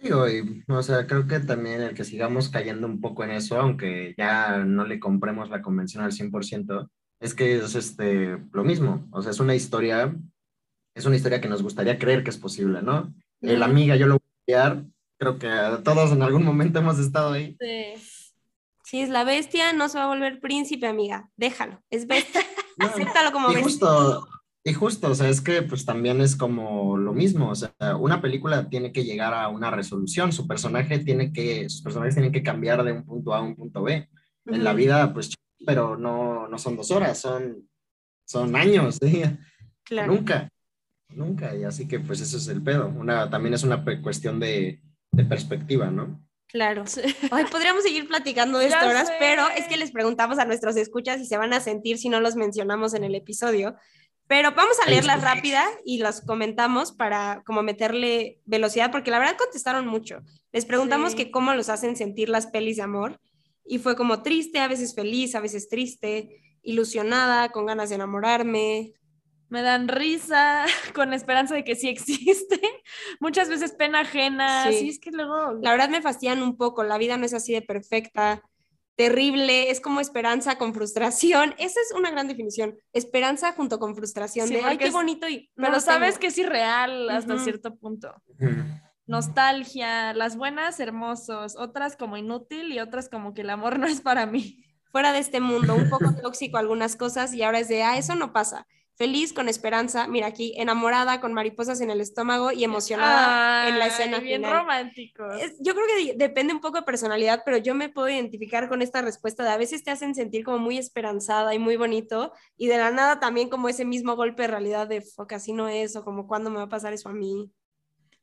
Digo, 0.00 0.28
y, 0.28 0.64
o 0.68 0.82
sea, 0.82 1.06
creo 1.06 1.26
que 1.26 1.40
también 1.40 1.82
el 1.82 1.94
que 1.94 2.04
sigamos 2.04 2.48
cayendo 2.48 2.86
un 2.86 3.00
poco 3.00 3.24
en 3.24 3.32
eso, 3.32 3.60
aunque 3.60 4.14
ya 4.16 4.58
no 4.58 4.86
le 4.86 5.00
compremos 5.00 5.50
la 5.50 5.60
convención 5.60 6.04
al 6.04 6.12
100%, 6.12 6.88
es 7.20 7.34
que 7.34 7.56
es 7.56 7.74
este, 7.74 8.38
lo 8.52 8.62
mismo, 8.64 9.08
o 9.10 9.20
sea, 9.20 9.32
es 9.32 9.40
una 9.40 9.56
historia, 9.56 10.14
es 10.94 11.04
una 11.04 11.16
historia 11.16 11.40
que 11.40 11.48
nos 11.48 11.62
gustaría 11.64 11.98
creer 11.98 12.22
que 12.22 12.30
es 12.30 12.38
posible, 12.38 12.80
¿no? 12.80 13.12
El 13.42 13.60
Ujú. 13.60 13.70
amiga, 13.70 13.96
yo 13.96 14.06
lo 14.06 14.14
voy 14.14 14.54
a 14.54 14.68
enviar, 14.68 14.86
creo 15.18 15.38
que 15.38 15.48
todos 15.84 16.12
en 16.12 16.22
algún 16.22 16.44
momento 16.44 16.78
hemos 16.78 16.98
estado 16.98 17.32
ahí. 17.32 17.56
Sí. 17.60 18.02
Si 18.84 19.00
es 19.02 19.10
la 19.10 19.24
bestia, 19.24 19.74
no 19.74 19.88
se 19.90 19.98
va 19.98 20.04
a 20.04 20.08
volver 20.08 20.40
príncipe, 20.40 20.86
amiga. 20.86 21.28
Déjalo, 21.36 21.82
es 21.90 22.06
bestia. 22.06 22.40
No, 22.78 22.86
Acéptalo 22.86 23.32
como 23.32 23.50
Y 23.50 23.56
bestia. 23.56 23.64
justo, 23.64 24.28
y 24.64 24.72
justo, 24.72 25.10
o 25.10 25.14
sea, 25.14 25.28
es 25.28 25.40
que 25.40 25.62
pues 25.62 25.84
también 25.84 26.20
es 26.20 26.36
como 26.36 26.96
lo 26.96 27.12
mismo, 27.12 27.50
o 27.50 27.54
sea, 27.54 27.72
una 27.98 28.20
película 28.20 28.68
tiene 28.68 28.92
que 28.92 29.04
llegar 29.04 29.34
a 29.34 29.48
una 29.48 29.70
resolución, 29.70 30.32
su 30.32 30.46
personaje 30.46 30.98
tiene 30.98 31.32
que, 31.32 31.68
sus 31.68 31.82
personajes 31.82 32.14
tienen 32.14 32.32
que 32.32 32.42
cambiar 32.42 32.82
de 32.82 32.92
un 32.92 33.04
punto 33.04 33.34
A 33.34 33.38
a 33.38 33.42
un 33.42 33.56
punto 33.56 33.82
B. 33.82 34.08
En 34.46 34.64
la 34.64 34.72
vida, 34.72 35.12
pues, 35.12 35.34
pero 35.66 35.96
no, 35.96 36.48
no 36.48 36.58
son 36.58 36.76
dos 36.76 36.90
horas, 36.90 37.20
son, 37.20 37.68
son 38.24 38.56
años, 38.56 38.98
¿sí? 39.02 39.22
Claro. 39.84 40.14
Nunca, 40.14 40.48
nunca, 41.10 41.54
y 41.54 41.64
así 41.64 41.86
que 41.86 42.00
pues 42.00 42.20
eso 42.20 42.38
es 42.38 42.48
el 42.48 42.62
pedo. 42.62 42.88
Una, 42.88 43.28
también 43.28 43.54
es 43.54 43.62
una 43.62 43.84
cuestión 44.02 44.40
de, 44.40 44.80
de 45.18 45.24
perspectiva, 45.24 45.90
¿no? 45.90 46.24
Claro. 46.46 46.84
Hoy 47.30 47.44
podríamos 47.50 47.82
seguir 47.82 48.08
platicando 48.08 48.58
de 48.58 48.66
esto 48.68 48.86
horas, 48.86 49.08
sé. 49.08 49.14
pero 49.18 49.42
es 49.56 49.66
que 49.66 49.76
les 49.76 49.90
preguntamos 49.90 50.38
a 50.38 50.46
nuestros 50.46 50.76
escuchas 50.76 51.18
si 51.18 51.26
se 51.26 51.36
van 51.36 51.52
a 51.52 51.60
sentir 51.60 51.98
si 51.98 52.08
no 52.08 52.20
los 52.20 52.36
mencionamos 52.36 52.94
en 52.94 53.04
el 53.04 53.14
episodio. 53.14 53.74
Pero 54.28 54.52
vamos 54.52 54.76
a 54.84 54.88
leerlas 54.90 55.22
rápida 55.22 55.64
y 55.84 55.98
las 55.98 56.20
comentamos 56.20 56.92
para 56.92 57.42
como 57.46 57.62
meterle 57.62 58.40
velocidad, 58.44 58.90
porque 58.90 59.10
la 59.10 59.18
verdad 59.18 59.36
contestaron 59.38 59.86
mucho. 59.86 60.20
Les 60.52 60.64
preguntamos 60.66 61.12
Sí. 61.12 61.16
que 61.16 61.30
cómo 61.30 61.52
los 61.54 61.68
hacen 61.70 61.96
sentir 61.96 62.28
las 62.28 62.46
pelis 62.46 62.76
de 62.76 62.82
amor 62.82 63.18
y 63.64 63.78
fue 63.78 63.96
como 63.96 64.22
triste, 64.22 64.58
a 64.60 64.68
veces 64.68 64.94
feliz, 64.94 65.34
a 65.34 65.40
veces 65.40 65.68
triste, 65.68 66.28
ilusionada, 66.62 67.50
con 67.50 67.66
ganas 67.66 67.88
de 67.88 67.94
enamorarme. 67.96 68.92
Me 69.48 69.62
dan 69.62 69.88
risa, 69.88 70.66
con 70.94 71.12
esperanza 71.14 71.54
de 71.54 71.64
que 71.64 71.74
sí 71.74 71.88
existe. 71.88 72.60
Muchas 73.20 73.48
veces 73.48 73.72
pena 73.72 74.00
ajena. 74.00 74.64
Sí. 74.70 74.78
Sí, 74.78 74.88
es 74.90 74.98
que 75.00 75.10
luego. 75.10 75.58
La 75.62 75.70
verdad 75.70 75.88
me 75.88 76.02
fastidian 76.02 76.42
un 76.42 76.56
poco, 76.56 76.84
la 76.84 76.98
vida 76.98 77.16
no 77.16 77.24
es 77.24 77.34
así 77.34 77.52
de 77.52 77.62
perfecta, 77.62 78.42
terrible, 78.96 79.70
es 79.70 79.80
como 79.80 80.00
esperanza 80.00 80.58
con 80.58 80.74
frustración. 80.74 81.54
Esa 81.58 81.80
es 81.80 81.92
una 81.96 82.10
gran 82.10 82.26
definición, 82.28 82.76
esperanza 82.92 83.52
junto 83.52 83.78
con 83.78 83.94
frustración, 83.94 84.48
Sí, 84.48 84.54
de, 84.54 84.62
ay, 84.64 84.76
qué 84.76 84.88
es- 84.88 84.92
bonito 84.92 85.28
y 85.28 85.50
no 85.56 85.68
Pero 85.68 85.80
sabes 85.80 86.10
tengo". 86.14 86.20
que 86.20 86.26
es 86.26 86.38
irreal 86.38 87.08
hasta 87.10 87.38
cierto 87.38 87.76
punto. 87.76 88.12
Nostalgia, 89.06 90.12
las 90.12 90.36
buenas 90.36 90.80
hermosos, 90.80 91.56
otras 91.56 91.96
como 91.96 92.16
inútil 92.18 92.72
y 92.72 92.80
otras 92.80 93.08
como 93.08 93.32
que 93.32 93.40
el 93.40 93.50
amor 93.50 93.78
no 93.78 93.86
es 93.86 94.00
para 94.00 94.26
mí. 94.26 94.64
fuera 94.90 95.12
de 95.12 95.18
este 95.18 95.40
mundo, 95.40 95.74
un 95.74 95.88
poco 95.90 96.14
tóxico 96.22 96.56
algunas 96.58 96.96
cosas 96.96 97.32
y 97.34 97.42
ahora 97.42 97.58
es 97.60 97.68
de, 97.68 97.82
ah, 97.82 97.98
eso 97.98 98.14
no 98.14 98.32
pasa. 98.32 98.66
Feliz, 98.98 99.32
con 99.32 99.48
esperanza, 99.48 100.08
mira 100.08 100.26
aquí, 100.26 100.54
enamorada, 100.56 101.20
con 101.20 101.32
mariposas 101.32 101.80
en 101.80 101.90
el 101.90 102.00
estómago 102.00 102.50
y 102.50 102.64
emocionada 102.64 103.68
en 103.68 103.78
la 103.78 103.84
Ay, 103.84 103.90
escena 103.92 104.18
bien 104.18 104.42
final. 104.42 104.58
románticos. 104.58 105.40
Es- 105.40 105.56
yo 105.60 105.72
creo 105.74 105.86
que 105.86 106.04
de- 106.06 106.14
depende 106.18 106.52
un 106.52 106.60
poco 106.60 106.78
de 106.78 106.82
personalidad, 106.82 107.42
pero 107.44 107.58
yo 107.58 107.76
me 107.76 107.90
puedo 107.90 108.08
identificar 108.08 108.68
con 108.68 108.82
esta 108.82 109.00
respuesta 109.00 109.44
de 109.44 109.50
a 109.50 109.56
veces 109.56 109.84
te 109.84 109.92
hacen 109.92 110.16
sentir 110.16 110.42
como 110.44 110.58
muy 110.58 110.78
esperanzada 110.78 111.54
y 111.54 111.60
muy 111.60 111.76
bonito 111.76 112.32
y 112.56 112.66
de 112.66 112.76
la 112.76 112.90
nada 112.90 113.20
también 113.20 113.48
como 113.48 113.68
ese 113.68 113.84
mismo 113.84 114.16
golpe 114.16 114.42
de 114.42 114.48
realidad 114.48 114.88
de 114.88 115.00
fuck, 115.00 115.32
así 115.32 115.52
no 115.52 115.68
es 115.68 115.94
o 115.94 116.02
como 116.04 116.26
cuándo 116.26 116.50
me 116.50 116.56
va 116.56 116.62
a 116.64 116.68
pasar 116.68 116.92
eso 116.92 117.08
a 117.08 117.12
mí. 117.14 117.52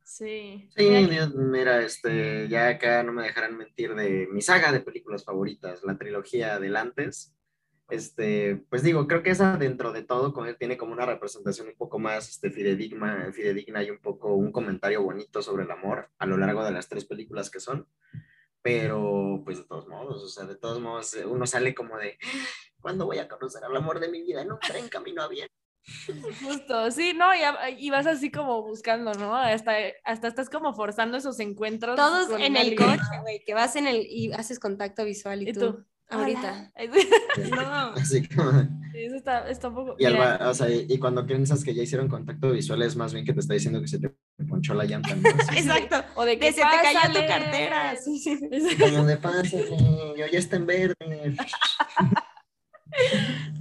Sí. 0.04 0.70
Sí, 0.76 0.84
Mira, 0.90 1.08
Dios, 1.08 1.36
mira, 1.36 1.82
este, 1.82 2.48
ya 2.48 2.68
acá 2.68 3.02
no 3.02 3.12
me 3.14 3.24
dejarán 3.24 3.58
mentir 3.58 3.96
de 3.96 4.28
mi 4.32 4.42
saga 4.42 4.72
de 4.72 4.82
películas 4.82 5.24
favoritas, 5.24 5.84
la 5.84 5.98
trilogía 5.98 6.60
del 6.60 6.76
antes. 6.76 7.35
Este, 7.88 8.66
pues 8.70 8.82
digo, 8.82 9.08
creo 9.08 9.22
que 9.22 9.30
esa 9.30 9.58
dentro 9.58 9.92
de 9.92 10.02
todo 10.02 10.34
con 10.34 10.48
él 10.48 10.58
tiene 10.58 10.76
como 10.76 10.94
una 10.94 11.06
representación 11.06 11.68
un 11.68 11.76
poco 11.76 12.00
más 12.00 12.30
este, 12.30 12.50
fidedigna, 12.50 13.32
fidedigna 13.32 13.84
y 13.84 13.92
un 13.92 14.00
poco 14.00 14.34
un 14.34 14.52
comentario 14.52 15.04
bonito 15.04 15.42
sobre 15.44 15.66
el 15.66 15.72
amor 15.72 16.10
a 16.18 16.26
lo 16.26 16.38
largo 16.38 16.64
de 16.64 16.72
las 16.72 16.90
tres 16.90 17.06
películas 17.06 17.52
que 17.52 17.60
son. 17.60 17.88
Pero, 18.64 19.44
pues 19.46 19.60
de 19.60 19.66
todos 19.66 19.88
modos, 19.88 20.24
o 20.24 20.28
sea, 20.28 20.46
de 20.46 20.56
todos 20.56 20.82
modos, 20.82 21.14
eh, 21.14 21.26
uno 21.26 21.46
sale 21.46 21.76
como 21.76 21.98
de, 21.98 22.18
¿cuándo 22.82 23.06
voy 23.06 23.20
a 23.20 23.28
conocer 23.28 23.64
al 23.64 23.76
amor 23.76 24.00
de 24.00 24.10
mi 24.10 24.24
vida? 24.24 24.42
En 24.42 24.52
un 24.52 24.60
tren 24.60 24.90
camino 24.90 25.22
a 25.22 25.28
bien. 25.28 25.48
Justo, 26.44 26.90
sí, 26.90 27.14
no, 27.14 27.28
y, 27.78 27.90
vas 27.92 28.08
así 28.08 28.32
como 28.32 28.64
buscando, 28.64 29.14
¿no? 29.14 29.36
Hasta, 29.36 29.76
hasta 30.04 30.28
estás 30.28 30.50
como 30.50 30.74
forzando 30.74 31.16
esos 31.16 31.40
encuentros. 31.40 31.96
Todos 31.96 32.32
en 32.40 32.58
el 32.58 32.70
alguien. 32.70 32.78
coche, 32.78 33.22
güey, 33.22 33.44
que 33.46 33.54
vas 33.54 33.76
en 33.76 33.86
el 33.86 33.98
y 33.98 34.32
haces 34.34 34.60
contacto 34.60 35.06
visual 35.06 35.44
y, 35.44 35.50
Y 35.50 35.54
tú, 35.54 35.60
tú, 35.60 35.86
ahorita. 36.10 36.72
No. 37.52 37.94
Así 37.94 38.28
como... 38.28 38.52
Sí, 38.92 39.04
eso 39.04 39.16
está, 39.18 39.50
está 39.50 39.68
un 39.68 39.76
poco. 39.76 39.96
Y, 40.00 40.06
al 40.06 40.14
mira, 40.14 40.38
va- 40.38 40.50
o 40.50 40.54
sea, 40.54 40.70
y, 40.70 40.86
y 40.90 40.98
cuando 41.00 41.26
piensas 41.26 41.64
que 41.64 41.74
ya 41.74 41.84
hicieron 41.84 42.08
contacto 42.08 42.52
visual 42.52 42.82
es 42.82 42.96
más 42.96 43.14
bien 43.14 43.26
que 43.26 43.34
te 43.34 43.42
está 43.42 43.54
diciendo 43.54 43.82
que 43.82 43.88
se 43.88 44.00
te 44.00 44.10
ponchó 44.48 44.74
la 44.74 44.86
llanta. 44.86 45.10
Exacto. 45.56 46.02
o 46.16 46.24
de 46.24 46.40
Que 46.40 46.48
que 46.48 46.54
se 46.54 46.62
te 46.62 46.68
cayó 46.82 47.14
tu 47.22 47.28
cartera. 47.28 47.96
Sí, 47.98 48.20
sí. 48.20 48.40
como 48.80 49.04
de 49.06 49.18
pásale, 49.18 49.68
yo 50.18 50.26
ya 50.32 50.40
está 50.40 50.56
en 50.56 50.66
verde. 50.66 51.36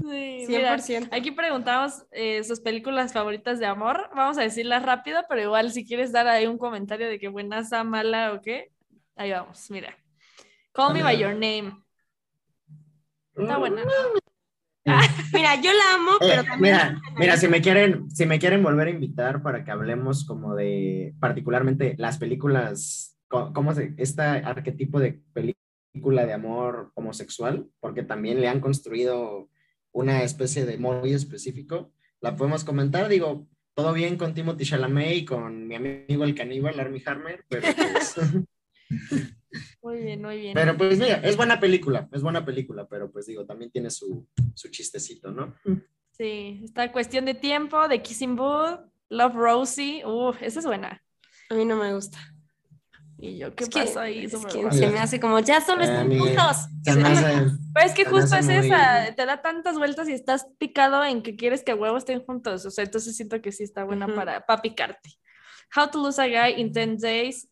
Sí, 0.01 0.45
mira, 0.49 0.77
100%. 0.77 1.09
aquí 1.11 1.31
preguntamos 1.33 2.05
eh, 2.13 2.45
sus 2.45 2.61
películas 2.61 3.13
favoritas 3.13 3.59
de 3.59 3.67
amor. 3.67 4.09
Vamos 4.15 4.39
a 4.39 4.43
decirlas 4.43 4.85
rápido, 4.85 5.23
pero 5.29 5.43
igual 5.43 5.73
si 5.73 5.85
quieres 5.85 6.13
dar 6.13 6.29
ahí 6.29 6.47
un 6.47 6.59
comentario 6.59 7.09
de 7.09 7.19
que 7.19 7.29
buenaza, 7.29 7.83
mala 7.83 8.33
o 8.35 8.41
qué, 8.41 8.71
ahí 9.17 9.33
vamos, 9.33 9.69
mira. 9.71 9.97
Call 10.73 10.93
Me 10.93 11.03
By 11.03 11.19
Your 11.19 11.33
Name. 11.33 11.84
Está 13.37 13.59
buena. 13.59 13.83
Mira, 15.33 15.61
yo 15.62 15.73
la 15.73 15.94
amo, 15.94 16.12
Eh, 16.20 16.27
pero 16.29 16.44
también. 16.44 16.75
mira, 16.75 17.01
mira, 17.18 17.37
si 17.38 17.49
me 17.49 17.62
quieren, 17.62 18.11
si 18.11 18.27
me 18.27 18.38
quieren 18.38 18.62
volver 18.62 18.88
a 18.88 18.90
invitar 18.90 19.42
para 19.42 19.64
que 19.64 19.70
hablemos 19.70 20.25
como 20.27 20.55
de 20.55 21.14
particularmente 21.20 21.94
las 21.99 22.18
películas, 22.18 23.16
cómo 23.29 23.75
se, 23.75 23.94
este 23.97 24.20
arquetipo 24.23 25.01
de 25.01 25.23
película 25.33 26.27
de 26.27 26.35
amor 26.35 26.92
homosexual, 26.94 27.66
porque 27.81 28.03
también 28.03 28.40
le 28.40 28.49
han 28.49 28.61
construido 28.61 29.49
una 29.92 30.23
especie 30.23 30.66
de 30.66 30.77
muy 30.77 31.14
específico, 31.14 31.92
la 32.20 32.37
podemos 32.37 32.64
comentar, 32.64 33.09
digo, 33.09 33.47
todo 33.75 33.92
bien 33.94 34.16
con 34.18 34.35
Timothy 34.35 34.64
Chalamet 34.66 35.16
y 35.16 35.25
con 35.25 35.66
mi 35.66 35.77
amigo 35.77 36.25
el 36.25 36.35
caníbal, 36.35 36.79
Armie 36.79 37.03
Harmer, 37.07 37.44
pero 37.49 37.66
pues, 37.75 38.14
Muy 39.83 39.99
bien, 40.03 40.23
muy 40.23 40.37
bien. 40.38 40.55
pero 40.55 40.77
pues 40.77 40.99
mira, 40.99 41.17
es 41.23 41.37
buena 41.37 41.61
película, 41.61 42.09
es 42.12 42.23
buena 42.23 42.45
película, 42.45 42.87
pero 42.88 43.11
pues 43.11 43.27
digo, 43.27 43.45
también 43.47 43.71
tiene 43.71 43.90
su, 43.90 44.27
su 44.55 44.69
chistecito, 44.71 45.31
¿no? 45.31 45.55
Sí, 46.12 46.61
está 46.64 46.90
cuestión 46.93 47.25
de 47.25 47.35
tiempo, 47.35 47.88
de 47.88 48.01
Kissing 48.03 48.37
Booth, 48.37 48.81
Love 49.11 49.35
Rosie. 49.35 50.05
Uh, 50.07 50.33
esa 50.40 50.61
es 50.61 50.67
buena. 50.67 51.03
A 51.51 51.55
mí 51.55 51.64
no 51.64 51.77
me 51.77 51.93
gusta. 51.95 52.19
Y 53.19 53.38
yo, 53.38 53.55
¿qué 53.55 53.64
Es 53.64 53.71
que- 53.71 53.81
pasa 53.81 54.03
ahí? 54.03 54.25
Es 54.25 54.35
que 54.47 54.71
se 54.73 54.87
me 54.90 54.99
hace 54.99 55.19
como, 55.21 55.38
ya 55.40 55.61
solo 55.61 55.83
están 55.83 56.09
mí- 56.09 56.19
juntos. 56.19 56.37
Hace- 56.87 57.51
Pero 57.73 57.87
es 57.87 57.93
que 57.95 58.05
justo 58.05 58.37
es 58.37 58.47
muy- 58.47 58.57
esa, 58.57 59.14
te 59.14 59.25
da 59.27 59.40
tantas 59.40 59.77
vueltas 59.79 60.09
y 60.09 60.12
estás 60.12 60.47
picado 60.59 61.03
en 61.05 61.23
que 61.23 61.35
quieres 61.37 61.62
que 61.62 61.73
a 61.73 61.77
huevos 61.77 61.99
estén 62.03 62.23
juntos. 62.25 62.64
O 62.67 62.71
sea, 62.71 62.85
entonces 62.85 63.17
siento 63.17 63.40
que 63.40 63.51
sí 63.53 63.62
está 63.62 63.85
buena 63.85 64.07
Ujú. 64.07 64.14
para, 64.17 64.45
para 64.45 64.61
picarte. 64.62 65.11
How 65.77 65.88
to 65.90 66.03
Lose 66.03 66.21
a 66.21 66.27
Guy 66.27 66.61
in 66.61 66.73
10 66.73 67.01
Days. 67.01 67.49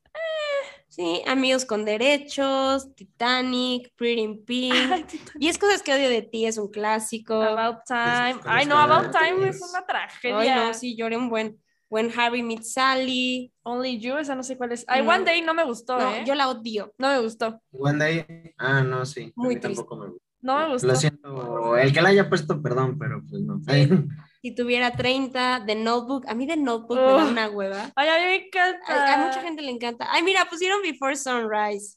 Sí, 0.93 1.23
amigos 1.27 1.65
con 1.65 1.87
derechos, 1.87 2.95
Titanic, 2.95 3.91
Pretty 3.97 4.21
in 4.21 4.45
Pink. 4.45 5.11
Y 5.41 5.49
es 5.49 5.57
cosas 5.57 5.83
que 5.83 5.95
odio 5.95 6.11
de 6.11 6.21
ti, 6.21 6.45
es 6.45 6.59
un 6.59 6.69
clásico. 6.71 7.41
About 7.41 7.79
Time. 7.87 8.39
Ay, 8.45 8.67
no, 8.67 8.77
About. 8.77 9.11
Time 9.11 9.49
es 9.49 9.63
una 9.63 9.87
tragedia. 9.87 10.39
Ay, 10.39 10.51
no, 10.51 10.75
sí, 10.75 10.95
lloré 10.95 11.17
un 11.17 11.31
buen. 11.31 11.59
When 11.89 12.13
Harry 12.15 12.43
Meets 12.43 12.75
Sally. 12.75 13.55
Only 13.63 14.01
You, 14.01 14.19
esa 14.19 14.35
no 14.35 14.43
sé 14.43 14.59
cuál 14.59 14.73
es. 14.73 14.85
Ay, 14.87 15.03
No. 15.03 15.11
One 15.13 15.25
Day 15.25 15.41
no 15.41 15.55
me 15.55 15.65
gustó, 15.65 15.99
No, 15.99 16.13
¿eh? 16.15 16.25
yo 16.27 16.35
la 16.35 16.51
odio. 16.51 16.93
No 16.99 17.09
me 17.09 17.21
gustó. 17.21 17.63
One 17.71 17.99
Day. 17.99 18.27
Ah, 18.59 18.83
no, 18.83 19.07
sí. 19.07 19.29
a 19.29 19.33
Muy 19.37 19.55
mí 19.55 19.61
tampoco 19.63 19.97
me 19.97 20.09
gusta. 20.11 20.27
No 20.43 20.59
me 20.59 20.73
gustó. 20.73 20.89
Lo 20.89 20.97
siento. 20.97 21.77
El 21.77 21.93
que 21.93 22.03
la 22.03 22.09
haya 22.11 22.29
puesto, 22.29 22.61
perdón, 22.61 22.99
pero 22.99 23.23
pues 23.29 23.41
no. 23.43 23.61
Sí. 23.67 23.89
Si 24.43 24.53
tuviera 24.57 24.91
30, 24.91 25.63
The 25.67 25.77
Notebook. 25.77 26.25
A 26.27 26.35
mí 26.35 26.49
The 26.49 26.57
Notebook 26.57 26.97
me 26.99 27.03
da 27.13 27.17
Ugh. 27.25 27.31
una 27.31 27.49
hueva. 27.49 27.93
Ay, 27.95 28.09
a 28.09 28.19
mí 28.19 28.25
me 28.25 28.47
encanta. 28.47 28.87
A, 28.93 29.15
a 29.15 29.27
mucha 29.29 29.41
gente 29.41 29.63
le 29.63 29.71
encanta. 29.71 30.09
Ay, 30.11 30.25
mira, 30.25 30.45
pusieron 30.51 30.83
Before 30.83 31.15
Sunrise. 31.15 31.97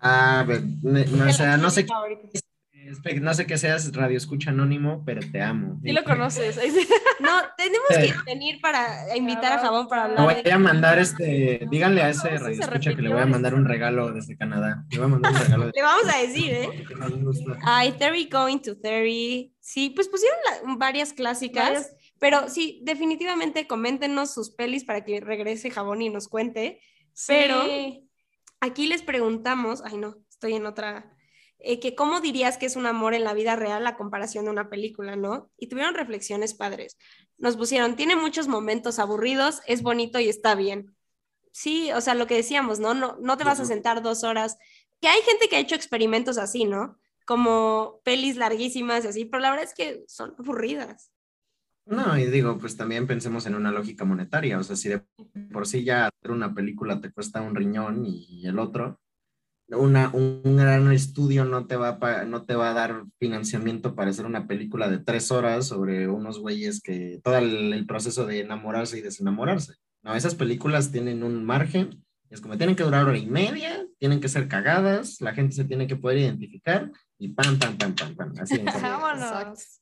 Ah, 0.00 0.46
no, 0.82 1.28
o 1.28 1.32
sea, 1.34 1.58
no 1.58 1.68
sé, 1.68 1.84
qué- 1.84 1.92
no 3.20 3.34
sé 3.34 3.46
que 3.46 3.56
seas 3.58 3.92
radio 3.94 4.16
escucha 4.16 4.50
anónimo, 4.50 5.02
pero 5.04 5.20
te 5.30 5.40
amo. 5.42 5.78
Sí 5.82 5.92
lo 5.92 6.04
conoces. 6.04 6.58
No, 7.20 7.30
tenemos 7.56 7.86
Sí. 7.90 8.10
que 8.12 8.32
venir 8.34 8.60
para 8.60 9.16
invitar 9.16 9.52
a 9.52 9.58
Jabón 9.60 9.86
para 9.88 10.08
Le 10.08 10.14
hablar. 10.18 10.34
voy 10.34 10.42
de- 10.42 10.52
a 10.52 10.58
mandar 10.58 10.98
este, 10.98 11.64
díganle 11.70 12.02
a 12.02 12.08
ese 12.10 12.36
radio 12.38 12.60
escucha 12.60 12.94
que 12.94 13.02
le 13.02 13.08
voy 13.12 13.22
a 13.22 13.26
mandar 13.26 13.54
un 13.54 13.64
regalo 13.64 14.12
desde 14.12 14.36
Canadá. 14.36 14.84
Le 14.90 14.98
voy 14.98 15.06
a 15.06 15.08
mandar 15.08 15.32
un 15.32 15.38
regalo. 15.38 15.70
Le 15.74 15.82
vamos 15.82 16.12
a 16.12 16.18
decir, 16.18 16.52
¿eh? 16.52 16.68
le. 17.46 17.56
Ay, 17.64 17.92
Theory 17.92 18.28
Going 18.28 18.58
to 18.58 18.76
Theory. 18.76 19.54
Sí, 19.60 19.90
pues 19.90 20.08
pusieron 20.08 20.36
la- 20.66 20.74
varias 20.76 21.12
clásicas. 21.12 21.64
Varias. 21.70 21.96
Pero 22.18 22.48
sí, 22.48 22.80
definitivamente 22.84 23.66
coméntenos 23.68 24.34
sus 24.34 24.50
pelis 24.50 24.84
para 24.84 25.04
que 25.04 25.20
regrese 25.20 25.70
Jabón 25.70 26.02
y 26.02 26.10
nos 26.10 26.26
cuente. 26.28 26.80
Pero-. 27.28 27.62
Aquí 28.60 28.86
les 28.86 29.02
preguntamos, 29.02 29.82
ay 29.84 29.98
no, 29.98 30.16
estoy 30.30 30.54
en 30.54 30.64
otra, 30.66 31.13
eh, 31.66 31.80
que 31.80 31.94
cómo 31.94 32.20
dirías 32.20 32.58
que 32.58 32.66
es 32.66 32.76
un 32.76 32.86
amor 32.86 33.14
en 33.14 33.24
la 33.24 33.32
vida 33.32 33.56
real 33.56 33.86
a 33.86 33.96
comparación 33.96 34.44
de 34.44 34.50
una 34.50 34.68
película, 34.68 35.16
¿no? 35.16 35.50
Y 35.56 35.68
tuvieron 35.68 35.94
reflexiones 35.94 36.52
padres. 36.52 36.98
Nos 37.38 37.56
pusieron, 37.56 37.96
tiene 37.96 38.16
muchos 38.16 38.48
momentos 38.48 38.98
aburridos, 38.98 39.62
es 39.66 39.82
bonito 39.82 40.20
y 40.20 40.28
está 40.28 40.54
bien. 40.54 40.94
Sí, 41.52 41.90
o 41.92 42.00
sea, 42.00 42.14
lo 42.14 42.26
que 42.26 42.34
decíamos, 42.34 42.80
¿no? 42.80 42.92
No, 42.92 43.16
no 43.20 43.36
te 43.38 43.44
vas 43.44 43.60
a 43.60 43.64
sentar 43.64 44.02
dos 44.02 44.24
horas. 44.24 44.58
Que 45.00 45.08
hay 45.08 45.22
gente 45.22 45.48
que 45.48 45.56
ha 45.56 45.60
hecho 45.60 45.74
experimentos 45.74 46.36
así, 46.36 46.64
¿no? 46.64 46.98
Como 47.24 48.00
pelis 48.04 48.36
larguísimas 48.36 49.04
y 49.04 49.08
así, 49.08 49.24
pero 49.24 49.40
la 49.40 49.50
verdad 49.50 49.64
es 49.64 49.74
que 49.74 50.04
son 50.06 50.34
aburridas. 50.38 51.10
No, 51.86 52.18
y 52.18 52.26
digo, 52.26 52.58
pues 52.58 52.76
también 52.76 53.06
pensemos 53.06 53.46
en 53.46 53.54
una 53.54 53.70
lógica 53.70 54.04
monetaria. 54.04 54.58
O 54.58 54.62
sea, 54.62 54.76
si 54.76 54.88
de 54.90 55.02
por 55.52 55.66
sí 55.66 55.84
ya 55.84 56.08
hacer 56.08 56.30
una 56.30 56.54
película 56.54 57.00
te 57.00 57.12
cuesta 57.12 57.42
un 57.42 57.54
riñón 57.54 58.04
y 58.06 58.46
el 58.46 58.58
otro, 58.58 59.00
una, 59.68 60.10
un, 60.12 60.56
gran 60.56 60.92
estudio 60.92 61.44
no 61.44 61.66
te, 61.66 61.76
va 61.76 61.88
a, 61.88 61.98
pa- 61.98 62.24
no 62.24 62.42
te 62.42 62.54
va 62.54 62.70
a 62.70 62.74
dar 62.74 63.04
financiamiento 63.18 63.94
para 63.94 64.10
hacer 64.10 64.26
una 64.26 64.46
película 64.46 64.88
de 64.90 64.98
tres 64.98 65.30
horas 65.30 65.66
sobre 65.66 66.08
unos 66.08 66.38
güeyes 66.38 66.80
que 66.82 67.20
todo 67.24 67.38
el, 67.38 67.72
el 67.72 67.86
proceso 67.86 68.26
de 68.26 68.40
enamorarse 68.40 68.98
y 68.98 69.02
desenamorarse. 69.02 69.74
No, 70.02 70.14
esas 70.14 70.34
películas 70.34 70.92
tienen 70.92 71.22
un 71.22 71.44
margen 71.44 72.04
Es 72.30 72.40
como 72.40 72.58
tienen 72.58 72.76
que 72.76 72.82
durar 72.84 73.06
hora 73.06 73.16
y 73.16 73.26
media, 73.26 73.86
tienen 73.98 74.20
que 74.20 74.28
ser 74.28 74.48
cagadas, 74.48 75.20
la 75.20 75.32
gente 75.34 75.54
se 75.54 75.64
tiene 75.64 75.86
que 75.86 75.96
poder 75.96 76.18
identificar 76.18 76.90
y 77.18 77.28
pam, 77.28 77.58
pam, 77.58 77.76
pam, 77.78 77.94
pam, 77.94 78.14
pam. 78.14 78.32
Así. 78.40 78.58
Vámonos. 78.82 79.80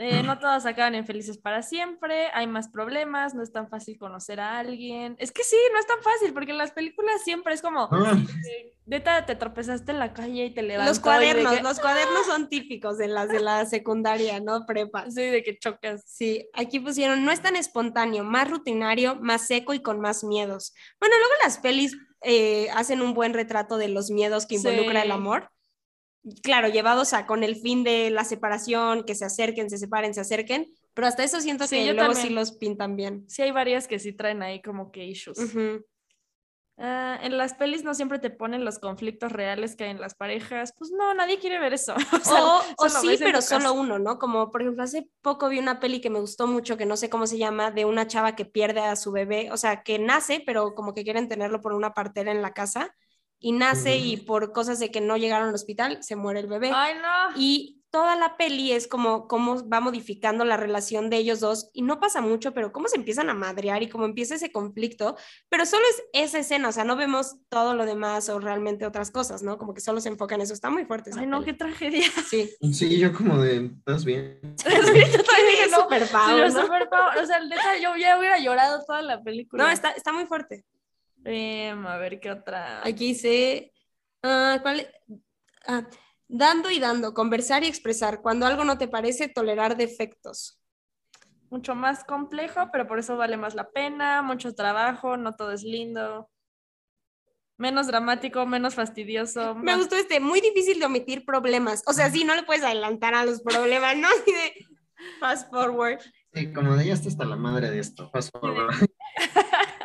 Eh, 0.00 0.22
no 0.22 0.38
todas 0.38 0.64
acaban 0.64 0.94
en 0.94 1.04
felices 1.04 1.38
para 1.38 1.60
siempre, 1.62 2.28
hay 2.32 2.46
más 2.46 2.68
problemas, 2.68 3.34
no 3.34 3.42
es 3.42 3.50
tan 3.52 3.68
fácil 3.68 3.98
conocer 3.98 4.38
a 4.38 4.58
alguien. 4.60 5.16
Es 5.18 5.32
que 5.32 5.42
sí, 5.42 5.56
no 5.72 5.80
es 5.80 5.86
tan 5.88 6.00
fácil, 6.02 6.32
porque 6.32 6.52
en 6.52 6.58
las 6.58 6.70
películas 6.70 7.20
siempre 7.24 7.52
es 7.52 7.60
como, 7.62 7.88
Ah, 7.90 8.16
eh, 8.48 8.74
neta, 8.86 9.26
te 9.26 9.34
tropezaste 9.34 9.90
en 9.90 9.98
la 9.98 10.12
calle 10.14 10.44
y 10.46 10.54
te 10.54 10.62
levantó. 10.62 10.88
Los 10.92 11.00
cuadernos, 11.00 11.52
que- 11.56 11.62
los 11.64 11.80
cuadernos 11.80 12.26
son 12.26 12.48
típicos 12.48 12.96
de 12.96 13.08
las 13.08 13.28
de 13.28 13.40
la 13.40 13.66
secundaria, 13.66 14.38
¿no? 14.38 14.66
Prepa. 14.66 15.10
Sí, 15.10 15.22
de 15.22 15.42
que 15.42 15.58
chocas. 15.58 16.04
Sí, 16.06 16.48
aquí 16.52 16.78
pusieron, 16.78 17.24
no 17.24 17.32
es 17.32 17.42
tan 17.42 17.56
espontáneo, 17.56 18.22
más 18.22 18.48
rutinario, 18.48 19.16
más 19.16 19.48
seco 19.48 19.74
y 19.74 19.82
con 19.82 20.00
más 20.00 20.22
miedos. 20.22 20.74
Bueno, 21.00 21.16
luego 21.18 21.34
las 21.42 21.58
pelis 21.58 21.96
eh, 22.22 22.68
hacen 22.74 23.00
un 23.02 23.14
buen 23.14 23.34
retrato 23.34 23.78
de 23.78 23.88
los 23.88 24.10
miedos 24.10 24.46
que 24.46 24.54
involucra 24.56 25.00
Sí. 25.00 25.06
el 25.06 25.12
amor. 25.12 25.50
Claro, 26.42 26.68
llevados 26.68 27.12
a 27.12 27.26
con 27.26 27.42
el 27.44 27.56
fin 27.56 27.84
de 27.84 28.10
la 28.10 28.24
separación, 28.24 29.04
que 29.04 29.14
se 29.14 29.24
acerquen, 29.24 29.70
se 29.70 29.78
separen, 29.78 30.14
se 30.14 30.20
acerquen, 30.20 30.70
pero 30.94 31.06
hasta 31.06 31.24
eso 31.24 31.40
siento 31.40 31.66
Sí, 31.66 31.76
que 31.76 31.86
yo 31.86 31.92
luego 31.94 32.12
también. 32.12 32.28
sí 32.28 32.34
los 32.34 32.52
pintan 32.52 32.96
bien. 32.96 33.24
Sí, 33.28 33.42
hay 33.42 33.50
varias 33.50 33.88
que 33.88 33.98
sí 33.98 34.12
traen 34.12 34.42
ahí 34.42 34.60
como 34.60 34.90
que 34.90 35.04
issues. 35.04 35.38
Ah, 36.80 37.18
en 37.22 37.36
las 37.36 37.54
pelis 37.54 37.82
no 37.82 37.92
siempre 37.92 38.20
te 38.20 38.30
ponen 38.30 38.64
los 38.64 38.78
conflictos 38.78 39.32
reales 39.32 39.74
que 39.74 39.84
hay 39.84 39.90
en 39.90 40.00
las 40.00 40.14
parejas. 40.14 40.72
Pues 40.78 40.92
no, 40.92 41.12
nadie 41.12 41.38
quiere 41.40 41.58
ver 41.58 41.74
eso. 41.74 41.94
O, 42.12 42.20
sea, 42.24 42.44
O, 42.76 42.88
sí, 42.88 43.16
pero 43.18 43.42
solo 43.42 43.72
uno, 43.72 43.98
¿no? 43.98 44.18
Como 44.18 44.50
por 44.52 44.62
ejemplo, 44.62 44.84
hace 44.84 45.08
poco 45.20 45.48
vi 45.48 45.58
una 45.58 45.80
peli 45.80 46.00
que 46.00 46.08
me 46.10 46.20
gustó 46.20 46.46
mucho, 46.46 46.76
que 46.76 46.86
no 46.86 46.96
sé 46.96 47.10
cómo 47.10 47.26
se 47.26 47.36
llama, 47.36 47.72
de 47.72 47.84
una 47.84 48.06
chava 48.06 48.36
que 48.36 48.44
pierde 48.44 48.80
a 48.80 48.94
su 48.94 49.10
bebé, 49.10 49.50
o 49.50 49.56
sea, 49.56 49.82
que 49.82 49.98
nace, 49.98 50.40
pero 50.46 50.74
como 50.76 50.94
que 50.94 51.02
quieren 51.02 51.26
tenerlo 51.28 51.60
por 51.60 51.72
una 51.72 51.94
partera 51.94 52.30
en 52.30 52.42
la 52.42 52.52
casa, 52.54 52.94
y 53.40 53.52
nace 53.52 53.96
y 53.96 54.16
por 54.16 54.52
cosas 54.52 54.78
de 54.78 54.90
que 54.90 55.00
no 55.00 55.16
llegaron 55.16 55.48
al 55.48 55.54
hospital, 55.54 56.02
se 56.02 56.16
muere 56.16 56.40
el 56.40 56.46
bebé. 56.46 56.70
Ay, 56.74 56.94
no. 56.96 57.40
Y 57.40 57.78
toda 57.90 58.16
la 58.16 58.36
peli 58.36 58.72
es 58.72 58.86
como 58.86 59.28
cómo 59.28 59.66
va 59.68 59.80
modificando 59.80 60.44
la 60.44 60.56
relación 60.56 61.08
de 61.08 61.16
ellos 61.16 61.40
dos, 61.40 61.70
y 61.72 61.82
no 61.82 62.00
pasa 62.00 62.20
mucho, 62.20 62.52
pero 62.52 62.72
cómo 62.72 62.88
se 62.88 62.96
empiezan 62.96 63.30
a 63.30 63.34
madrear 63.34 63.82
y 63.82 63.88
cómo 63.88 64.04
empieza 64.04 64.34
ese 64.34 64.52
conflicto, 64.52 65.16
pero 65.48 65.64
solo 65.64 65.84
es 65.90 66.02
esa 66.24 66.38
escena, 66.38 66.68
o 66.68 66.72
sea, 66.72 66.84
no 66.84 66.96
vemos 66.96 67.36
todo 67.48 67.74
lo 67.74 67.86
demás 67.86 68.28
o 68.28 68.40
realmente 68.40 68.86
otras 68.86 69.10
cosas, 69.10 69.42
¿no? 69.42 69.56
Como 69.58 69.72
que 69.72 69.80
solo 69.80 70.00
se 70.00 70.10
enfoca 70.10 70.34
en 70.34 70.42
eso, 70.42 70.52
está 70.52 70.70
muy 70.70 70.84
fuerte. 70.84 71.10
esa 71.10 71.20
Ay, 71.20 71.26
no, 71.26 71.40
peli. 71.40 71.52
qué 71.52 71.58
tragedia. 71.58 72.06
Sí. 72.28 72.50
Sí, 72.78 72.98
yo 72.98 73.12
como 73.12 73.38
de, 73.38 73.70
¿estás 73.78 74.04
bien? 74.04 74.38
Sí, 74.58 74.68
yo 74.68 75.24
también 75.24 75.48
dije, 75.50 75.68
no. 75.70 75.82
Super 75.82 76.06
yo 76.08 76.48
¿no? 76.48 76.62
super 76.62 76.88
Pau. 76.88 77.22
O 77.22 77.26
sea, 77.26 77.40
neta, 77.40 77.78
yo 77.82 77.96
ya 77.96 78.18
hubiera 78.18 78.38
llorado 78.38 78.84
toda 78.86 79.02
la 79.02 79.22
película. 79.22 79.64
No, 79.64 79.70
está, 79.70 79.90
está 79.92 80.12
muy 80.12 80.26
fuerte. 80.26 80.64
Em, 81.24 81.86
a 81.86 81.96
ver 81.98 82.20
qué 82.20 82.30
otra. 82.30 82.86
Aquí 82.86 83.08
dice, 83.08 83.72
ah, 84.22 84.58
¿cuál? 84.62 84.88
Ah, 85.66 85.86
dando 86.26 86.70
y 86.70 86.78
dando, 86.78 87.14
conversar 87.14 87.64
y 87.64 87.66
expresar. 87.66 88.22
Cuando 88.22 88.46
algo 88.46 88.64
no 88.64 88.78
te 88.78 88.88
parece, 88.88 89.28
tolerar 89.28 89.76
defectos. 89.76 90.60
Mucho 91.50 91.74
más 91.74 92.04
complejo, 92.04 92.68
pero 92.72 92.86
por 92.86 92.98
eso 92.98 93.16
vale 93.16 93.36
más 93.36 93.54
la 93.54 93.70
pena. 93.70 94.22
Mucho 94.22 94.54
trabajo, 94.54 95.16
no 95.16 95.34
todo 95.34 95.52
es 95.52 95.62
lindo. 95.62 96.30
Menos 97.56 97.88
dramático, 97.88 98.46
menos 98.46 98.74
fastidioso. 98.74 99.54
Me 99.56 99.72
más- 99.72 99.78
gustó 99.78 99.96
este, 99.96 100.20
muy 100.20 100.40
difícil 100.40 100.78
de 100.78 100.86
omitir 100.86 101.24
problemas. 101.24 101.82
O 101.86 101.92
sea, 101.92 102.10
sí, 102.10 102.24
no 102.24 102.34
le 102.34 102.44
puedes 102.44 102.62
adelantar 102.62 103.14
a 103.14 103.24
los 103.24 103.42
problemas, 103.42 103.96
¿no? 103.96 104.08
Así 104.22 104.32
de 104.32 104.66
fast 105.18 105.50
forward. 105.50 106.00
Sí, 106.34 106.52
como 106.52 106.76
de 106.76 106.86
ya 106.86 106.94
está 106.94 107.08
hasta 107.08 107.24
la 107.24 107.36
madre 107.36 107.70
de 107.70 107.78
esto. 107.78 108.10
Forward. 108.32 108.74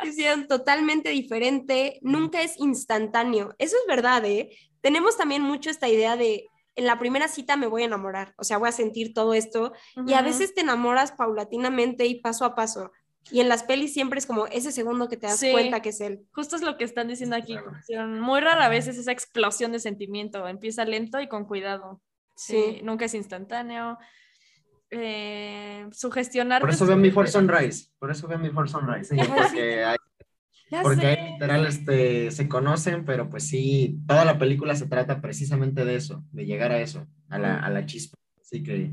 Hicieron 0.04 0.46
totalmente 0.48 1.10
diferente, 1.10 1.98
nunca 2.02 2.42
es 2.42 2.58
instantáneo. 2.58 3.54
Eso 3.58 3.76
es 3.76 3.86
verdad, 3.88 4.24
¿eh? 4.24 4.50
Tenemos 4.80 5.16
también 5.16 5.42
mucho 5.42 5.70
esta 5.70 5.88
idea 5.88 6.16
de 6.16 6.46
en 6.76 6.86
la 6.86 6.98
primera 6.98 7.28
cita 7.28 7.56
me 7.56 7.68
voy 7.68 7.82
a 7.82 7.86
enamorar, 7.86 8.34
o 8.36 8.42
sea, 8.44 8.58
voy 8.58 8.68
a 8.68 8.72
sentir 8.72 9.14
todo 9.14 9.32
esto 9.32 9.72
y 10.08 10.14
a 10.14 10.22
veces 10.22 10.54
te 10.54 10.62
enamoras 10.62 11.12
paulatinamente 11.12 12.04
y 12.06 12.20
paso 12.20 12.44
a 12.44 12.54
paso. 12.56 12.90
Y 13.30 13.40
en 13.40 13.48
las 13.48 13.62
pelis 13.62 13.94
siempre 13.94 14.18
es 14.18 14.26
como 14.26 14.46
ese 14.48 14.70
segundo 14.72 15.08
que 15.08 15.16
te 15.16 15.26
das 15.26 15.38
Sí. 15.38 15.50
cuenta 15.50 15.80
que 15.80 15.90
es 15.90 16.00
él. 16.00 16.26
Justo 16.32 16.56
es 16.56 16.62
lo 16.62 16.76
que 16.76 16.84
están 16.84 17.08
diciendo 17.08 17.36
aquí. 17.36 17.56
Claro. 17.86 18.08
Muy 18.08 18.40
rara 18.40 18.68
vez 18.68 18.86
es 18.86 18.98
esa 18.98 19.12
explosión 19.12 19.72
de 19.72 19.78
sentimiento. 19.78 20.46
Empieza 20.46 20.84
lento 20.84 21.20
y 21.20 21.28
con 21.28 21.46
cuidado. 21.46 22.02
Sí, 22.36 22.80
nunca 22.82 23.06
es 23.06 23.14
instantáneo. 23.14 23.96
Eh, 24.90 25.86
sugestionar. 25.92 26.60
Por 26.60 26.70
eso 26.70 26.86
vean 26.86 27.02
Before 27.02 27.28
Sunrise. 27.28 27.88
Por 27.98 28.10
eso 28.10 28.28
vean 28.28 28.42
Before 28.42 28.68
Sunrise. 28.68 29.14
sí, 29.14 29.16
porque 29.36 29.84
hay, 29.84 29.96
porque 30.82 31.06
ahí 31.06 31.32
literal 31.32 31.66
este, 31.66 32.30
se 32.30 32.48
conocen, 32.48 33.04
pero 33.04 33.28
pues 33.28 33.46
sí, 33.46 33.98
toda 34.06 34.24
la 34.24 34.38
película 34.38 34.74
se 34.76 34.86
trata 34.86 35.20
precisamente 35.20 35.84
de 35.84 35.96
eso, 35.96 36.24
de 36.32 36.46
llegar 36.46 36.72
a 36.72 36.80
eso, 36.80 37.06
a 37.28 37.38
la, 37.38 37.58
a 37.58 37.70
la 37.70 37.86
chispa. 37.86 38.16
Así 38.40 38.62
que 38.62 38.92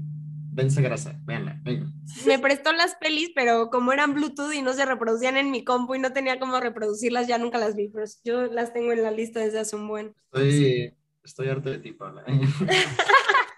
dense 0.52 0.82
grasa, 0.82 1.20
véanla. 1.24 1.60
venga. 1.64 1.88
Me 2.26 2.40
prestó 2.40 2.74
las 2.74 2.96
pelis, 2.96 3.32
pero 3.34 3.70
como 3.70 3.94
eran 3.94 4.14
Bluetooth 4.14 4.54
y 4.54 4.62
no 4.62 4.74
se 4.74 4.86
reproducían 4.86 5.38
en 5.38 5.50
mi 5.50 5.64
compu 5.64 5.96
y 5.96 6.00
no 6.00 6.14
tenía 6.14 6.40
cómo 6.40 6.60
reproducirlas, 6.60 7.28
ya 7.28 7.38
nunca 7.38 7.58
las 7.58 7.76
vi, 7.76 7.88
pero 7.88 8.06
yo 8.24 8.44
las 8.48 8.74
tengo 8.74 8.92
en 8.92 9.04
la 9.04 9.12
lista 9.12 9.40
desde 9.40 9.60
hace 9.60 9.76
un 9.76 9.88
buen. 9.88 10.16
Estoy, 10.26 10.94
estoy 11.24 11.48
harto 11.48 11.70
de 11.70 11.80
ti, 11.80 11.94
Paula. 11.94 12.24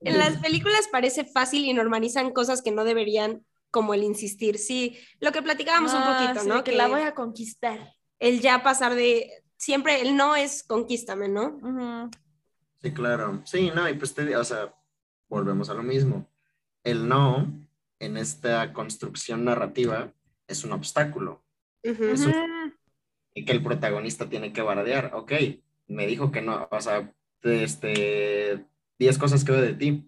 En 0.00 0.18
las 0.18 0.36
películas 0.38 0.88
parece 0.92 1.24
fácil 1.24 1.64
y 1.64 1.72
normalizan 1.74 2.32
cosas 2.32 2.62
que 2.62 2.70
no 2.70 2.84
deberían, 2.84 3.44
como 3.70 3.94
el 3.94 4.02
insistir. 4.02 4.58
Sí, 4.58 4.98
lo 5.20 5.32
que 5.32 5.42
platicábamos 5.42 5.92
un 5.92 6.02
Ah, 6.02 6.16
poquito, 6.16 6.40
sí, 6.44 6.48
¿no? 6.48 6.64
Que 6.64 6.72
la 6.72 6.86
voy 6.88 7.02
a 7.02 7.14
conquistar. 7.14 7.94
el 8.20 8.40
ya 8.40 8.62
pasar 8.62 8.94
de 8.94 9.30
siempre 9.56 10.00
el 10.00 10.16
no 10.16 10.34
es 10.34 10.62
conquístame, 10.64 11.28
¿no? 11.28 11.56
Ujú. 11.62 12.10
Sí, 12.82 12.92
claro. 12.92 13.42
Sí, 13.44 13.70
no, 13.74 13.88
y 13.88 13.94
pues 13.94 14.14
te, 14.14 14.36
o 14.36 14.44
sea, 14.44 14.74
volvemos 15.28 15.68
a 15.70 15.74
lo 15.74 15.82
mismo. 15.82 16.26
El 16.84 17.08
no 17.08 17.46
en 18.00 18.16
esta 18.16 18.72
construcción 18.72 19.44
narrativa 19.44 20.12
es 20.46 20.64
un 20.64 20.72
obstáculo 20.72 21.44
Ujú. 21.84 22.04
Es 22.04 22.24
un- 22.26 22.74
y 23.34 23.44
que 23.44 23.52
el 23.52 23.62
protagonista 23.62 24.28
tiene 24.28 24.52
que 24.52 24.62
bardear. 24.62 25.12
Ok, 25.14 25.32
me 25.86 26.06
dijo 26.06 26.32
que 26.32 26.40
no, 26.42 26.66
o 26.70 26.80
sea, 26.80 27.12
este, 27.42 28.64
10 28.98 29.18
cosas 29.18 29.44
que 29.44 29.52
veo 29.52 29.62
de 29.62 29.74
ti. 29.74 30.04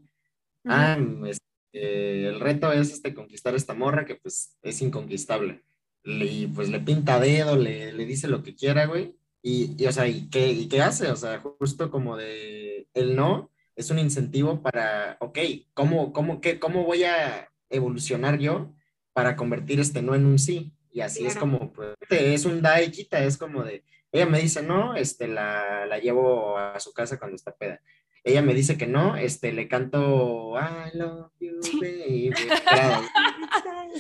Ah, 0.65 0.99
este, 1.27 2.27
el 2.29 2.41
reto 2.41 2.73
es 2.73 2.93
este, 2.93 3.15
conquistar 3.15 3.55
esta 3.55 3.75
morra 3.75 4.05
que 4.05 4.17
pues 4.17 4.59
es 4.63 4.83
inconquistable. 4.83 5.63
Le- 6.03 6.27
y 6.27 6.47
pues 6.47 6.69
le 6.69 6.81
pinta 6.81 7.21
dedo, 7.21 7.57
le, 7.57 7.93
le 7.93 8.05
dice 8.07 8.29
lo 8.29 8.43
que 8.43 8.55
quiera, 8.55 8.87
güey. 8.87 9.17
Y, 9.43 9.75
y, 9.83 9.87
o 9.87 9.93
sea, 9.93 10.07
¿y 10.07 10.29
qué, 10.29 10.49
¿y 10.53 10.69
qué 10.69 10.83
hace? 10.83 11.11
O 11.11 11.17
sea, 11.17 11.41
justo 11.41 11.91
como 11.91 12.17
de 12.17 12.89
el 12.95 13.17
no 13.17 13.51
es 13.77 13.91
un 13.91 13.99
incentivo 13.99 14.61
para, 14.61 15.17
ok, 15.21 15.39
¿cómo, 15.73 16.13
cómo, 16.13 16.41
qué, 16.41 16.59
cómo 16.59 16.85
voy 16.85 17.05
a 17.05 17.51
evolucionar 17.71 18.39
yo 18.39 18.75
para 19.15 19.37
convertir 19.37 19.81
este 19.81 20.03
no 20.03 20.15
en 20.15 20.27
un 20.27 20.39
sí? 20.39 20.73
Y 20.93 21.01
así 21.01 21.25
es 21.25 21.37
como, 21.37 21.73
pues, 21.73 21.95
es 22.11 22.45
un 22.45 22.61
da 22.61 22.83
y 22.83 22.91
quita, 22.91 23.23
es 23.25 23.39
como 23.39 23.63
de, 23.63 23.85
ella 24.13 24.27
me 24.27 24.41
dice 24.41 24.61
no, 24.63 24.97
este, 24.97 25.29
la, 25.29 25.87
la 25.87 25.99
llevo 25.99 26.59
a 26.59 26.79
su 26.81 26.93
casa 26.93 27.19
cuando 27.19 27.37
está 27.37 27.55
peda. 27.57 27.81
Ella 28.23 28.43
me 28.43 28.53
dice 28.55 28.77
que 28.77 28.87
no, 28.87 29.17
este, 29.17 29.53
le 29.53 29.67
canto 29.67 30.55
I 30.59 30.97
love 30.97 31.31
you, 31.41 31.59
baby. 31.81 32.31
Claro, 32.69 33.03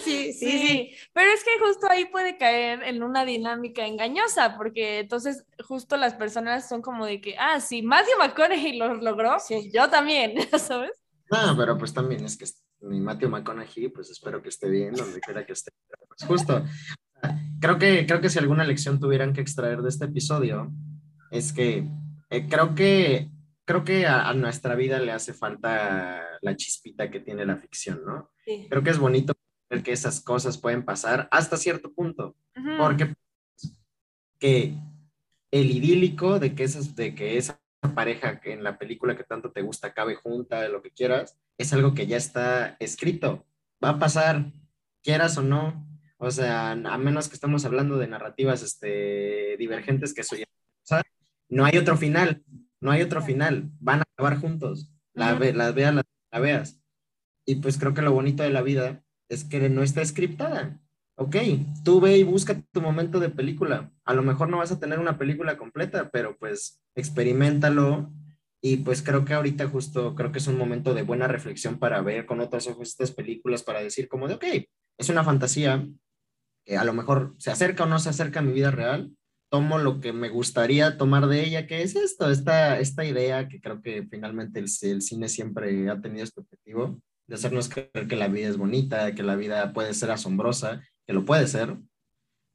Sí, 0.05 0.33
sí, 0.33 0.33
Sí, 0.33 0.59
sí. 0.67 0.91
pero 1.13 1.31
es 1.33 1.43
que 1.43 1.51
justo 1.65 1.89
ahí 1.89 2.05
puede 2.07 2.37
caer 2.37 2.83
en 2.85 3.03
una 3.03 3.25
dinámica 3.25 3.87
engañosa, 3.87 4.57
porque 4.57 5.01
entonces 5.01 5.45
justo 5.67 5.97
las 5.97 6.15
personas 6.15 6.69
son 6.69 6.81
como 6.83 7.07
de 7.07 7.21
que, 7.21 7.35
ah, 7.39 7.61
si 7.61 7.83
Matthew 7.83 8.19
McConaughey 8.19 8.77
lo 8.79 8.95
logró, 8.95 9.39
Sí. 9.41 9.71
yo 9.75 9.89
también, 9.91 10.35
¿sabes? 10.59 10.93
No, 11.31 11.57
pero 11.57 11.77
pues 11.79 11.93
también 11.95 12.25
es 12.25 12.37
que 12.37 12.45
mi 12.83 13.01
Matthew 13.01 13.31
McConaughey, 13.31 13.89
pues 13.89 14.11
espero 14.11 14.43
que 14.43 14.49
esté 14.51 14.69
bien 14.69 14.95
donde 14.95 15.21
quiera 15.21 15.45
que 15.45 15.53
esté. 15.55 15.71
Pues, 16.09 16.25
justo, 16.27 16.65
creo 17.61 17.79
que, 17.79 18.07
creo 18.07 18.21
que 18.21 18.31
si 18.31 18.39
alguna 18.39 18.65
lección 18.65 19.01
tuvieran 19.01 19.33
que 19.33 19.41
extraer 19.41 19.81
de 19.83 19.89
este 19.89 20.05
episodio, 20.07 20.71
es 21.31 21.53
que 21.53 21.89
eh, 22.31 22.47
creo 22.49 22.75
que 22.75 23.29
creo 23.71 23.85
que 23.85 24.05
a, 24.05 24.29
a 24.29 24.35
nuestra 24.35 24.75
vida 24.75 24.99
le 24.99 25.13
hace 25.13 25.33
falta 25.33 26.25
la 26.41 26.57
chispita 26.57 27.09
que 27.09 27.21
tiene 27.21 27.47
la 27.47 27.57
ficción, 27.57 28.03
¿no? 28.05 28.33
sí. 28.45 28.67
Creo 28.69 28.83
que 28.83 28.91
es 28.91 28.99
bonito 28.99 29.33
ver 29.71 29.85
que 29.85 29.93
esas 29.93 30.21
cosas 30.21 30.59
pueden 30.59 30.85
pasar 30.85 31.29
hasta 31.31 31.57
cierto 31.57 31.93
punto, 31.93 32.35
Ujú. 32.57 32.71
porque 32.79 33.15
que 34.41 34.75
el 35.53 35.71
idílico 35.71 36.41
de 36.41 36.57
que, 36.57 36.65
esas, 36.65 36.97
de 36.97 37.15
que 37.15 37.37
esa 37.39 37.61
pareja 37.95 38.41
que 38.41 38.53
en 38.53 38.65
la 38.65 38.77
película 38.77 39.17
que 39.17 39.23
tanto 39.23 39.53
te 39.53 39.63
gusta 39.63 39.89
acabe 39.89 40.17
junta, 40.17 40.69
lo 40.69 40.83
que 40.83 40.91
quieras, 40.91 41.39
es 41.57 41.73
algo 41.73 41.95
que 41.95 42.09
ya 42.09 42.17
está 42.17 42.77
escrito. 42.81 43.47
Va 43.85 43.91
a 43.91 43.99
pasar, 44.01 44.53
quieras 45.01 45.39
o 45.39 45.43
no. 45.43 45.87
O 46.19 46.33
sea, 46.33 46.73
a 46.73 46.99
menos 46.99 47.29
que 47.29 47.35
estamos 47.35 47.65
hablando 47.65 47.99
de 47.99 48.09
narrativas 48.09 48.63
este, 48.63 49.57
divergentes, 49.59 50.13
que 50.13 50.23
pasa, 50.23 51.03
no 51.49 51.65
hay 51.65 51.79
otro 51.79 51.97
final, 51.97 52.43
no 52.81 52.91
hay 52.91 53.03
otro 53.03 53.23
final. 53.23 53.71
Van 53.81 54.01
a 54.01 54.05
acabar 54.17 54.39
juntos. 54.41 54.93
La, 55.15 55.35
ve- 55.35 55.53
la 55.53 55.73
veas, 55.73 55.95
la, 55.95 56.03
la 56.33 56.39
veas. 56.41 56.81
Y 57.47 57.57
pues 57.57 57.79
creo 57.79 57.95
que 57.95 58.03
lo 58.03 58.13
bonito 58.13 58.43
de 58.43 58.51
la 58.51 58.63
vida 58.63 59.03
es 59.29 59.45
que 59.45 59.69
no 59.69 59.83
está 59.83 60.05
scriptada. 60.05 60.81
ok, 61.17 61.37
tú 61.85 62.01
ve 62.01 62.17
y 62.19 62.23
busca 62.23 62.61
tu 62.73 62.81
momento 62.81 63.21
de 63.21 63.29
película. 63.31 63.93
A 64.05 64.15
lo 64.15 64.23
mejor 64.23 64.49
no 64.49 64.59
vas 64.59 64.73
a 64.73 64.81
tener 64.81 64.99
una 64.99 65.19
película 65.19 65.57
completa, 65.59 66.11
pero 66.11 66.37
pues 66.39 66.81
experimentalo. 66.95 68.13
Y 68.63 68.79
pues 68.79 69.03
creo 69.03 69.25
que 69.25 69.33
ahorita 69.35 69.69
justo, 69.69 70.15
creo 70.15 70.33
que 70.33 70.39
es 70.39 70.47
un 70.47 70.59
momento 70.59 70.93
de 70.93 71.03
buena 71.03 71.27
reflexión 71.29 71.79
para 71.79 72.03
ver 72.03 72.27
con 72.27 72.41
otros 72.41 72.67
ojos 72.69 72.89
estas 72.89 73.11
películas, 73.13 73.63
para 73.63 73.81
decir 73.83 74.07
como 74.09 74.29
de, 74.29 74.35
ok, 74.35 74.45
es 74.99 75.09
una 75.09 75.25
fantasía 75.25 75.89
que 76.67 76.77
a 76.77 76.85
lo 76.85 76.93
mejor 76.93 77.35
se 77.39 77.51
acerca 77.51 77.85
o 77.85 77.87
no 77.87 77.99
se 77.99 78.11
acerca 78.11 78.41
a 78.41 78.43
mi 78.43 78.53
vida 78.53 78.71
real, 78.71 79.13
tomo 79.51 79.79
lo 79.79 80.01
que 80.01 80.13
me 80.13 80.29
gustaría 80.29 80.97
tomar 80.97 81.27
de 81.27 81.45
ella, 81.45 81.67
que 81.67 81.83
es 81.83 81.97
esto, 81.97 82.31
esta, 82.31 82.79
esta 82.79 83.05
idea 83.05 83.49
que 83.49 83.61
creo 83.61 83.83
que 83.83 84.07
finalmente 84.09 84.61
el, 84.61 84.67
el, 84.83 85.03
cine 85.03 85.29
siempre 85.29 85.91
ha 85.91 86.01
tenido 86.01 86.25
este 86.25 86.41
objetivo, 86.41 87.01
de 87.27 87.35
hacernos 87.35 87.69
creer 87.69 88.09
que 88.09 88.17
la 88.17 88.29
vida 88.29 88.49
es 88.49 88.57
bonita, 88.57 89.15
que 89.15 89.23
la 89.23 89.37
vida 89.37 89.73
puede 89.73 89.93
ser 89.95 90.13
asombrosa, 90.13 90.83
que 91.07 91.13
lo 91.13 91.25
puede 91.25 91.47
ser, 91.49 91.77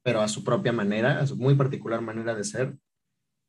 pero 0.02 0.20
a 0.20 0.28
su 0.28 0.42
propia 0.42 0.72
manera, 0.72 1.20
a 1.20 1.26
su 1.26 1.36
muy 1.36 1.54
particular 1.54 2.00
manera 2.00 2.34
de 2.34 2.44
ser. 2.44 2.76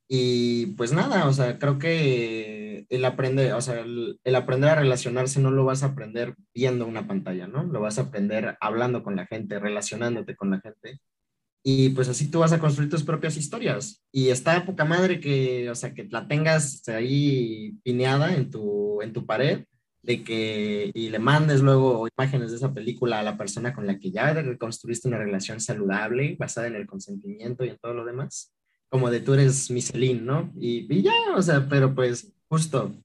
Y 0.10 0.68
pues 0.78 0.94
nada, 0.94 1.28
o 1.28 1.34
sea, 1.34 1.60
creo 1.60 1.80
que 1.80 2.86
el 2.90 3.06
aprender, 3.06 3.54
o 3.54 3.62
sea, 3.62 3.80
el, 3.82 4.20
el, 4.24 4.36
aprender 4.36 4.70
a 4.70 4.76
relacionarse 4.76 5.42
no 5.42 5.52
lo 5.52 5.66
vas 5.66 5.84
a 5.84 5.88
aprender 5.88 6.36
viendo 6.54 6.86
una 6.86 7.08
pantalla, 7.08 7.48
¿no? 7.48 7.64
Lo 7.64 7.82
vas 7.82 7.98
a 8.00 8.04
aprender 8.04 8.58
hablando 8.62 9.04
con 9.04 9.16
la 9.16 9.26
gente, 9.26 9.60
relacionándote 9.60 10.36
con 10.36 10.52
la 10.52 10.62
gente. 10.62 11.00
Y 11.70 11.90
pues 11.90 12.08
así 12.08 12.32
tú 12.32 12.40
vas 12.40 12.54
a 12.54 12.60
construir 12.60 12.90
tus 12.90 13.04
propias 13.04 13.36
historias. 13.36 14.02
Y 14.14 14.30
está 14.30 14.66
poca 14.66 14.86
madre 14.86 15.20
que, 15.20 15.70
o 15.70 15.76
sea, 15.76 15.94
que 15.94 16.08
la 16.10 16.26
tengas 16.26 16.88
ahí 16.88 17.78
pineada 17.84 18.34
en 18.34 18.50
tu, 18.50 19.02
en 19.02 19.12
tu 19.12 19.26
pared, 19.26 19.66
de 20.02 20.24
que, 20.24 20.92
y 20.94 21.10
le 21.10 21.20
mandes 21.20 21.60
luego 21.60 22.08
imágenes 22.18 22.52
de 22.52 22.56
esa 22.56 22.74
película 22.74 23.20
a 23.20 23.24
la 23.24 23.36
persona 23.36 23.74
con 23.74 23.86
la 23.86 24.00
que 24.00 24.12
ya 24.12 24.32
reconstruiste 24.32 25.10
una 25.10 25.18
relación 25.18 25.60
saludable, 25.60 26.38
basada 26.40 26.68
en 26.68 26.76
el 26.76 26.88
consentimiento 26.88 27.66
y 27.66 27.70
en 27.72 27.78
todo 27.80 27.94
lo 27.94 28.06
demás. 28.06 28.54
Como 28.88 29.10
de 29.10 29.20
tú 29.20 29.34
eres 29.34 29.70
Michelin, 29.70 30.26
¿no? 30.26 30.54
Y, 30.58 30.88
y 30.90 31.02
ya, 31.02 31.12
o 31.36 31.42
sea, 31.42 31.68
pero 31.68 31.94
pues 31.94 32.32
justo 32.48 32.96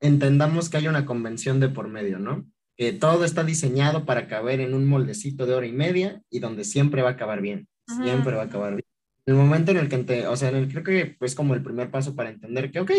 entendamos 0.00 0.68
que 0.68 0.78
hay 0.78 0.88
una 0.88 1.06
convención 1.06 1.60
de 1.60 1.68
por 1.68 1.86
medio, 1.86 2.18
¿no? 2.18 2.50
Que 2.76 2.92
todo 2.92 3.24
está 3.24 3.44
diseñado 3.44 4.04
para 4.04 4.26
caber 4.26 4.58
en 4.58 4.74
un 4.74 4.88
moldecito 4.88 5.46
de 5.46 5.54
hora 5.54 5.68
y 5.68 5.72
media 5.72 6.20
y 6.28 6.40
donde 6.40 6.64
siempre 6.64 7.02
va 7.02 7.10
a 7.10 7.12
acabar 7.12 7.40
bien 7.40 7.68
siempre 7.88 8.36
va 8.36 8.42
a 8.42 8.46
acabar 8.46 8.74
bien. 8.74 8.84
En 9.28 9.34
el 9.34 9.40
momento 9.40 9.72
en 9.72 9.76
el 9.76 9.90
que, 9.90 9.98
te, 9.98 10.26
o 10.26 10.36
sea, 10.36 10.48
en 10.48 10.56
el, 10.56 10.68
creo 10.68 10.82
que 10.82 11.16
es 11.20 11.34
como 11.34 11.52
el 11.52 11.62
primer 11.62 11.90
paso 11.90 12.16
para 12.16 12.30
entender 12.30 12.70
que, 12.70 12.80
ok, 12.80 12.90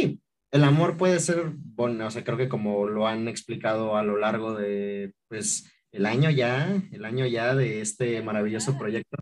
el 0.51 0.63
amor 0.63 0.95
puede 0.95 1.19
ser, 1.19 1.53
bueno, 1.55 2.05
o 2.05 2.11
sea, 2.11 2.23
creo 2.23 2.37
que 2.37 2.49
como 2.49 2.87
lo 2.87 3.07
han 3.07 3.27
explicado 3.27 3.97
a 3.97 4.03
lo 4.03 4.17
largo 4.17 4.53
de, 4.53 5.13
pues, 5.27 5.71
el 5.91 6.05
año 6.05 6.29
ya, 6.29 6.83
el 6.91 7.05
año 7.05 7.25
ya 7.25 7.55
de 7.55 7.81
este 7.81 8.21
maravilloso 8.21 8.77
proyecto, 8.77 9.17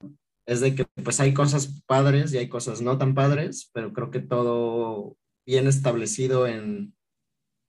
es 0.46 0.60
de 0.60 0.76
que, 0.76 0.86
pues, 1.02 1.22
hay 1.22 1.34
cosas 1.34 1.82
padres 1.86 2.34
y 2.34 2.40
hay 2.40 2.50
cosas 2.50 2.82
no 2.82 2.98
tan 2.98 3.16
padres, 3.16 3.70
pero 3.74 3.94
creo 3.94 4.12
que 4.12 4.20
todo 4.20 5.16
bien 5.46 5.68
establecido 5.68 6.46
en, 6.46 6.94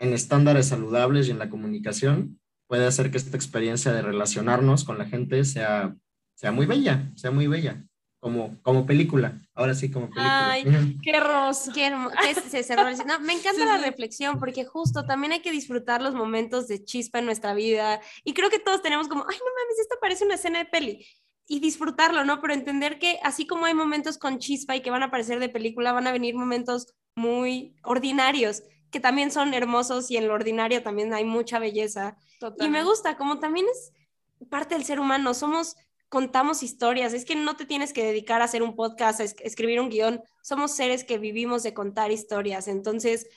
en 0.00 0.12
estándares 0.14 0.66
saludables 0.66 1.28
y 1.28 1.30
en 1.30 1.38
la 1.38 1.50
comunicación 1.50 2.40
puede 2.66 2.86
hacer 2.86 3.12
que 3.12 3.18
esta 3.18 3.36
experiencia 3.36 3.92
de 3.92 4.02
relacionarnos 4.02 4.82
con 4.82 4.98
la 4.98 5.06
gente 5.06 5.44
sea, 5.44 5.96
sea 6.34 6.50
muy 6.52 6.66
bella, 6.66 7.12
sea 7.14 7.30
muy 7.30 7.46
bella 7.46 7.87
como, 8.20 8.60
como 8.62 8.86
película. 8.86 9.40
Ahora 9.54 9.74
sí, 9.74 9.90
como 9.90 10.06
película. 10.06 10.50
Ay, 10.50 10.64
qué 11.02 11.10
hermoso. 11.10 11.72
Qué 11.72 11.86
hermoso. 11.86 12.14
No, 13.06 13.20
me 13.20 13.32
encanta 13.32 13.64
la 13.64 13.78
reflexión 13.78 14.38
porque 14.38 14.64
justo 14.64 15.04
también 15.04 15.32
hay 15.32 15.40
que 15.40 15.52
disfrutar 15.52 16.02
los 16.02 16.14
momentos 16.14 16.68
de 16.68 16.84
chispa 16.84 17.20
en 17.20 17.26
nuestra 17.26 17.54
vida. 17.54 18.00
Y 18.24 18.34
creo 18.34 18.50
que 18.50 18.58
todos 18.58 18.82
tenemos 18.82 19.08
como, 19.08 19.22
ay, 19.28 19.36
no 19.38 19.44
mames, 19.44 19.78
esto 19.80 19.96
parece 20.00 20.24
una 20.24 20.34
escena 20.34 20.58
de 20.58 20.66
peli. 20.66 21.06
Y 21.46 21.60
disfrutarlo, 21.60 22.24
¿no? 22.24 22.40
Pero 22.40 22.52
entender 22.52 22.98
que 22.98 23.18
así 23.22 23.46
como 23.46 23.66
hay 23.66 23.74
momentos 23.74 24.18
con 24.18 24.38
chispa 24.38 24.76
y 24.76 24.82
que 24.82 24.90
van 24.90 25.02
a 25.02 25.06
aparecer 25.06 25.38
de 25.38 25.48
película, 25.48 25.92
van 25.92 26.06
a 26.06 26.12
venir 26.12 26.34
momentos 26.34 26.94
muy 27.14 27.74
ordinarios 27.82 28.62
que 28.90 29.00
también 29.00 29.30
son 29.30 29.54
hermosos 29.54 30.10
y 30.10 30.16
en 30.16 30.28
lo 30.28 30.34
ordinario 30.34 30.82
también 30.82 31.12
hay 31.12 31.24
mucha 31.24 31.58
belleza. 31.58 32.16
Y 32.58 32.68
me 32.68 32.84
gusta, 32.84 33.16
como 33.16 33.38
también 33.38 33.66
es 33.70 33.92
parte 34.48 34.74
del 34.74 34.84
ser 34.84 35.00
humano, 35.00 35.34
somos 35.34 35.76
contamos 36.08 36.62
historias, 36.62 37.12
es 37.12 37.24
que 37.24 37.36
no 37.36 37.56
te 37.56 37.66
tienes 37.66 37.92
que 37.92 38.04
dedicar 38.04 38.40
a 38.40 38.44
hacer 38.44 38.62
un 38.62 38.74
podcast, 38.74 39.20
a 39.20 39.24
escribir 39.24 39.80
un 39.80 39.90
guion, 39.90 40.22
somos 40.42 40.72
seres 40.72 41.04
que 41.04 41.18
vivimos 41.18 41.62
de 41.62 41.74
contar 41.74 42.10
historias, 42.10 42.68
entonces, 42.68 43.28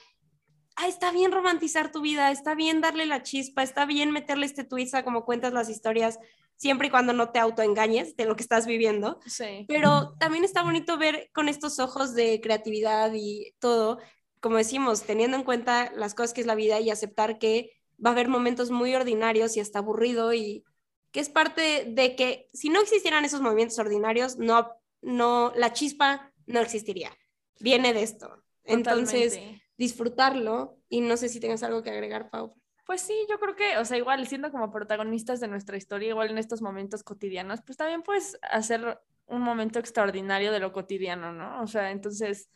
ah, 0.78 0.88
está 0.88 1.12
bien 1.12 1.32
romantizar 1.32 1.92
tu 1.92 2.02
vida, 2.02 2.32
está 2.32 2.56
bien 2.56 2.82
darle 2.82 3.06
la 3.06 3.24
chispa, 3.24 3.64
está 3.64 3.86
bien 3.86 4.12
meterle 4.12 4.46
este 4.46 4.64
twist 4.64 4.96
a 4.96 5.04
cómo 5.04 5.26
cuentas 5.26 5.54
las 5.54 5.70
historias, 5.70 6.20
siempre 6.56 6.88
y 6.88 6.92
cuando 6.92 7.12
no 7.12 7.32
te 7.32 7.40
autoengañes 7.40 8.16
de 8.16 8.26
lo 8.26 8.36
que 8.36 8.44
estás 8.44 8.66
viviendo, 8.68 9.20
sí. 9.26 9.66
pero 9.68 10.16
también 10.20 10.44
está 10.44 10.64
bonito 10.64 10.98
ver 10.98 11.30
con 11.34 11.50
estos 11.50 11.80
ojos 11.80 12.14
de 12.14 12.40
creatividad 12.40 13.12
y 13.14 13.54
todo, 13.60 13.98
como 14.40 14.58
decimos, 14.58 15.04
teniendo 15.04 15.36
en 15.36 15.44
cuenta 15.44 15.92
las 15.96 16.14
cosas 16.14 16.34
que 16.34 16.42
es 16.42 16.48
la 16.48 16.56
vida 16.56 16.80
y 16.80 16.90
aceptar 16.90 17.38
que 17.38 17.72
va 18.04 18.12
a 18.12 18.14
haber 18.14 18.28
momentos 18.28 18.72
muy 18.72 18.96
ordinarios 18.96 19.58
y 19.58 19.60
hasta 19.60 19.80
aburrido 19.80 20.34
y 20.34 20.64
que 21.12 21.20
es 21.20 21.30
parte 21.30 21.86
de 21.88 22.16
que 22.16 22.50
si 22.54 22.70
no 22.70 22.82
existieran 22.82 23.26
esos 23.26 23.42
movimientos 23.42 23.80
ordinarios, 23.80 24.38
no, 24.38 24.72
no, 25.02 25.52
la 25.56 25.74
chispa 25.74 26.32
no 26.46 26.60
existiría. 26.60 27.12
Viene 27.60 27.94
de 27.94 28.04
esto. 28.04 28.44
Entonces, 28.64 29.40
disfrutarlo 29.78 30.78
y 30.90 31.02
no 31.02 31.18
sé 31.18 31.30
si 31.30 31.40
tengas 31.40 31.64
algo 31.64 31.84
que 31.84 31.90
agregar, 31.90 32.30
Pau. 32.30 32.56
Pues 32.86 33.02
sí, 33.02 33.14
yo 33.30 33.40
creo 33.40 33.56
que, 33.56 33.78
o 33.78 33.86
sea, 33.86 33.98
igual 33.98 34.26
siendo 34.28 34.52
como 34.52 34.72
protagonistas 34.72 35.40
de 35.40 35.48
nuestra 35.48 35.78
historia, 35.78 36.10
igual 36.10 36.30
en 36.30 36.38
estos 36.38 36.62
momentos 36.62 37.04
cotidianos, 37.04 37.62
pues 37.66 37.78
también 37.78 38.02
puedes 38.02 38.38
hacer 38.50 39.00
un 39.28 39.42
momento 39.42 39.80
extraordinario 39.80 40.52
de 40.52 40.60
lo 40.60 40.74
cotidiano, 40.74 41.32
¿no? 41.32 41.62
O 41.62 41.68
sea, 41.68 41.92
entonces, 41.92 42.50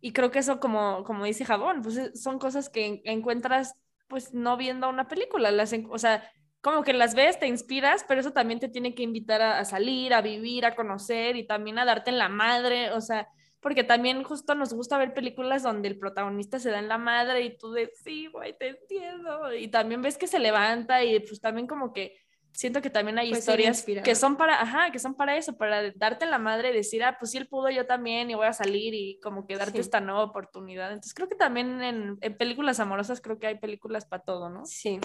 y 0.00 0.12
creo 0.12 0.30
que 0.30 0.40
eso 0.40 0.60
como, 0.60 1.04
como 1.04 1.24
dice 1.24 1.44
Jabón, 1.44 1.82
pues 1.82 2.20
son 2.20 2.38
cosas 2.38 2.68
que 2.68 3.00
encuentras 3.04 3.74
pues 4.08 4.34
no 4.34 4.56
viendo 4.56 4.88
una 4.88 5.08
película, 5.08 5.50
las, 5.50 5.74
o 5.88 5.98
sea, 5.98 6.30
como 6.66 6.82
que 6.82 6.92
las 6.92 7.14
ves, 7.14 7.38
te 7.38 7.46
inspiras, 7.46 8.04
pero 8.08 8.20
eso 8.20 8.32
también 8.32 8.58
te 8.58 8.68
tiene 8.68 8.92
que 8.92 9.04
invitar 9.04 9.40
a, 9.40 9.64
salir, 9.64 10.12
a 10.12 10.20
vivir, 10.20 10.66
a 10.66 10.74
conocer 10.74 11.36
y 11.36 11.46
también 11.46 11.78
a 11.78 11.84
darte 11.84 12.10
en 12.10 12.18
la 12.18 12.28
madre, 12.28 12.90
o 12.90 13.00
sea, 13.00 13.28
porque 13.60 13.84
también 13.84 14.24
justo 14.24 14.56
nos 14.56 14.74
gusta 14.74 14.98
ver 14.98 15.14
películas 15.14 15.62
donde 15.62 15.86
el 15.86 15.96
protagonista 15.96 16.58
se 16.58 16.72
da 16.72 16.80
en 16.80 16.88
la 16.88 16.98
madre 16.98 17.42
y 17.42 17.56
tú 17.56 17.70
de, 17.70 17.92
sí, 18.02 18.26
güey, 18.26 18.58
te 18.58 18.70
entiendo, 18.70 19.54
y 19.54 19.68
también 19.68 20.02
ves 20.02 20.18
que 20.18 20.26
se 20.26 20.40
levanta 20.40 21.04
y 21.04 21.20
pues 21.20 21.40
también 21.40 21.68
como 21.68 21.92
que 21.92 22.18
siento 22.50 22.82
que 22.82 22.90
también 22.90 23.20
hay 23.20 23.30
historias 23.30 23.84
que 23.84 24.14
son 24.16 24.36
para, 24.36 24.60
ajá, 24.60 24.90
que 24.90 24.98
son 24.98 25.14
para 25.14 25.36
eso, 25.36 25.56
para 25.56 25.92
darte 25.92 26.24
en 26.24 26.32
la 26.32 26.38
madre 26.38 26.70
y 26.70 26.74
decir, 26.74 27.04
ah, 27.04 27.16
pues 27.16 27.30
sí, 27.30 27.38
él 27.38 27.46
pudo, 27.46 27.70
yo 27.70 27.86
también, 27.86 28.28
y 28.28 28.34
voy 28.34 28.48
a 28.48 28.52
salir 28.52 28.92
y 28.92 29.20
como 29.22 29.46
que 29.46 29.56
darte 29.56 29.78
esta 29.78 30.00
nueva 30.00 30.24
oportunidad. 30.24 30.88
Entonces 30.88 31.14
creo 31.14 31.28
que 31.28 31.36
también 31.36 31.80
en, 31.84 32.18
en 32.20 32.36
películas 32.36 32.80
amorosas 32.80 33.20
creo 33.20 33.38
que 33.38 33.46
hay 33.46 33.60
películas 33.60 34.04
para 34.04 34.24
todo, 34.24 34.50
¿no? 34.50 34.64
Sí. 34.64 34.98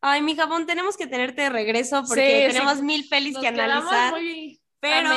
Ay, 0.00 0.22
mi 0.22 0.36
jabón, 0.36 0.66
tenemos 0.66 0.96
que 0.96 1.06
tenerte 1.06 1.42
de 1.42 1.50
regreso 1.50 2.04
porque 2.06 2.48
tenemos 2.52 2.82
mil 2.82 3.08
pelis 3.08 3.36
que 3.38 3.48
analizar. 3.48 4.14
pero 4.80 5.10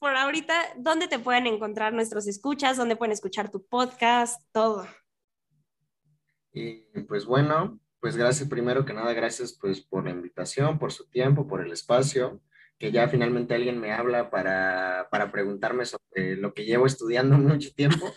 por 0.00 0.16
ahorita, 0.16 0.54
¿dónde 0.76 1.08
te 1.08 1.18
pueden 1.18 1.46
encontrar 1.46 1.92
nuestros 1.92 2.26
escuchas? 2.26 2.76
¿Dónde 2.76 2.96
pueden 2.96 3.12
escuchar 3.12 3.50
tu 3.50 3.66
podcast? 3.66 4.42
Todo. 4.52 4.86
Y 6.52 6.84
pues 7.08 7.26
bueno, 7.26 7.80
pues 8.00 8.16
gracias 8.16 8.48
primero 8.48 8.84
que 8.84 8.94
nada, 8.94 9.12
gracias 9.12 9.56
pues 9.60 9.80
por 9.80 10.04
la 10.04 10.10
invitación, 10.10 10.78
por 10.78 10.92
su 10.92 11.08
tiempo, 11.08 11.46
por 11.46 11.64
el 11.64 11.72
espacio, 11.72 12.40
que 12.78 12.92
ya 12.92 13.08
finalmente 13.08 13.54
alguien 13.54 13.80
me 13.80 13.92
habla 13.92 14.30
para, 14.30 15.08
para 15.10 15.32
preguntarme 15.32 15.84
sobre 15.84 16.36
lo 16.36 16.54
que 16.54 16.64
llevo 16.64 16.86
estudiando 16.86 17.36
mucho 17.38 17.72
tiempo. 17.74 18.12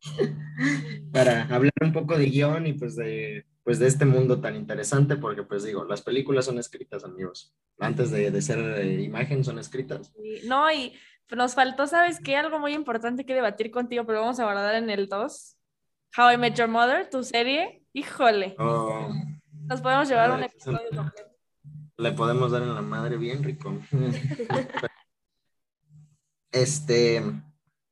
para 1.12 1.42
hablar 1.44 1.72
un 1.80 1.92
poco 1.92 2.18
de 2.18 2.26
guion 2.26 2.66
y 2.66 2.72
pues 2.72 2.96
de 2.96 3.46
pues 3.64 3.78
de 3.78 3.86
este 3.86 4.04
mundo 4.04 4.40
tan 4.40 4.56
interesante, 4.56 5.16
porque 5.16 5.42
pues 5.42 5.64
digo, 5.64 5.84
las 5.84 6.02
películas 6.02 6.46
son 6.46 6.58
escritas, 6.58 7.04
amigos. 7.04 7.54
Antes 7.78 8.10
de, 8.10 8.30
de 8.30 8.42
ser 8.42 8.58
eh, 8.58 9.02
imagen 9.02 9.44
son 9.44 9.58
escritas. 9.58 10.12
No, 10.46 10.70
y 10.72 10.94
nos 11.30 11.54
faltó, 11.54 11.86
¿sabes 11.86 12.18
qué? 12.20 12.36
Algo 12.36 12.58
muy 12.58 12.74
importante 12.74 13.24
que 13.24 13.34
debatir 13.34 13.70
contigo, 13.70 14.04
pero 14.04 14.20
vamos 14.20 14.40
a 14.40 14.44
guardar 14.44 14.74
en 14.74 14.90
el 14.90 15.08
2. 15.08 15.56
How 16.16 16.32
I 16.32 16.36
Met 16.36 16.54
Your 16.56 16.68
Mother, 16.68 17.08
tu 17.08 17.22
serie. 17.22 17.84
Híjole. 17.92 18.54
Oh. 18.58 19.08
Nos 19.66 19.80
podemos 19.80 20.08
llevar 20.08 20.32
un 20.32 20.42
episodio 20.42 20.80
completo. 20.94 21.30
Le 21.96 22.12
podemos 22.12 22.50
dar 22.50 22.62
en 22.62 22.74
la 22.74 22.82
madre 22.82 23.16
bien 23.16 23.44
rico. 23.44 23.78
este, 26.52 27.22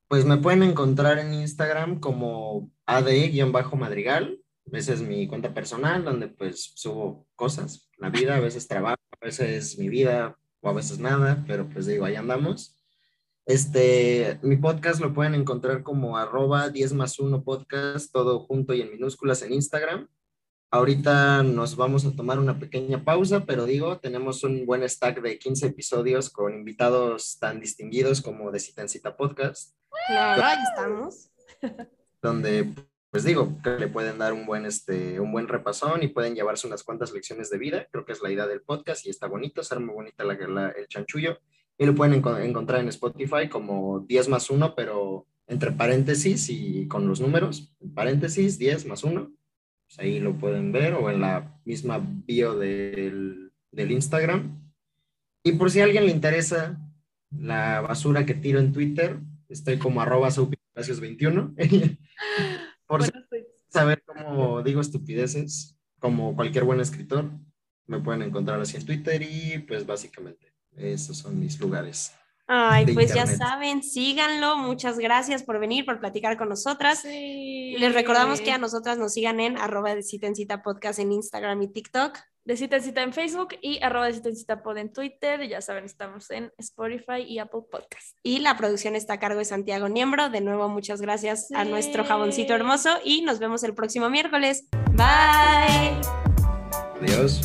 pues 0.09 0.25
me 0.25 0.37
pueden 0.37 0.65
encontrar 0.65 1.19
en 1.19 1.33
Instagram 1.33 2.01
como 2.01 2.71
AD-madrigal 2.87 4.41
esa 4.73 4.93
es 4.93 5.03
mi 5.03 5.27
cuenta 5.27 5.53
personal, 5.53 6.05
donde 6.05 6.29
pues 6.29 6.73
subo 6.75 7.27
cosas, 7.35 7.91
la 7.99 8.11
vida, 8.11 8.37
a 8.37 8.41
veces 8.41 8.69
trabajo, 8.69 9.01
a 9.21 9.25
veces 9.25 9.79
mi 9.79 9.89
vida 9.89 10.37
o 10.61 10.69
a 10.69 10.73
veces 10.73 10.99
nada, 10.99 11.45
pero 11.47 11.69
pues 11.69 11.87
digo, 11.87 12.05
ahí 12.05 12.17
andamos. 12.17 12.77
Este, 13.47 14.39
mi 14.43 14.57
podcast 14.57 15.01
lo 15.01 15.13
pueden 15.13 15.35
encontrar 15.35 15.83
como 15.83 16.17
arroba 16.17 16.69
10 16.69 16.93
más 16.93 17.19
1 17.19 17.43
podcast, 17.43 18.13
todo 18.13 18.41
junto 18.41 18.75
y 18.75 18.83
en 18.83 18.93
minúsculas 18.93 19.43
en 19.43 19.55
Instagram. 19.55 20.09
Ahorita 20.71 21.43
nos 21.43 21.75
vamos 21.75 22.05
a 22.07 22.13
tomar 22.13 22.39
una 22.39 22.61
pequeña 22.61 23.05
pausa, 23.05 23.45
pero 23.45 23.65
digo, 23.65 23.99
tenemos 23.99 24.45
un 24.45 24.67
buen 24.67 24.89
stack 24.89 25.21
de 25.21 25.37
15 25.37 25.67
episodios 25.67 26.31
con 26.31 26.55
invitados 26.55 27.39
tan 27.41 27.59
distinguidos 27.59 28.21
como 28.21 28.53
de 28.53 28.61
Cita 28.61 28.83
en 28.83 28.89
Cita 28.89 29.17
Podcast. 29.17 29.75
Claro, 30.07 30.45
ahí 30.45 30.59
estamos. 30.71 31.31
Donde, 32.23 32.73
pues 33.11 33.25
digo, 33.25 33.59
que 33.63 33.71
le 33.71 33.89
pueden 33.89 34.19
dar 34.19 34.33
un 34.33 34.47
buen, 34.47 34.67
este, 34.67 35.19
un 35.21 35.33
buen 35.33 35.49
repasón 35.49 36.03
y 36.03 36.09
pueden 36.09 36.35
llevarse 36.35 36.67
unas 36.67 36.85
cuantas 36.85 37.13
lecciones 37.13 37.51
de 37.51 37.59
vida. 37.59 37.87
Creo 37.91 38.05
que 38.05 38.13
es 38.13 38.23
la 38.23 38.31
idea 38.31 38.47
del 38.47 38.63
podcast 38.63 39.05
y 39.07 39.11
está 39.11 39.27
bonito, 39.27 39.63
ser 39.63 39.81
muy 39.81 39.95
bonita 39.95 40.25
la, 40.25 40.35
la, 40.49 40.69
el 40.71 40.87
chanchullo. 40.87 41.39
Y 41.77 41.87
lo 41.87 41.95
pueden 41.95 42.23
encontrar 42.43 42.81
en 42.81 42.89
Spotify 42.89 43.49
como 43.49 44.01
10 44.01 44.29
más 44.29 44.51
1, 44.51 44.75
pero 44.75 45.27
entre 45.47 45.73
paréntesis 45.73 46.49
y 46.51 46.87
con 46.87 47.09
los 47.09 47.21
números, 47.21 47.75
paréntesis 47.95 48.59
10 48.59 48.87
más 48.87 49.03
1 49.03 49.33
pues 49.91 49.99
ahí 49.99 50.21
lo 50.21 50.39
pueden 50.39 50.71
ver 50.71 50.95
o 50.95 51.11
en 51.11 51.21
la 51.21 51.61
misma 51.65 52.01
bio 52.01 52.55
del, 52.57 53.51
del 53.73 53.91
Instagram. 53.91 54.71
Y 55.43 55.53
por 55.53 55.71
si 55.71 55.81
a 55.81 55.85
alguien 55.85 56.07
le 56.07 56.13
interesa 56.13 56.79
la 57.37 57.81
basura 57.81 58.25
que 58.25 58.35
tiro 58.35 58.61
en 58.61 58.73
Twitter, 58.73 59.19
estoy 59.49 59.79
como 59.79 60.01
arroba 60.01 60.29
21 61.01 61.55
por 62.91 63.05
si 63.05 63.13
saber 63.69 64.03
cómo 64.05 64.63
digo 64.63 64.81
estupideces, 64.81 65.77
como 66.01 66.35
cualquier 66.35 66.65
buen 66.65 66.81
escritor, 66.81 67.31
me 67.87 68.01
pueden 68.01 68.23
encontrar 68.23 68.61
así 68.61 68.77
en 68.77 68.85
Twitter 68.85 69.23
y 69.23 69.61
pues 69.61 69.87
básicamente 69.87 70.53
esos 70.77 71.19
son 71.19 71.39
mis 71.39 71.61
lugares. 71.61 72.13
Ay, 72.49 72.93
pues 72.93 73.15
ya 73.15 73.29
saben, 73.29 73.85
síganlo. 73.85 74.57
Muchas 74.57 74.99
gracias 74.99 75.45
por 75.45 75.61
venir, 75.61 75.85
por 75.85 76.01
platicar 76.01 76.37
con 76.37 76.49
nosotras. 76.49 77.05
Les 77.05 77.95
recordamos 77.95 78.41
que 78.41 78.51
a 78.51 78.59
nosotras 78.59 78.99
nos 78.99 79.13
sigan 79.13 79.39
en 79.39 79.57
arroba 79.57 79.95
de 79.95 80.03
cita 80.03 80.27
en 80.27 80.35
cita 80.35 80.61
podcast 80.61 80.99
en 80.99 81.13
Instagram 81.13 81.63
y 81.63 81.69
TikTok. 81.69 82.19
De 82.51 82.57
cita 82.57 82.79
en 82.79 82.83
cita 82.83 83.03
en 83.05 83.13
Facebook 83.13 83.51
y 83.63 83.81
arroba 83.81 84.07
de 84.07 84.15
cita 84.15 84.29
en 84.29 84.35
cita 84.35 84.61
pod 84.61 84.77
en 84.77 84.93
Twitter. 84.93 85.49
Ya 85.49 85.61
saben, 85.61 85.85
estamos 85.85 86.29
en 86.33 86.53
Spotify 86.59 87.23
y 87.25 87.39
Apple 87.39 87.61
Podcast. 87.71 88.17
Y 88.25 88.41
la 88.41 88.57
producción 88.57 88.97
está 88.97 89.13
a 89.13 89.19
cargo 89.21 89.39
de 89.39 89.45
Santiago 89.45 89.89
Niembro. 89.89 90.31
De 90.31 90.41
nuevo, 90.41 90.69
muchas 90.69 91.01
gracias 91.01 91.53
a 91.53 91.65
nuestro 91.65 92.03
jaboncito 92.03 92.53
hermoso 92.53 92.99
y 93.05 93.23
nos 93.23 93.39
vemos 93.39 93.63
el 93.63 93.73
próximo 93.73 94.11
miércoles. 94.11 94.67
Bye. 94.95 96.01
Adiós. 97.01 97.41